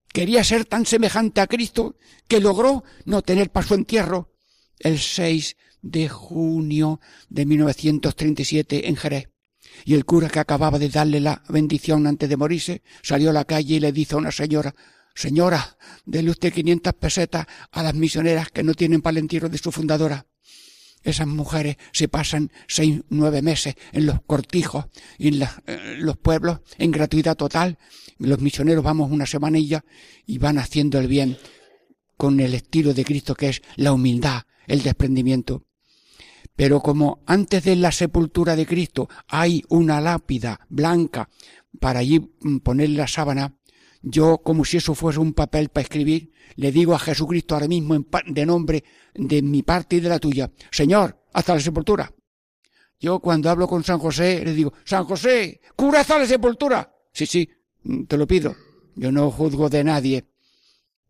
quería 0.08 0.42
ser 0.42 0.64
tan 0.64 0.84
semejante 0.84 1.40
a 1.40 1.46
Cristo 1.46 1.94
que 2.26 2.40
logró 2.40 2.82
no 3.04 3.22
tener 3.22 3.50
para 3.50 3.68
su 3.68 3.74
entierro 3.74 4.32
el 4.80 4.98
6 4.98 5.56
de 5.80 6.08
junio 6.08 6.98
de 7.28 7.46
1937 7.46 8.88
en 8.88 8.96
Jerez. 8.96 9.28
Y 9.84 9.94
el 9.94 10.04
cura 10.04 10.28
que 10.28 10.40
acababa 10.40 10.78
de 10.78 10.88
darle 10.88 11.20
la 11.20 11.42
bendición 11.48 12.06
antes 12.06 12.28
de 12.28 12.36
morirse 12.36 12.82
salió 13.02 13.30
a 13.30 13.32
la 13.32 13.44
calle 13.44 13.76
y 13.76 13.80
le 13.80 13.92
dice 13.92 14.14
a 14.14 14.18
una 14.18 14.32
señora 14.32 14.74
Señora, 15.16 15.78
déle 16.04 16.30
usted 16.30 16.52
quinientas 16.52 16.92
pesetas 16.92 17.46
a 17.72 17.82
las 17.82 17.94
misioneras 17.94 18.50
que 18.50 18.62
no 18.62 18.74
tienen 18.74 19.00
entierro 19.02 19.48
de 19.48 19.56
su 19.56 19.72
fundadora. 19.72 20.26
Esas 21.02 21.26
mujeres 21.26 21.76
se 21.92 22.06
pasan 22.06 22.52
seis, 22.68 23.00
nueve 23.08 23.40
meses 23.40 23.76
en 23.92 24.04
los 24.04 24.20
cortijos 24.26 24.86
y 25.16 25.28
en 25.28 25.42
eh, 25.42 25.96
los 26.00 26.18
pueblos 26.18 26.60
en 26.76 26.90
gratuidad 26.90 27.34
total. 27.34 27.78
Los 28.18 28.40
misioneros 28.40 28.84
vamos 28.84 29.10
una 29.10 29.24
semanilla 29.24 29.86
y 30.26 30.36
van 30.36 30.58
haciendo 30.58 30.98
el 30.98 31.08
bien 31.08 31.38
con 32.18 32.38
el 32.40 32.52
estilo 32.52 32.92
de 32.92 33.04
Cristo 33.04 33.34
que 33.34 33.48
es 33.48 33.62
la 33.76 33.94
humildad, 33.94 34.42
el 34.66 34.82
desprendimiento. 34.82 35.64
Pero 36.56 36.80
como 36.80 37.22
antes 37.26 37.62
de 37.64 37.76
la 37.76 37.92
sepultura 37.92 38.56
de 38.56 38.66
Cristo 38.66 39.08
hay 39.28 39.62
una 39.68 40.00
lápida 40.00 40.58
blanca 40.68 41.28
para 41.78 42.00
allí 42.00 42.18
mm, 42.40 42.58
poner 42.58 42.90
la 42.90 43.06
sábana, 43.06 43.54
yo, 44.02 44.38
como 44.38 44.64
si 44.64 44.78
eso 44.78 44.94
fuese 44.94 45.18
un 45.18 45.32
papel 45.32 45.68
para 45.68 45.82
escribir, 45.82 46.32
le 46.54 46.72
digo 46.72 46.94
a 46.94 46.98
Jesucristo 46.98 47.54
ahora 47.54 47.68
mismo 47.68 47.96
de 48.26 48.46
nombre 48.46 48.84
de 49.14 49.42
mi 49.42 49.62
parte 49.62 49.96
y 49.96 50.00
de 50.00 50.08
la 50.08 50.18
tuya, 50.18 50.50
Señor, 50.70 51.24
hasta 51.32 51.54
la 51.54 51.60
sepultura. 51.60 52.10
Yo 52.98 53.20
cuando 53.20 53.50
hablo 53.50 53.66
con 53.68 53.84
San 53.84 53.98
José 53.98 54.42
le 54.44 54.54
digo, 54.54 54.72
San 54.84 55.04
José, 55.04 55.60
cura 55.74 56.00
hasta 56.00 56.18
la 56.18 56.26
sepultura. 56.26 56.90
Sí, 57.12 57.26
sí, 57.26 57.48
mm, 57.82 58.04
te 58.04 58.16
lo 58.16 58.26
pido. 58.26 58.54
Yo 58.94 59.12
no 59.12 59.30
juzgo 59.30 59.68
de 59.68 59.84
nadie, 59.84 60.24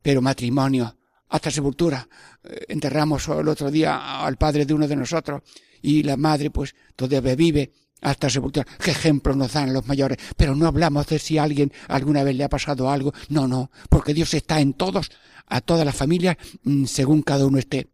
pero 0.03 0.21
matrimonio, 0.21 0.97
hasta 1.29 1.51
sepultura. 1.51 2.09
Eh, 2.45 2.67
enterramos 2.69 3.29
el 3.29 3.49
otro 3.49 3.71
día 3.71 4.25
al 4.25 4.37
padre 4.37 4.65
de 4.65 4.75
uno 4.75 4.89
de 4.89 4.97
nosotros 4.97 5.43
y 5.83 6.03
la 6.03 6.17
madre 6.17 6.51
pues 6.51 6.75
todavía 6.95 7.35
vive 7.35 7.73
hasta 8.03 8.31
sepultura. 8.31 8.67
¿Qué 8.83 8.91
ejemplo 8.91 9.35
nos 9.35 9.53
dan 9.53 9.73
los 9.73 9.87
mayores? 9.87 10.19
Pero 10.37 10.55
no 10.55 10.67
hablamos 10.67 11.07
de 11.07 11.19
si 11.19 11.39
alguien 11.39 11.73
alguna 11.89 12.23
vez 12.23 12.37
le 12.37 12.45
ha 12.45 12.49
pasado 12.49 12.91
algo. 12.91 13.13
No, 13.29 13.49
no, 13.49 13.71
porque 13.89 14.15
Dios 14.15 14.35
está 14.35 14.61
en 14.61 14.75
todos, 14.75 15.11
a 15.47 15.61
todas 15.61 15.85
las 15.85 15.97
familias, 15.97 16.37
mm, 16.65 16.85
según 16.85 17.23
cada 17.23 17.47
uno 17.47 17.59
esté 17.59 17.89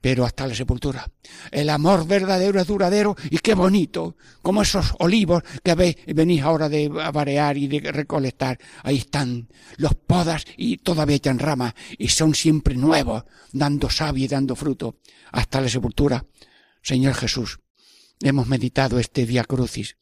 pero 0.00 0.24
hasta 0.24 0.46
la 0.46 0.54
sepultura. 0.54 1.10
El 1.50 1.70
amor 1.70 2.06
verdadero 2.06 2.60
es 2.60 2.66
duradero 2.66 3.16
y 3.30 3.38
qué 3.38 3.54
bonito, 3.54 4.16
como 4.42 4.62
esos 4.62 4.94
olivos 4.98 5.42
que 5.62 5.74
veis, 5.74 5.96
venís 6.06 6.42
ahora 6.42 6.68
de 6.68 6.88
varear 6.88 7.56
y 7.56 7.68
de 7.68 7.92
recolectar. 7.92 8.58
Ahí 8.82 8.98
están 8.98 9.48
los 9.76 9.94
podas 9.94 10.44
y 10.56 10.78
todavía 10.78 11.16
echan 11.16 11.38
ramas 11.38 11.74
y 11.98 12.08
son 12.08 12.34
siempre 12.34 12.74
nuevos, 12.74 13.24
dando 13.52 13.90
savia 13.90 14.24
y 14.24 14.28
dando 14.28 14.54
fruto 14.54 14.96
hasta 15.32 15.60
la 15.60 15.68
sepultura. 15.68 16.24
Señor 16.82 17.14
Jesús, 17.14 17.60
hemos 18.20 18.46
meditado 18.46 18.98
este 18.98 19.24
Via 19.24 19.44
Crucis 19.44 19.96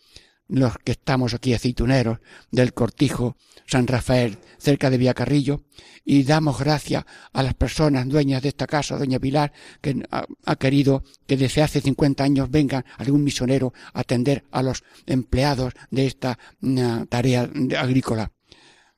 los 0.49 0.79
que 0.79 0.93
estamos 0.93 1.35
aquí 1.35 1.55
aceituneros 1.55 2.19
del 2.51 2.73
Cortijo 2.73 3.37
San 3.67 3.87
Rafael, 3.87 4.39
cerca 4.59 4.91
de 4.91 4.99
Villacarrillo, 4.99 5.65
y 6.05 6.23
damos 6.23 6.59
gracias 6.59 7.05
a 7.33 7.43
las 7.43 7.55
personas 7.55 8.09
dueñas 8.09 8.43
de 8.43 8.51
esta 8.51 8.67
casa, 8.67 8.97
doña 8.97 9.19
Pilar, 9.19 9.53
que 9.81 10.03
ha, 10.11 10.57
querido 10.57 11.03
que 11.27 11.37
desde 11.37 11.63
hace 11.63 11.81
50 11.81 12.23
años 12.23 12.51
venga 12.51 12.85
algún 12.97 13.25
misionero 13.25 13.73
a 13.93 14.01
atender 14.01 14.45
a 14.53 14.63
los 14.63 14.85
empleados 15.05 15.75
de 15.91 16.07
esta 16.07 16.39
mm, 16.61 17.05
tarea 17.09 17.51
agrícola. 17.79 18.31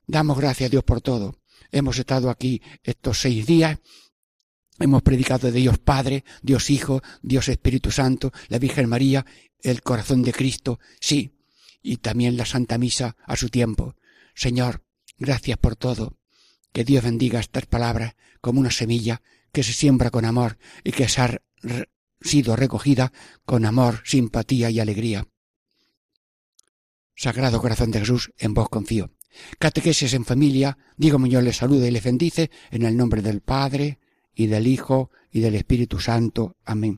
Damos 0.05 0.37
gracias 0.37 0.67
a 0.67 0.71
Dios 0.71 0.83
por 0.83 1.01
todo. 1.01 1.35
Hemos 1.71 1.97
estado 1.97 2.29
aquí 2.29 2.61
estos 2.83 3.19
seis 3.19 3.45
días 3.45 3.79
Hemos 4.79 5.03
predicado 5.03 5.51
de 5.51 5.59
Dios 5.59 5.77
Padre, 5.77 6.23
Dios 6.41 6.69
Hijo, 6.69 7.01
Dios 7.21 7.49
Espíritu 7.49 7.91
Santo, 7.91 8.31
la 8.47 8.59
Virgen 8.59 8.87
María, 8.87 9.25
el 9.61 9.81
corazón 9.81 10.23
de 10.23 10.31
Cristo, 10.31 10.79
sí, 11.01 11.38
y 11.81 11.97
también 11.97 12.37
la 12.37 12.45
Santa 12.45 12.77
Misa 12.77 13.15
a 13.25 13.35
su 13.35 13.49
tiempo. 13.49 13.95
Señor, 14.33 14.83
gracias 15.17 15.57
por 15.57 15.75
todo. 15.75 16.17
Que 16.71 16.83
Dios 16.83 17.03
bendiga 17.03 17.39
estas 17.39 17.65
palabras 17.65 18.15
como 18.41 18.59
una 18.59 18.71
semilla 18.71 19.21
que 19.51 19.63
se 19.63 19.73
siembra 19.73 20.11
con 20.11 20.25
amor 20.25 20.57
y 20.83 20.91
que 20.91 21.09
se 21.09 21.21
ha 21.21 21.41
sido 22.21 22.55
recogida 22.55 23.11
con 23.45 23.65
amor, 23.65 24.01
simpatía 24.05 24.69
y 24.69 24.79
alegría. 24.79 25.27
Sagrado 27.15 27.59
Corazón 27.59 27.91
de 27.91 27.99
Jesús, 27.99 28.31
en 28.37 28.53
vos 28.53 28.69
confío. 28.69 29.11
Catequesis 29.57 30.13
en 30.13 30.25
familia, 30.25 30.77
Diego 30.97 31.19
Muñoz 31.19 31.43
les 31.43 31.57
saluda 31.57 31.87
y 31.87 31.91
les 31.91 32.03
bendice 32.03 32.49
en 32.71 32.83
el 32.83 32.95
nombre 32.95 33.21
del 33.21 33.41
Padre, 33.41 33.99
y 34.33 34.47
del 34.47 34.67
Hijo, 34.67 35.11
y 35.31 35.41
del 35.41 35.55
Espíritu 35.55 35.99
Santo. 35.99 36.55
Amén. 36.63 36.97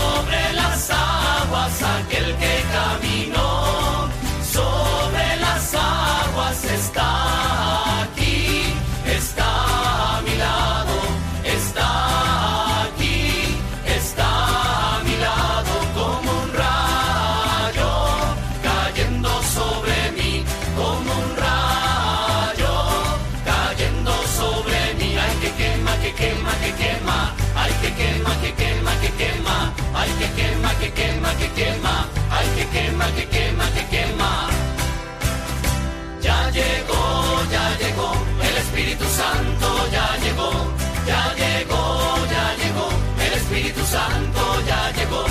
que 33.15 33.27
quema, 33.27 33.65
que 33.73 33.83
quema. 33.93 34.49
Ya 36.21 36.51
llegó, 36.51 37.03
ya 37.51 37.65
llegó, 37.81 38.13
el 38.47 38.57
Espíritu 38.57 39.05
Santo 39.05 39.67
ya 39.91 40.17
llegó, 40.23 40.51
ya 41.07 41.23
llegó, 41.41 41.81
ya 42.35 42.45
llegó, 42.61 42.89
el 43.25 43.33
Espíritu 43.33 43.81
Santo 43.85 44.41
ya 44.67 44.91
llegó. 44.91 45.25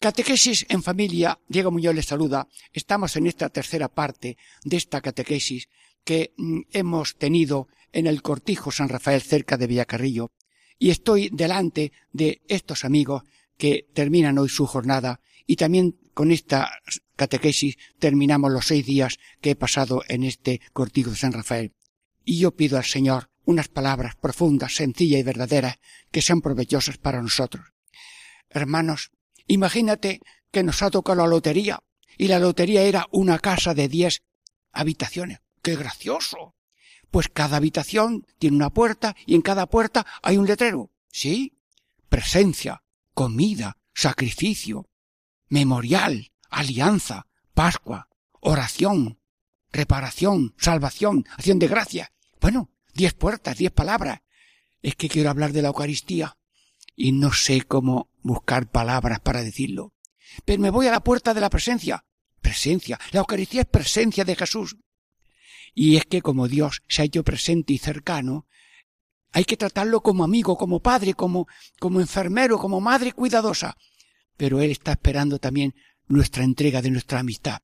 Catequesis 0.00 0.66
en 0.68 0.82
familia, 0.82 1.38
Diego 1.46 1.70
Muñoz 1.70 1.94
les 1.94 2.06
saluda. 2.06 2.48
Estamos 2.72 3.16
en 3.16 3.26
esta 3.26 3.50
tercera 3.50 3.88
parte 3.88 4.38
de 4.64 4.76
esta 4.76 5.02
catequesis 5.02 5.68
que 6.04 6.32
mm, 6.36 6.60
hemos 6.72 7.16
tenido 7.16 7.68
en 7.92 8.06
el 8.06 8.22
Cortijo 8.22 8.70
San 8.70 8.88
Rafael 8.88 9.20
cerca 9.20 9.58
de 9.58 9.66
Villacarrillo 9.66 10.32
y 10.78 10.90
estoy 10.90 11.28
delante 11.30 11.92
de 12.12 12.40
estos 12.48 12.84
amigos 12.84 13.24
que 13.58 13.86
terminan 13.92 14.38
hoy 14.38 14.48
su 14.48 14.66
jornada 14.66 15.20
y 15.50 15.56
también 15.56 15.98
con 16.14 16.30
esta 16.30 16.70
catequesis 17.16 17.76
terminamos 17.98 18.52
los 18.52 18.66
seis 18.66 18.86
días 18.86 19.18
que 19.40 19.50
he 19.50 19.56
pasado 19.56 20.04
en 20.06 20.22
este 20.22 20.60
Cortijo 20.72 21.10
de 21.10 21.16
San 21.16 21.32
Rafael. 21.32 21.74
Y 22.24 22.38
yo 22.38 22.54
pido 22.54 22.78
al 22.78 22.84
Señor 22.84 23.30
unas 23.44 23.66
palabras 23.66 24.14
profundas, 24.14 24.76
sencillas 24.76 25.18
y 25.18 25.24
verdaderas 25.24 25.80
que 26.12 26.22
sean 26.22 26.40
provechosas 26.40 26.98
para 26.98 27.20
nosotros. 27.20 27.66
Hermanos, 28.48 29.10
Imagínate 29.50 30.20
que 30.52 30.62
nos 30.62 30.80
ha 30.80 30.90
tocado 30.90 31.22
la 31.22 31.26
lotería 31.26 31.82
y 32.16 32.28
la 32.28 32.38
lotería 32.38 32.82
era 32.82 33.08
una 33.10 33.40
casa 33.40 33.74
de 33.74 33.88
diez 33.88 34.22
habitaciones. 34.70 35.40
¡Qué 35.60 35.74
gracioso! 35.74 36.54
Pues 37.10 37.28
cada 37.28 37.56
habitación 37.56 38.24
tiene 38.38 38.54
una 38.54 38.70
puerta 38.70 39.16
y 39.26 39.34
en 39.34 39.42
cada 39.42 39.66
puerta 39.66 40.06
hay 40.22 40.36
un 40.36 40.46
letrero. 40.46 40.92
¿Sí? 41.10 41.58
Presencia, 42.08 42.84
comida, 43.12 43.78
sacrificio, 43.92 44.86
memorial, 45.50 46.32
alianza, 46.48 47.26
Pascua, 47.52 48.08
oración, 48.40 49.18
reparación, 49.70 50.54
salvación, 50.56 51.26
acción 51.32 51.58
de 51.58 51.68
gracia. 51.68 52.12
Bueno, 52.40 52.70
diez 52.94 53.12
puertas, 53.12 53.58
diez 53.58 53.72
palabras. 53.72 54.20
Es 54.80 54.96
que 54.96 55.10
quiero 55.10 55.28
hablar 55.28 55.52
de 55.52 55.60
la 55.60 55.68
Eucaristía 55.68 56.38
y 56.96 57.12
no 57.12 57.32
sé 57.32 57.62
cómo 57.62 58.08
buscar 58.22 58.70
palabras 58.70 59.20
para 59.20 59.42
decirlo. 59.42 59.92
Pero 60.46 60.62
me 60.62 60.70
voy 60.70 60.86
a 60.86 60.92
la 60.92 61.00
puerta 61.00 61.34
de 61.34 61.40
la 61.40 61.50
presencia. 61.50 62.06
Presencia. 62.40 62.98
La 63.10 63.20
Eucaristía 63.20 63.62
es 63.62 63.66
presencia 63.66 64.24
de 64.24 64.36
Jesús. 64.36 64.76
Y 65.74 65.96
es 65.96 66.06
que 66.06 66.22
como 66.22 66.48
Dios 66.48 66.82
se 66.88 67.02
ha 67.02 67.04
hecho 67.04 67.24
presente 67.24 67.72
y 67.72 67.78
cercano, 67.78 68.46
hay 69.32 69.44
que 69.44 69.56
tratarlo 69.56 70.00
como 70.00 70.24
amigo, 70.24 70.56
como 70.56 70.80
padre, 70.80 71.14
como, 71.14 71.46
como 71.78 72.00
enfermero, 72.00 72.58
como 72.58 72.80
madre 72.80 73.12
cuidadosa. 73.12 73.76
Pero 74.40 74.62
Él 74.62 74.70
está 74.70 74.92
esperando 74.92 75.38
también 75.38 75.74
nuestra 76.08 76.44
entrega 76.44 76.80
de 76.80 76.90
nuestra 76.90 77.18
amistad. 77.18 77.58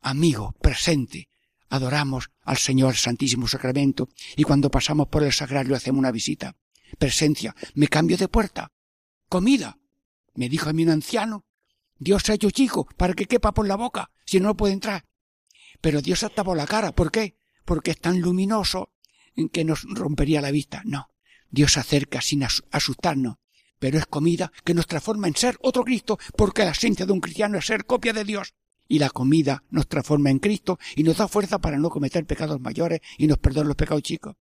Amigo, 0.00 0.54
presente. 0.58 1.28
Adoramos 1.68 2.30
al 2.44 2.56
Señor 2.56 2.96
Santísimo 2.96 3.46
Sacramento 3.46 4.08
y 4.34 4.44
cuando 4.44 4.70
pasamos 4.70 5.08
por 5.08 5.22
el 5.22 5.34
sagrario 5.34 5.76
hacemos 5.76 5.98
una 5.98 6.10
visita 6.10 6.56
presencia, 6.98 7.54
me 7.74 7.88
cambio 7.88 8.16
de 8.16 8.26
puerta. 8.26 8.72
Comida. 9.28 9.76
Me 10.34 10.48
dijo 10.48 10.70
a 10.70 10.72
mí 10.72 10.82
un 10.82 10.88
anciano, 10.88 11.44
Dios 11.98 12.30
ha 12.30 12.32
hecho 12.32 12.50
chico 12.50 12.88
para 12.96 13.12
que 13.12 13.26
quepa 13.26 13.52
por 13.52 13.68
la 13.68 13.76
boca, 13.76 14.10
si 14.24 14.40
no, 14.40 14.56
puede 14.56 14.72
entrar. 14.72 15.04
Pero 15.82 16.00
Dios 16.00 16.22
ha 16.22 16.30
tapado 16.30 16.54
la 16.54 16.66
cara. 16.66 16.92
¿Por 16.92 17.10
qué? 17.10 17.36
Porque 17.66 17.90
es 17.90 18.00
tan 18.00 18.22
luminoso 18.22 18.94
que 19.52 19.62
nos 19.62 19.82
rompería 19.82 20.40
la 20.40 20.52
vista. 20.52 20.80
No. 20.86 21.10
Dios 21.50 21.74
se 21.74 21.80
acerca 21.80 22.22
sin 22.22 22.44
asustarnos. 22.44 23.36
Pero 23.78 23.98
es 23.98 24.06
comida 24.06 24.52
que 24.64 24.74
nos 24.74 24.86
transforma 24.86 25.28
en 25.28 25.36
ser 25.36 25.56
otro 25.60 25.84
Cristo, 25.84 26.18
porque 26.36 26.64
la 26.64 26.72
esencia 26.72 27.06
de 27.06 27.12
un 27.12 27.20
cristiano 27.20 27.58
es 27.58 27.66
ser 27.66 27.84
copia 27.84 28.12
de 28.12 28.24
Dios. 28.24 28.54
Y 28.88 28.98
la 28.98 29.10
comida 29.10 29.62
nos 29.70 29.86
transforma 29.86 30.30
en 30.30 30.38
Cristo 30.38 30.78
y 30.96 31.02
nos 31.02 31.18
da 31.18 31.28
fuerza 31.28 31.58
para 31.58 31.78
no 31.78 31.90
cometer 31.90 32.24
pecados 32.24 32.60
mayores 32.60 33.00
y 33.18 33.26
nos 33.26 33.38
perdona 33.38 33.68
los 33.68 33.76
pecados 33.76 34.02
chicos. 34.02 34.36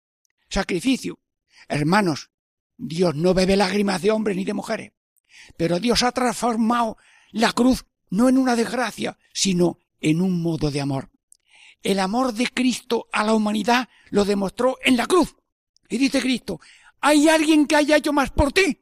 Sacrificio. 0.49 1.19
Hermanos, 1.67 2.31
Dios 2.77 3.15
no 3.15 3.33
bebe 3.33 3.57
lágrimas 3.57 4.01
de 4.01 4.11
hombres 4.11 4.37
ni 4.37 4.45
de 4.45 4.53
mujeres. 4.53 4.93
Pero 5.57 5.79
Dios 5.79 6.03
ha 6.03 6.11
transformado 6.11 6.97
la 7.31 7.51
cruz 7.51 7.85
no 8.09 8.29
en 8.29 8.37
una 8.37 8.55
desgracia, 8.55 9.17
sino 9.33 9.79
en 9.99 10.21
un 10.21 10.41
modo 10.41 10.71
de 10.71 10.81
amor. 10.81 11.11
El 11.83 11.99
amor 11.99 12.33
de 12.33 12.47
Cristo 12.47 13.07
a 13.11 13.23
la 13.23 13.33
humanidad 13.33 13.89
lo 14.09 14.25
demostró 14.25 14.77
en 14.83 14.97
la 14.97 15.05
cruz. 15.05 15.35
Y 15.89 15.97
dice 15.97 16.21
Cristo, 16.21 16.59
¿hay 17.01 17.27
alguien 17.27 17.67
que 17.67 17.75
haya 17.75 17.97
hecho 17.97 18.13
más 18.13 18.31
por 18.31 18.51
ti? 18.51 18.81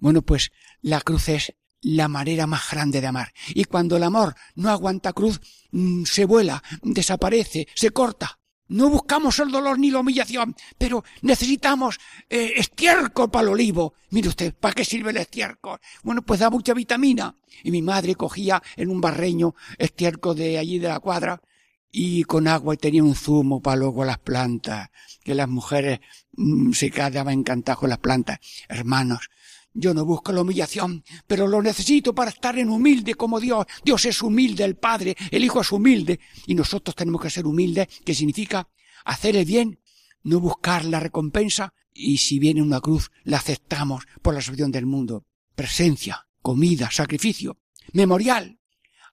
Bueno, 0.00 0.22
pues 0.22 0.50
la 0.82 1.00
cruz 1.00 1.28
es 1.28 1.54
la 1.82 2.08
manera 2.08 2.46
más 2.46 2.70
grande 2.70 3.00
de 3.00 3.06
amar. 3.06 3.32
Y 3.48 3.64
cuando 3.64 3.96
el 3.96 4.02
amor 4.02 4.34
no 4.54 4.70
aguanta 4.70 5.12
cruz, 5.12 5.40
mm, 5.70 6.04
se 6.04 6.24
vuela, 6.24 6.62
desaparece, 6.82 7.68
se 7.74 7.90
corta. 7.90 8.38
No 8.68 8.88
buscamos 8.88 9.36
el 9.40 9.50
dolor 9.50 9.80
ni 9.80 9.90
la 9.90 9.98
humillación, 9.98 10.54
pero 10.78 11.02
necesitamos 11.22 11.98
eh, 12.28 12.52
estiércol 12.56 13.28
para 13.28 13.42
el 13.42 13.48
olivo. 13.54 13.94
Mire 14.10 14.28
usted, 14.28 14.54
¿para 14.54 14.74
qué 14.74 14.84
sirve 14.84 15.10
el 15.10 15.16
estiércol? 15.16 15.80
Bueno, 16.04 16.22
pues 16.22 16.38
da 16.38 16.50
mucha 16.50 16.72
vitamina. 16.72 17.34
Y 17.64 17.72
mi 17.72 17.82
madre 17.82 18.14
cogía 18.14 18.62
en 18.76 18.90
un 18.90 19.00
barreño 19.00 19.56
estiércol 19.76 20.36
de 20.36 20.56
allí 20.56 20.78
de 20.78 20.88
la 20.88 21.00
cuadra 21.00 21.42
y 21.90 22.22
con 22.24 22.46
agua 22.46 22.74
y 22.74 22.76
tenía 22.76 23.02
un 23.02 23.16
zumo 23.16 23.60
para 23.60 23.76
luego 23.76 24.04
las 24.04 24.18
plantas, 24.18 24.90
que 25.24 25.34
las 25.34 25.48
mujeres 25.48 25.98
mm, 26.36 26.70
se 26.70 26.90
quedaban 26.90 27.40
encantadas 27.40 27.78
con 27.78 27.90
las 27.90 27.98
plantas. 27.98 28.38
Hermanos, 28.68 29.30
yo 29.72 29.94
no 29.94 30.04
busco 30.04 30.32
la 30.32 30.42
humillación, 30.42 31.04
pero 31.26 31.46
lo 31.46 31.62
necesito 31.62 32.14
para 32.14 32.30
estar 32.30 32.58
en 32.58 32.70
humilde 32.70 33.14
como 33.14 33.38
Dios. 33.40 33.66
Dios 33.84 34.04
es 34.04 34.22
humilde, 34.22 34.64
el 34.64 34.76
Padre, 34.76 35.16
el 35.30 35.44
Hijo 35.44 35.60
es 35.60 35.70
humilde, 35.72 36.20
y 36.46 36.54
nosotros 36.54 36.94
tenemos 36.96 37.22
que 37.22 37.30
ser 37.30 37.46
humildes, 37.46 37.88
que 38.04 38.14
significa 38.14 38.68
hacer 39.04 39.36
el 39.36 39.44
bien, 39.44 39.80
no 40.22 40.40
buscar 40.40 40.84
la 40.84 41.00
recompensa, 41.00 41.72
y 41.92 42.18
si 42.18 42.38
viene 42.38 42.62
una 42.62 42.80
cruz, 42.80 43.10
la 43.24 43.38
aceptamos 43.38 44.04
por 44.22 44.34
la 44.34 44.40
salvación 44.40 44.72
del 44.72 44.86
mundo. 44.86 45.24
Presencia, 45.54 46.26
comida, 46.42 46.90
sacrificio, 46.90 47.58
memorial. 47.92 48.58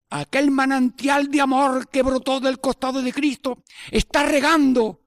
Aquel 0.09 0.51
manantial 0.51 1.29
de 1.29 1.41
amor 1.41 1.89
que 1.89 2.01
brotó 2.01 2.39
del 2.39 2.59
costado 2.59 3.01
de 3.01 3.11
Cristo 3.11 3.63
está 3.91 4.23
regando, 4.23 5.01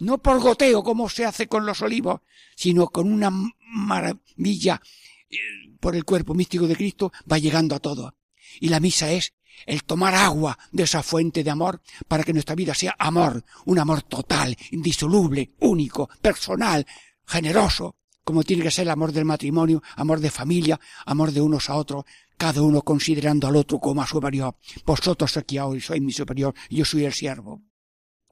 no 0.00 0.18
por 0.18 0.40
goteo 0.40 0.82
como 0.82 1.08
se 1.08 1.24
hace 1.24 1.48
con 1.48 1.64
los 1.64 1.80
olivos, 1.80 2.20
sino 2.54 2.88
con 2.88 3.10
una 3.10 3.30
maravilla 3.66 4.80
eh, 5.28 5.36
por 5.80 5.94
el 5.96 6.04
cuerpo 6.04 6.34
místico 6.34 6.66
de 6.66 6.76
Cristo 6.76 7.12
va 7.30 7.38
llegando 7.38 7.74
a 7.74 7.80
todo. 7.80 8.16
Y 8.60 8.68
la 8.68 8.80
misa 8.80 9.10
es 9.12 9.34
el 9.66 9.84
tomar 9.84 10.14
agua 10.14 10.58
de 10.72 10.84
esa 10.84 11.02
fuente 11.02 11.42
de 11.42 11.50
amor 11.50 11.80
para 12.08 12.22
que 12.22 12.32
nuestra 12.32 12.54
vida 12.54 12.74
sea 12.74 12.94
amor, 12.98 13.44
un 13.64 13.78
amor 13.78 14.02
total, 14.02 14.56
indisoluble, 14.70 15.52
único, 15.60 16.08
personal, 16.20 16.86
generoso, 17.26 17.96
como 18.22 18.42
tiene 18.42 18.62
que 18.62 18.70
ser 18.70 18.82
el 18.82 18.90
amor 18.90 19.12
del 19.12 19.24
matrimonio, 19.24 19.82
amor 19.96 20.20
de 20.20 20.30
familia, 20.30 20.80
amor 21.06 21.32
de 21.32 21.40
unos 21.40 21.70
a 21.70 21.76
otros, 21.76 22.04
cada 22.36 22.60
uno 22.62 22.82
considerando 22.82 23.46
al 23.46 23.56
otro 23.56 23.78
como 23.78 24.02
a 24.02 24.06
superior. 24.06 24.56
Vosotros 24.84 25.36
aquí 25.36 25.58
hoy 25.58 25.80
sois 25.80 26.02
mi 26.02 26.12
superior 26.12 26.54
yo 26.68 26.84
soy 26.84 27.04
el 27.04 27.12
siervo 27.12 27.62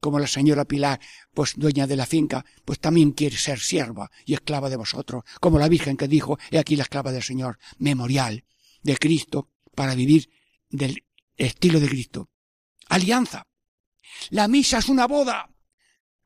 como 0.04 0.18
la 0.18 0.26
señora 0.26 0.66
Pilar, 0.66 1.00
pues 1.32 1.54
dueña 1.56 1.86
de 1.86 1.96
la 1.96 2.04
finca, 2.04 2.44
pues 2.66 2.78
también 2.78 3.12
quiere 3.12 3.38
ser 3.38 3.58
sierva 3.58 4.10
y 4.26 4.34
esclava 4.34 4.68
de 4.68 4.76
vosotros, 4.76 5.24
como 5.40 5.58
la 5.58 5.66
Virgen 5.66 5.96
que 5.96 6.08
dijo, 6.08 6.38
he 6.50 6.58
aquí 6.58 6.76
la 6.76 6.82
esclava 6.82 7.10
del 7.10 7.22
Señor, 7.22 7.58
memorial 7.78 8.44
de 8.82 8.98
Cristo 8.98 9.48
para 9.74 9.94
vivir 9.94 10.28
del 10.68 11.06
estilo 11.38 11.80
de 11.80 11.88
Cristo. 11.88 12.28
Alianza. 12.90 13.46
La 14.28 14.46
misa 14.46 14.76
es 14.76 14.90
una 14.90 15.06
boda. 15.06 15.48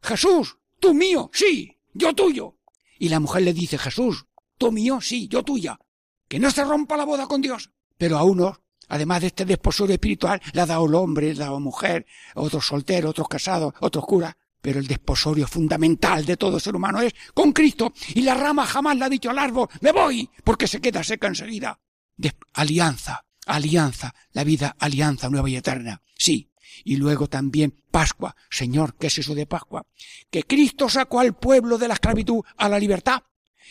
Jesús, 0.02 0.58
tú 0.80 0.92
mío, 0.92 1.30
sí, 1.32 1.78
yo 1.94 2.16
tuyo. 2.16 2.58
Y 2.98 3.10
la 3.10 3.20
mujer 3.20 3.44
le 3.44 3.52
dice, 3.52 3.78
Jesús, 3.78 4.26
tú 4.58 4.72
mío, 4.72 5.00
sí, 5.00 5.28
yo 5.28 5.44
tuya. 5.44 5.78
Que 6.26 6.40
no 6.40 6.50
se 6.50 6.64
rompa 6.64 6.96
la 6.96 7.04
boda 7.04 7.28
con 7.28 7.40
Dios. 7.42 7.70
Pero 7.96 8.18
a 8.18 8.24
unos 8.24 8.58
Además 8.88 9.20
de 9.20 9.28
este 9.28 9.44
desposorio 9.44 9.94
espiritual, 9.94 10.40
le 10.52 10.60
ha 10.60 10.66
dado 10.66 10.86
el 10.86 10.94
hombre, 10.94 11.34
le 11.34 11.42
ha 11.42 11.46
dado 11.46 11.60
mujer, 11.60 12.06
otros 12.34 12.66
solteros, 12.66 13.10
otros 13.10 13.28
casados, 13.28 13.74
otros 13.80 14.04
curas. 14.04 14.34
Pero 14.60 14.80
el 14.80 14.86
desposorio 14.86 15.46
fundamental 15.46 16.24
de 16.24 16.36
todo 16.36 16.58
ser 16.58 16.74
humano 16.74 17.00
es 17.00 17.14
con 17.32 17.52
Cristo. 17.52 17.92
Y 18.14 18.22
la 18.22 18.34
rama 18.34 18.66
jamás 18.66 18.96
le 18.96 19.04
ha 19.04 19.08
dicho 19.08 19.30
al 19.30 19.38
árbol, 19.38 19.68
me 19.80 19.92
voy, 19.92 20.28
porque 20.42 20.66
se 20.66 20.80
queda 20.80 21.04
seca 21.04 21.28
enseguida. 21.28 21.78
alianza, 22.54 23.24
alianza, 23.46 24.14
la 24.32 24.44
vida, 24.44 24.76
alianza 24.78 25.28
nueva 25.30 25.48
y 25.48 25.56
eterna. 25.56 26.02
Sí. 26.16 26.50
Y 26.84 26.96
luego 26.96 27.28
también 27.28 27.82
Pascua. 27.90 28.36
Señor, 28.50 28.94
¿qué 28.96 29.08
es 29.08 29.18
eso 29.18 29.34
de 29.34 29.46
Pascua? 29.46 29.86
Que 30.30 30.44
Cristo 30.44 30.88
sacó 30.88 31.20
al 31.20 31.34
pueblo 31.34 31.78
de 31.78 31.88
la 31.88 31.94
esclavitud 31.94 32.42
a 32.56 32.68
la 32.68 32.78
libertad. 32.78 33.22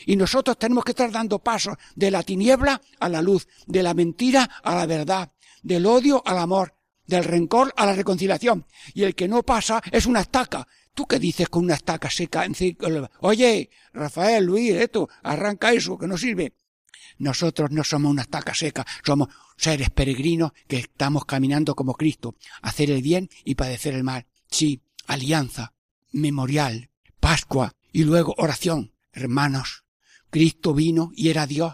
Y 0.06 0.16
nosotros 0.16 0.58
tenemos 0.58 0.84
que 0.84 0.91
estar 0.91 1.12
dando 1.12 1.39
pasos 1.39 1.76
de 1.95 2.12
la 2.12 2.24
tiniebla 2.24 2.82
a 3.00 3.10
la 3.10 3.22
luz, 3.22 3.48
de 3.66 3.84
la 3.84 3.93
mentira 3.93 4.43
a 4.64 4.76
la 4.76 4.86
verdad, 4.86 5.32
del 5.64 5.86
odio 5.86 6.22
al 6.26 6.38
amor, 6.38 6.76
del 7.06 7.24
rencor 7.24 7.74
a 7.76 7.86
la 7.86 7.93
reconciliación. 7.93 8.66
Y 8.93 9.04
el 9.04 9.16
que 9.16 9.28
no 9.28 9.43
pasa 9.43 9.82
es 9.91 10.06
una 10.06 10.22
estaca. 10.22 10.68
¿Tú 10.93 11.06
qué 11.06 11.20
dices 11.20 11.50
con 11.50 11.64
una 11.64 11.76
estaca 11.76 12.10
seca 12.10 12.45
en? 12.45 12.56
Oye, 13.22 13.70
Rafael, 13.93 14.45
Luis, 14.45 14.74
esto, 14.74 15.10
arranca 15.24 15.72
eso, 15.72 15.98
que 15.98 16.08
no 16.08 16.18
sirve. 16.18 16.54
Nosotros 17.20 17.72
no 17.72 17.84
somos 17.84 18.12
una 18.12 18.24
estaca 18.24 18.54
seca, 18.54 18.86
somos 19.04 19.30
seres 19.58 19.89
peregrinos 19.89 20.52
que 20.68 20.78
estamos 20.78 21.26
caminando 21.26 21.76
como 21.76 21.95
Cristo, 21.95 22.36
hacer 22.62 22.91
el 22.91 23.02
bien 23.02 23.30
y 23.43 23.56
padecer 23.56 23.93
el 23.93 24.04
mal. 24.04 24.28
Sí, 24.50 24.82
alianza, 25.08 25.74
memorial, 26.12 26.89
Pascua 27.20 27.74
y 27.91 28.04
luego 28.04 28.36
oración. 28.38 28.93
Hermanos, 29.12 29.84
Cristo 30.30 30.73
vino 30.73 31.11
y 31.15 31.30
era 31.30 31.47
Dios 31.47 31.73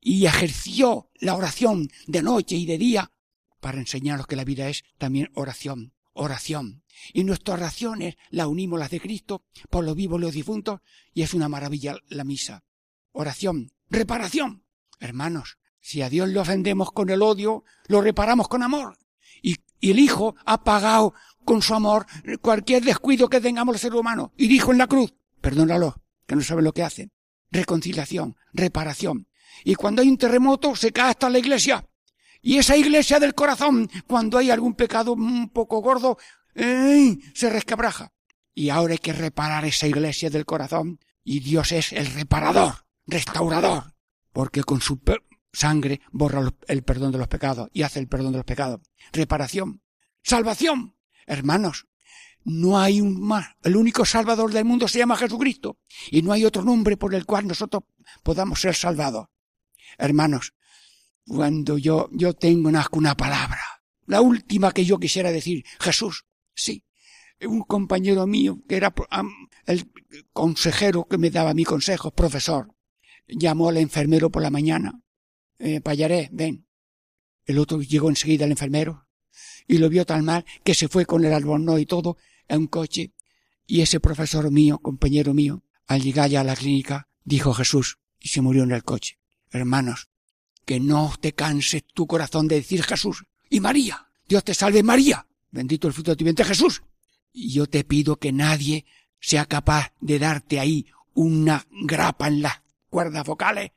y 0.00 0.26
ejerció 0.26 1.10
la 1.16 1.34
oración 1.34 1.88
de 2.06 2.22
noche 2.22 2.56
y 2.56 2.66
de 2.66 2.78
día 2.78 3.12
para 3.60 3.78
enseñarnos 3.78 4.26
que 4.26 4.36
la 4.36 4.44
vida 4.44 4.68
es 4.68 4.84
también 4.98 5.30
oración, 5.34 5.92
oración. 6.12 6.82
Y 7.12 7.24
nuestras 7.24 7.58
oraciones 7.58 8.16
las 8.30 8.46
unimos 8.46 8.78
las 8.78 8.90
de 8.90 9.00
Cristo 9.00 9.44
por 9.68 9.84
los 9.84 9.94
vivos 9.94 10.18
y 10.18 10.22
los 10.22 10.32
difuntos 10.32 10.80
y 11.12 11.22
es 11.22 11.34
una 11.34 11.48
maravilla 11.48 11.96
la 12.08 12.24
misa. 12.24 12.64
Oración, 13.12 13.72
reparación. 13.90 14.64
Hermanos, 14.98 15.58
si 15.80 16.02
a 16.02 16.08
Dios 16.08 16.28
le 16.28 16.40
ofendemos 16.40 16.92
con 16.92 17.10
el 17.10 17.22
odio, 17.22 17.64
lo 17.86 18.00
reparamos 18.00 18.48
con 18.48 18.62
amor. 18.62 18.96
Y, 19.42 19.56
y 19.80 19.90
el 19.90 19.98
Hijo 19.98 20.36
ha 20.44 20.62
pagado 20.62 21.14
con 21.44 21.62
su 21.62 21.74
amor 21.74 22.06
cualquier 22.40 22.84
descuido 22.84 23.28
que 23.28 23.40
tengamos 23.40 23.74
el 23.74 23.80
ser 23.80 23.94
humano. 23.94 24.32
Y 24.36 24.48
dijo 24.48 24.72
en 24.72 24.78
la 24.78 24.86
cruz, 24.86 25.14
perdónalo, 25.40 26.02
que 26.26 26.36
no 26.36 26.42
sabe 26.42 26.62
lo 26.62 26.72
que 26.72 26.82
hace. 26.82 27.10
Reconciliación, 27.50 28.36
reparación. 28.52 29.28
Y 29.64 29.74
cuando 29.74 30.02
hay 30.02 30.08
un 30.08 30.18
terremoto, 30.18 30.76
se 30.76 30.92
cae 30.92 31.10
hasta 31.10 31.30
la 31.30 31.38
iglesia. 31.38 31.86
Y 32.42 32.56
esa 32.56 32.76
iglesia 32.76 33.20
del 33.20 33.34
corazón, 33.34 33.90
cuando 34.06 34.38
hay 34.38 34.50
algún 34.50 34.74
pecado 34.74 35.12
un 35.12 35.50
poco 35.50 35.80
gordo, 35.80 36.16
se 36.54 37.50
resquebraja. 37.50 38.12
Y 38.54 38.70
ahora 38.70 38.92
hay 38.92 38.98
que 38.98 39.12
reparar 39.12 39.64
esa 39.64 39.86
iglesia 39.86 40.30
del 40.30 40.46
corazón. 40.46 40.98
Y 41.22 41.40
Dios 41.40 41.72
es 41.72 41.92
el 41.92 42.06
reparador, 42.06 42.86
restaurador. 43.06 43.94
Porque 44.32 44.62
con 44.62 44.80
su 44.80 45.00
sangre 45.52 46.00
borra 46.12 46.42
el 46.68 46.82
perdón 46.82 47.12
de 47.12 47.18
los 47.18 47.28
pecados 47.28 47.68
y 47.72 47.82
hace 47.82 47.98
el 47.98 48.08
perdón 48.08 48.32
de 48.32 48.38
los 48.38 48.46
pecados. 48.46 48.80
Reparación. 49.12 49.82
Salvación. 50.22 50.96
Hermanos, 51.26 51.86
no 52.44 52.78
hay 52.78 53.00
un 53.00 53.20
más. 53.20 53.46
El 53.62 53.76
único 53.76 54.04
Salvador 54.04 54.52
del 54.52 54.64
mundo 54.64 54.88
se 54.88 54.98
llama 54.98 55.16
Jesucristo. 55.16 55.78
Y 56.10 56.22
no 56.22 56.32
hay 56.32 56.44
otro 56.44 56.62
nombre 56.62 56.96
por 56.96 57.14
el 57.14 57.26
cual 57.26 57.46
nosotros 57.46 57.84
podamos 58.22 58.60
ser 58.60 58.74
salvados. 58.74 59.26
Hermanos, 59.98 60.54
cuando 61.26 61.78
yo, 61.78 62.08
yo 62.12 62.34
tengo 62.34 62.68
una 62.68 63.16
palabra, 63.16 63.60
la 64.06 64.20
última 64.20 64.72
que 64.72 64.84
yo 64.84 64.98
quisiera 64.98 65.30
decir, 65.30 65.64
Jesús, 65.78 66.26
sí, 66.54 66.84
un 67.42 67.62
compañero 67.62 68.26
mío, 68.26 68.58
que 68.68 68.76
era 68.76 68.92
el 69.66 69.90
consejero 70.32 71.06
que 71.06 71.18
me 71.18 71.30
daba 71.30 71.54
mi 71.54 71.64
consejo, 71.64 72.10
profesor, 72.10 72.74
llamó 73.26 73.68
al 73.68 73.76
enfermero 73.76 74.30
por 74.30 74.42
la 74.42 74.50
mañana, 74.50 75.00
eh, 75.58 75.80
Payaré, 75.80 76.28
ven. 76.32 76.66
El 77.44 77.58
otro 77.58 77.80
llegó 77.80 78.08
enseguida 78.08 78.44
el 78.44 78.52
enfermero 78.52 79.06
y 79.66 79.78
lo 79.78 79.88
vio 79.88 80.04
tan 80.04 80.24
mal 80.24 80.44
que 80.64 80.74
se 80.74 80.88
fue 80.88 81.06
con 81.06 81.24
el 81.24 81.32
albornoz 81.32 81.80
y 81.80 81.86
todo 81.86 82.16
en 82.50 82.62
un 82.62 82.66
coche. 82.66 83.12
Y 83.66 83.80
ese 83.80 84.00
profesor 84.00 84.50
mío, 84.50 84.78
compañero 84.78 85.32
mío, 85.32 85.62
al 85.86 86.02
llegar 86.02 86.28
ya 86.28 86.40
a 86.40 86.44
la 86.44 86.56
clínica, 86.56 87.08
dijo 87.24 87.54
Jesús 87.54 87.98
y 88.18 88.28
se 88.28 88.40
murió 88.40 88.64
en 88.64 88.72
el 88.72 88.84
coche. 88.84 89.18
Hermanos, 89.50 90.08
que 90.64 90.80
no 90.80 91.12
te 91.20 91.32
canses 91.32 91.84
tu 91.86 92.06
corazón 92.06 92.48
de 92.48 92.56
decir 92.56 92.82
Jesús 92.82 93.24
y 93.48 93.60
María. 93.60 94.06
Dios 94.28 94.44
te 94.44 94.54
salve 94.54 94.82
María. 94.82 95.26
Bendito 95.50 95.88
el 95.88 95.94
fruto 95.94 96.12
de 96.12 96.16
tu 96.16 96.24
vientre 96.24 96.44
Jesús. 96.44 96.82
Y 97.32 97.52
yo 97.52 97.66
te 97.66 97.84
pido 97.84 98.16
que 98.16 98.32
nadie 98.32 98.84
sea 99.20 99.46
capaz 99.46 99.92
de 100.00 100.18
darte 100.18 100.60
ahí 100.60 100.86
una 101.14 101.66
grapa 101.70 102.28
en 102.28 102.42
las 102.42 102.62
cuerdas 102.88 103.24
vocales 103.24 103.72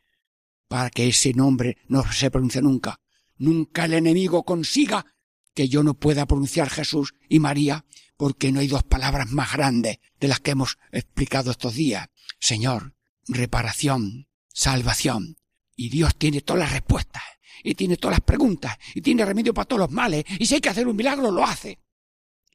para 0.67 0.89
que 0.89 1.07
ese 1.07 1.33
nombre 1.33 1.77
no 1.87 2.03
se 2.11 2.31
pronuncie 2.31 2.61
nunca. 2.61 2.99
Nunca 3.37 3.85
el 3.85 3.93
enemigo 3.93 4.43
consiga 4.43 5.05
que 5.53 5.67
yo 5.67 5.83
no 5.83 5.93
pueda 5.93 6.25
pronunciar 6.25 6.69
Jesús 6.69 7.13
y 7.29 7.39
María 7.39 7.85
porque 8.17 8.51
no 8.51 8.59
hay 8.59 8.67
dos 8.67 8.83
palabras 8.83 9.31
más 9.31 9.53
grandes 9.53 9.99
de 10.19 10.27
las 10.27 10.39
que 10.39 10.51
hemos 10.51 10.77
explicado 10.91 11.51
estos 11.51 11.73
días. 11.73 12.07
Señor, 12.39 12.95
reparación, 13.27 14.27
salvación. 14.47 15.37
Y 15.75 15.89
Dios 15.89 16.15
tiene 16.15 16.41
todas 16.41 16.61
las 16.61 16.71
respuestas, 16.71 17.23
y 17.63 17.73
tiene 17.75 17.97
todas 17.97 18.17
las 18.17 18.25
preguntas, 18.25 18.77
y 18.93 19.01
tiene 19.01 19.25
remedio 19.25 19.53
para 19.53 19.65
todos 19.65 19.79
los 19.79 19.91
males, 19.91 20.23
y 20.37 20.45
si 20.45 20.55
hay 20.55 20.61
que 20.61 20.69
hacer 20.69 20.87
un 20.87 20.95
milagro, 20.95 21.31
lo 21.31 21.43
hace. 21.43 21.79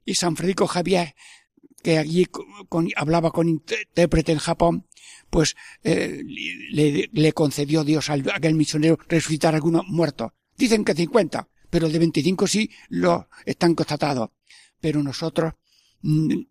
Y 0.05 0.15
San 0.15 0.37
Federico 0.37 0.67
Javier, 0.67 1.15
que 1.83 1.99
allí 1.99 2.27
hablaba 2.97 3.31
con 3.31 3.49
intérprete 3.49 4.33
en 4.33 4.39
Japón, 4.39 4.87
pues 5.31 5.57
eh, 5.83 6.23
le, 7.13 7.33
concedió 7.33 7.85
Dios 7.85 8.11
a 8.11 8.15
aquel 8.35 8.55
misionero 8.55 8.99
resucitar 9.09 9.55
a 9.55 9.57
algunos 9.57 9.87
muertos. 9.87 10.33
Dicen 10.57 10.85
que 10.85 10.95
cincuenta, 10.95 11.49
pero 11.71 11.89
de 11.89 11.99
veinticinco 11.99 12.47
sí 12.47 12.71
lo 12.89 13.29
están 13.45 13.75
constatados. 13.75 14.31
Pero 14.81 15.03
nosotros 15.03 15.55
mm, 16.03 16.43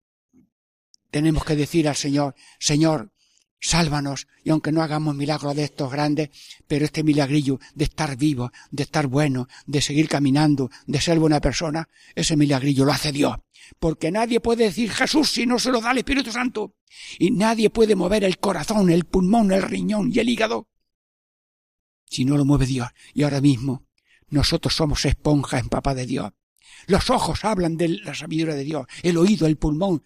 tenemos 1.12 1.44
que 1.46 1.56
decir 1.56 1.88
al 1.88 1.96
Señor, 1.96 2.36
Señor, 2.60 3.12
Sálvanos, 3.60 4.28
y 4.44 4.52
aunque 4.52 4.72
no 4.72 4.84
hagamos 4.84 5.16
milagros 5.16 5.56
de 5.56 5.64
estos 5.64 5.92
grandes, 5.92 6.30
pero 6.68 6.86
este 6.86 7.04
milagrillo 7.04 7.60
de 7.74 7.86
estar 7.86 8.16
vivo, 8.16 8.52
de 8.70 8.84
estar 8.84 9.08
bueno, 9.08 9.48
de 9.66 9.82
seguir 9.82 10.08
caminando, 10.08 10.70
de 10.86 11.02
ser 11.02 11.18
buena 11.18 11.42
persona, 11.42 11.90
ese 12.14 12.38
milagrillo 12.38 12.86
lo 12.86 12.92
hace 12.92 13.12
Dios. 13.12 13.36
Porque 13.80 14.12
nadie 14.12 14.40
puede 14.40 14.66
decir 14.66 14.92
Jesús 14.92 15.32
si 15.32 15.48
no 15.48 15.58
se 15.58 15.72
lo 15.72 15.82
da 15.82 15.92
el 15.92 15.98
Espíritu 15.98 16.32
Santo. 16.32 16.76
Y 17.18 17.32
nadie 17.32 17.72
puede 17.72 17.96
mover 17.96 18.24
el 18.24 18.38
corazón, 18.38 18.92
el 18.92 19.06
pulmón, 19.06 19.52
el 19.52 19.64
riñón 19.64 20.12
y 20.14 20.20
el 20.20 20.30
hígado 20.30 20.68
si 22.10 22.26
no 22.26 22.38
lo 22.38 22.46
mueve 22.46 22.66
Dios. 22.66 22.90
Y 23.14 23.24
ahora 23.24 23.42
mismo 23.42 23.86
nosotros 24.30 24.76
somos 24.76 25.06
esponjas 25.06 25.62
en 25.62 25.70
papa 25.70 25.94
de 25.94 26.06
Dios. 26.06 26.32
Los 26.88 27.10
ojos 27.10 27.44
hablan 27.46 27.78
de 27.78 27.90
la 27.90 28.14
sabiduría 28.16 28.56
de 28.56 28.64
Dios, 28.64 28.88
el 29.04 29.18
oído, 29.18 29.48
el 29.48 29.58
pulmón, 29.58 30.04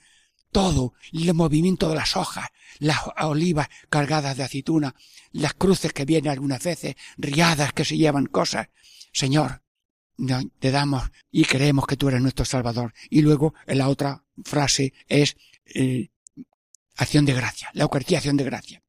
todo, 0.51 0.93
el 1.13 1.33
movimiento 1.33 1.89
de 1.89 1.95
las 1.95 2.17
hojas, 2.17 2.49
las 2.79 2.99
olivas 3.21 3.69
cargadas 3.89 4.37
de 4.37 4.43
aceituna, 4.43 4.95
las 5.31 5.53
cruces 5.53 5.93
que 5.93 6.05
vienen 6.05 6.31
algunas 6.31 6.63
veces, 6.63 6.95
riadas 7.17 7.73
que 7.73 7.85
se 7.85 7.97
llevan 7.97 8.25
cosas. 8.25 8.69
Señor, 9.13 9.61
te 10.59 10.71
damos 10.71 11.03
y 11.31 11.45
creemos 11.45 11.87
que 11.87 11.97
tú 11.97 12.09
eres 12.09 12.21
nuestro 12.21 12.45
Salvador. 12.45 12.93
Y 13.09 13.21
luego 13.21 13.53
en 13.65 13.77
la 13.77 13.87
otra 13.87 14.23
frase 14.43 14.93
es 15.07 15.37
eh, 15.65 16.09
acción 16.97 17.25
de 17.25 17.33
gracia, 17.33 17.69
la 17.73 17.83
Eucaristía 17.83 18.17
acción 18.17 18.37
de 18.37 18.43
gracia. 18.43 18.83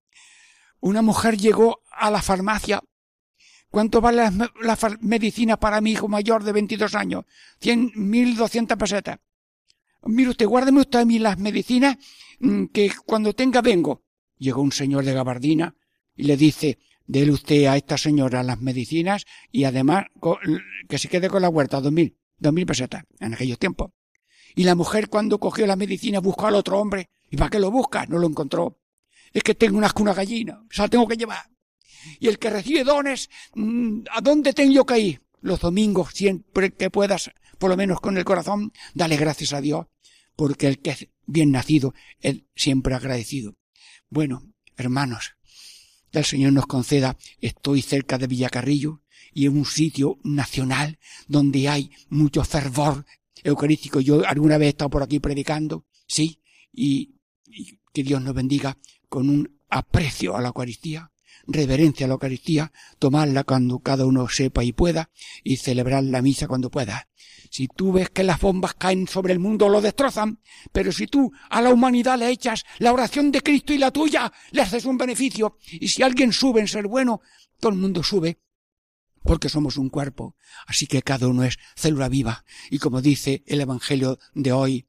Una 0.81 1.01
mujer 1.01 1.37
llegó 1.37 1.83
a 1.91 2.11
la 2.11 2.21
farmacia. 2.21 2.83
¿Cuánto 3.73 4.03
vale 4.03 4.23
la, 4.61 4.79
medicina 5.01 5.57
para 5.57 5.81
mi 5.81 5.93
hijo 5.93 6.07
mayor 6.07 6.45
de 6.45 6.53
22 6.53 6.95
años? 6.95 7.25
Cien, 7.59 7.91
mil 7.95 8.37
doscientas 8.37 8.77
pesetas. 8.77 9.19
Mire 10.03 10.29
usted, 10.29 10.47
guárdeme 10.47 10.83
usted 10.83 10.99
a 10.99 11.05
mí 11.07 11.19
las 11.19 11.39
medicinas 11.39 11.97
mm, 12.39 12.67
que 12.67 12.93
cuando 13.07 13.33
tenga 13.33 13.63
vengo. 13.63 14.05
Llegó 14.37 14.61
un 14.61 14.73
señor 14.73 15.07
de 15.07 15.15
gabardina 15.15 15.75
y 16.15 16.25
le 16.25 16.37
dice, 16.37 16.81
déle 17.07 17.33
usted 17.33 17.65
a 17.65 17.79
esta 17.79 17.97
señora 17.97 18.43
las 18.43 18.61
medicinas 18.61 19.25
y 19.51 19.65
además 19.65 20.05
que 20.87 20.99
se 20.99 21.09
quede 21.09 21.31
con 21.31 21.41
la 21.41 21.49
huerta, 21.49 21.81
dos 21.81 21.93
mil, 21.93 22.19
dos 22.37 22.53
mil 22.53 22.67
pesetas 22.67 23.05
en 23.21 23.33
aquellos 23.33 23.59
tiempos. 23.59 23.93
Y 24.55 24.65
la 24.65 24.75
mujer 24.75 25.09
cuando 25.09 25.41
cogió 25.41 25.67
las 25.67 25.79
medicinas 25.79 26.21
buscó 26.21 26.47
al 26.47 26.57
otro 26.57 26.79
hombre. 26.79 27.09
¿Y 27.31 27.39
para 27.39 27.49
qué 27.49 27.59
lo 27.59 27.71
busca? 27.71 28.05
No 28.05 28.19
lo 28.19 28.29
encontró. 28.29 28.79
Es 29.33 29.43
que 29.43 29.55
tengo 29.55 29.79
unas 29.79 29.95
cuna 29.95 30.13
gallina, 30.13 30.61
o 30.61 30.75
sea, 30.75 30.89
tengo 30.89 31.09
que 31.09 31.17
llevar. 31.17 31.47
Y 32.21 32.29
el 32.29 32.39
que 32.39 32.51
recibe 32.51 32.85
dones, 32.85 33.31
mm, 33.55 34.01
¿a 34.11 34.21
dónde 34.21 34.53
tengo 34.53 34.85
que 34.85 34.99
ir? 34.99 35.23
Los 35.41 35.61
domingos, 35.61 36.11
siempre 36.13 36.73
que 36.73 36.91
puedas, 36.91 37.31
por 37.59 37.71
lo 37.71 37.77
menos 37.77 38.01
con 38.01 38.17
el 38.17 38.25
corazón, 38.25 38.73
dale 38.95 39.17
gracias 39.17 39.53
a 39.53 39.61
Dios 39.61 39.87
porque 40.37 40.67
el 40.69 40.79
que 40.79 40.91
es 40.91 41.09
bien 41.27 41.51
nacido 41.51 41.95
es 42.21 42.43
siempre 42.55 42.95
agradecido. 42.95 43.57
Bueno, 44.09 44.53
hermanos, 44.77 45.37
el 46.13 46.25
Señor 46.25 46.53
nos 46.53 46.67
conceda, 46.67 47.17
estoy 47.41 47.83
cerca 47.83 48.19
de 48.19 48.27
Villacarrillo 48.27 49.03
y 49.33 49.47
en 49.47 49.57
un 49.57 49.65
sitio 49.65 50.19
nacional 50.25 50.99
donde 51.27 51.69
hay 51.69 51.91
mucho 52.09 52.45
fervor 52.45 53.07
eucarístico. 53.43 54.01
Yo 54.01 54.27
alguna 54.27 54.59
vez 54.59 54.67
he 54.67 54.71
estado 54.71 54.91
por 54.91 55.03
aquí 55.03 55.21
predicando, 55.21 55.87
sí, 56.07 56.41
y, 56.73 57.15
y 57.47 57.79
que 57.93 58.03
Dios 58.03 58.21
nos 58.23 58.35
bendiga 58.35 58.77
con 59.09 59.29
un 59.29 59.61
aprecio 59.69 60.37
a 60.37 60.41
la 60.41 60.49
Eucaristía, 60.49 61.12
reverencia 61.47 62.07
a 62.07 62.09
la 62.09 62.15
Eucaristía, 62.15 62.73
tomarla 62.99 63.45
cuando 63.45 63.79
cada 63.81 64.07
uno 64.07 64.29
sepa 64.29 64.65
y 64.65 64.73
pueda, 64.73 65.11
y 65.43 65.57
celebrar 65.57 66.05
la 66.05 66.23
misa 66.23 66.49
cuando 66.49 66.71
pueda. 66.71 67.09
Si 67.51 67.69
tú 67.69 67.93
ves 67.93 68.09
que 68.09 68.23
las 68.23 68.41
bombas 68.41 68.75
caen 68.75 69.07
sobre 69.07 69.35
el 69.35 69.39
mundo, 69.39 69.69
lo 69.69 69.83
destrozan, 69.83 70.41
pero 70.73 70.91
si 70.91 71.07
tú 71.07 71.33
a 71.51 71.61
la 71.61 71.71
humanidad 71.71 72.19
le 72.19 72.31
echas 72.31 72.65
la 72.79 72.93
oración 72.93 73.31
de 73.31 73.43
Cristo 73.43 73.75
y 73.75 73.79
la 73.79 73.91
tuya, 73.91 74.33
le 74.53 74.63
haces 74.63 74.87
un 74.87 74.97
beneficio. 74.97 75.59
Y 75.71 75.89
si 75.89 76.03
alguien 76.03 76.33
sube 76.33 76.61
en 76.61 76.69
ser 76.69 76.87
bueno, 76.87 77.21
todo 77.61 77.73
el 77.73 77.79
mundo 77.79 78.03
sube, 78.03 78.39
porque 79.23 79.51
somos 79.51 79.77
un 79.77 79.91
cuerpo. 79.91 80.35
Así 80.67 80.87
que 80.87 81.03
cada 81.03 81.29
uno 81.29 81.45
es 81.45 81.59
célula 81.77 82.09
viva. 82.09 82.45
Y 82.71 82.79
como 82.79 83.03
dice 83.03 83.43
el 83.47 83.61
Evangelio 83.61 84.19
de 84.35 84.53
hoy, 84.53 84.87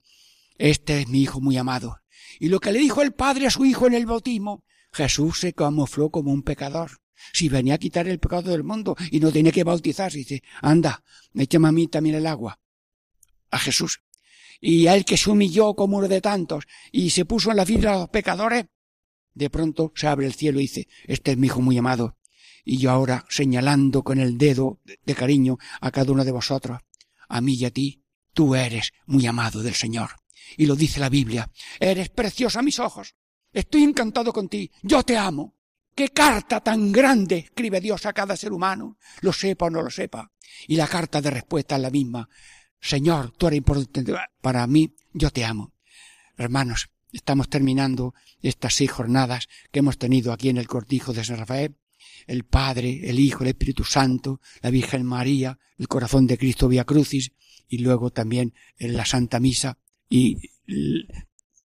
este 0.57 1.01
es 1.01 1.07
mi 1.09 1.21
hijo 1.21 1.41
muy 1.41 1.57
amado. 1.57 1.99
Y 2.39 2.47
lo 2.47 2.59
que 2.59 2.71
le 2.71 2.79
dijo 2.79 3.01
el 3.01 3.13
Padre 3.13 3.47
a 3.47 3.51
su 3.51 3.65
hijo 3.65 3.87
en 3.87 3.93
el 3.93 4.05
bautismo, 4.05 4.63
Jesús 4.93 5.39
se 5.39 5.53
camufló 5.53 6.09
como 6.09 6.31
un 6.31 6.43
pecador. 6.43 6.91
Si 7.33 7.49
venía 7.49 7.75
a 7.75 7.77
quitar 7.77 8.07
el 8.07 8.19
pecado 8.19 8.51
del 8.51 8.63
mundo 8.63 8.95
y 9.11 9.19
no 9.19 9.31
tenía 9.31 9.51
que 9.51 9.63
bautizarse, 9.63 10.19
dice, 10.19 10.43
anda, 10.61 11.03
échame 11.33 11.67
a 11.67 11.71
mí 11.71 11.87
también 11.87 12.15
el 12.15 12.27
agua. 12.27 12.59
A 13.49 13.59
Jesús. 13.59 14.01
Y 14.61 14.87
a 14.87 14.95
él 14.95 15.03
que 15.03 15.17
se 15.17 15.29
humilló 15.29 15.73
como 15.73 15.97
uno 15.97 16.07
de 16.07 16.21
tantos 16.21 16.65
y 16.91 17.09
se 17.09 17.25
puso 17.25 17.51
en 17.51 17.57
la 17.57 17.65
fila 17.65 17.91
de 17.91 17.97
los 17.99 18.09
pecadores, 18.09 18.65
de 19.33 19.49
pronto 19.49 19.91
se 19.95 20.07
abre 20.07 20.27
el 20.27 20.35
cielo 20.35 20.59
y 20.59 20.63
dice, 20.63 20.87
este 21.05 21.31
es 21.31 21.37
mi 21.37 21.47
hijo 21.47 21.61
muy 21.61 21.77
amado. 21.77 22.17
Y 22.63 22.77
yo 22.77 22.91
ahora 22.91 23.25
señalando 23.29 24.03
con 24.03 24.19
el 24.19 24.37
dedo 24.37 24.79
de 25.05 25.15
cariño 25.15 25.57
a 25.81 25.91
cada 25.91 26.11
uno 26.11 26.23
de 26.23 26.31
vosotros, 26.31 26.79
a 27.27 27.41
mí 27.41 27.55
y 27.55 27.65
a 27.65 27.71
ti, 27.71 28.03
tú 28.33 28.55
eres 28.55 28.91
muy 29.05 29.25
amado 29.25 29.61
del 29.63 29.73
Señor. 29.73 30.11
Y 30.55 30.65
lo 30.65 30.75
dice 30.75 30.99
la 30.99 31.09
Biblia, 31.09 31.49
eres 31.79 32.09
preciosa 32.09 32.59
a 32.59 32.63
mis 32.63 32.79
ojos. 32.79 33.15
Estoy 33.53 33.83
encantado 33.83 34.33
con 34.33 34.49
ti, 34.49 34.69
yo 34.81 35.03
te 35.03 35.15
amo. 35.15 35.55
¿Qué 35.95 36.09
carta 36.09 36.59
tan 36.59 36.91
grande 36.91 37.37
escribe 37.37 37.79
Dios 37.79 38.07
a 38.07 38.13
cada 38.13 38.35
ser 38.35 38.51
humano? 38.51 38.97
Lo 39.21 39.31
sepa 39.31 39.65
o 39.65 39.69
no 39.69 39.83
lo 39.83 39.91
sepa. 39.91 40.31
Y 40.67 40.75
la 40.75 40.87
carta 40.87 41.21
de 41.21 41.29
respuesta 41.29 41.75
es 41.75 41.81
la 41.81 41.91
misma. 41.91 42.27
Señor, 42.81 43.31
tú 43.37 43.47
eres 43.47 43.57
importante 43.57 44.13
para 44.41 44.65
mí, 44.65 44.95
yo 45.13 45.29
te 45.29 45.45
amo. 45.45 45.73
Hermanos, 46.35 46.89
estamos 47.11 47.47
terminando 47.47 48.15
estas 48.41 48.73
seis 48.73 48.91
jornadas 48.91 49.47
que 49.71 49.79
hemos 49.79 49.99
tenido 49.99 50.33
aquí 50.33 50.49
en 50.49 50.57
el 50.57 50.67
cortijo 50.67 51.13
de 51.13 51.23
San 51.23 51.37
Rafael. 51.37 51.75
El 52.25 52.43
Padre, 52.43 53.01
el 53.03 53.19
Hijo, 53.19 53.43
el 53.43 53.49
Espíritu 53.49 53.83
Santo, 53.83 54.41
la 54.61 54.71
Virgen 54.71 55.05
María, 55.05 55.59
el 55.77 55.87
corazón 55.87 56.25
de 56.25 56.37
Cristo 56.37 56.67
Via 56.67 56.85
Crucis, 56.85 57.31
y 57.67 57.79
luego 57.79 58.09
también 58.09 58.53
en 58.77 58.97
la 58.97 59.05
Santa 59.05 59.39
Misa 59.39 59.77
y 60.09 60.37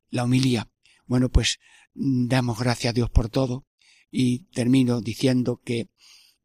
la 0.10 0.24
homilía. 0.24 0.68
Bueno, 1.06 1.30
pues 1.30 1.60
damos 1.96 2.60
gracias 2.60 2.92
a 2.92 2.94
Dios 2.94 3.10
por 3.10 3.30
todo. 3.30 3.66
Y 4.12 4.46
termino 4.52 5.02
diciendo 5.02 5.62
que 5.64 5.90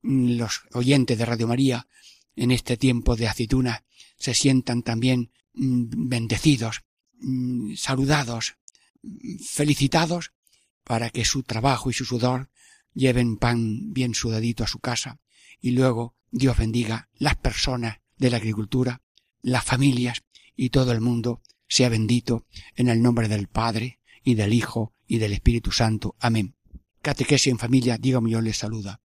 mm, 0.03 0.36
los 0.38 0.62
oyentes 0.72 1.18
de 1.18 1.26
Radio 1.26 1.48
María 1.48 1.86
en 2.36 2.51
este 2.51 2.76
tiempo 2.76 3.16
de 3.16 3.28
aceitunas 3.28 3.82
se 4.16 4.34
sientan 4.34 4.82
también 4.82 5.32
mm, 5.55 6.09
bendecidos, 6.09 6.82
mm, 7.18 7.74
saludados, 7.74 8.57
felicitados 9.44 10.32
para 10.84 11.11
que 11.11 11.24
su 11.24 11.42
trabajo 11.42 11.90
y 11.90 11.92
su 11.92 12.05
sudor 12.05 12.51
lleven 12.94 13.36
pan 13.36 13.92
bien 13.92 14.14
sudadito 14.14 14.64
a 14.64 14.68
su 14.68 14.78
casa. 14.78 15.20
Y 15.61 15.72
luego 15.72 16.16
Dios 16.30 16.57
bendiga 16.57 17.09
las 17.18 17.36
personas 17.36 17.98
de 18.16 18.30
la 18.30 18.38
agricultura, 18.38 19.03
las 19.42 19.64
familias 19.64 20.22
y 20.57 20.70
todo 20.70 20.92
el 20.92 21.01
mundo 21.01 21.42
sea 21.68 21.88
bendito 21.88 22.46
en 22.74 22.88
el 22.88 23.03
nombre 23.03 23.28
del 23.28 23.48
Padre 23.48 24.01
y 24.22 24.34
del 24.34 24.53
Hijo 24.53 24.92
y 25.11 25.18
del 25.18 25.32
Espíritu 25.32 25.72
Santo. 25.72 26.14
Amén. 26.20 26.54
Catequesis 27.02 27.48
en 27.48 27.58
familia, 27.58 27.98
Diego 27.98 28.26
yo 28.28 28.40
les 28.40 28.56
saluda. 28.56 29.00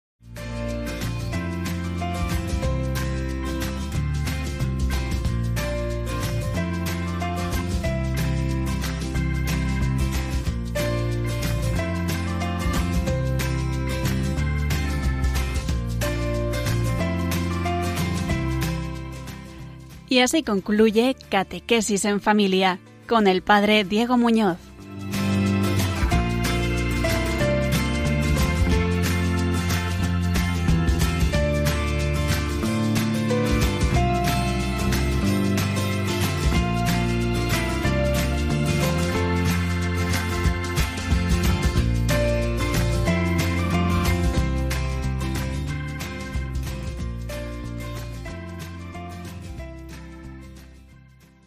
Y 20.10 20.20
así 20.20 20.44
concluye 20.44 21.16
Catequesis 21.30 22.06
en 22.06 22.20
Familia 22.22 22.80
con 23.08 23.26
el 23.26 23.42
Padre 23.42 23.84
Diego 23.84 24.18
Muñoz. 24.18 24.73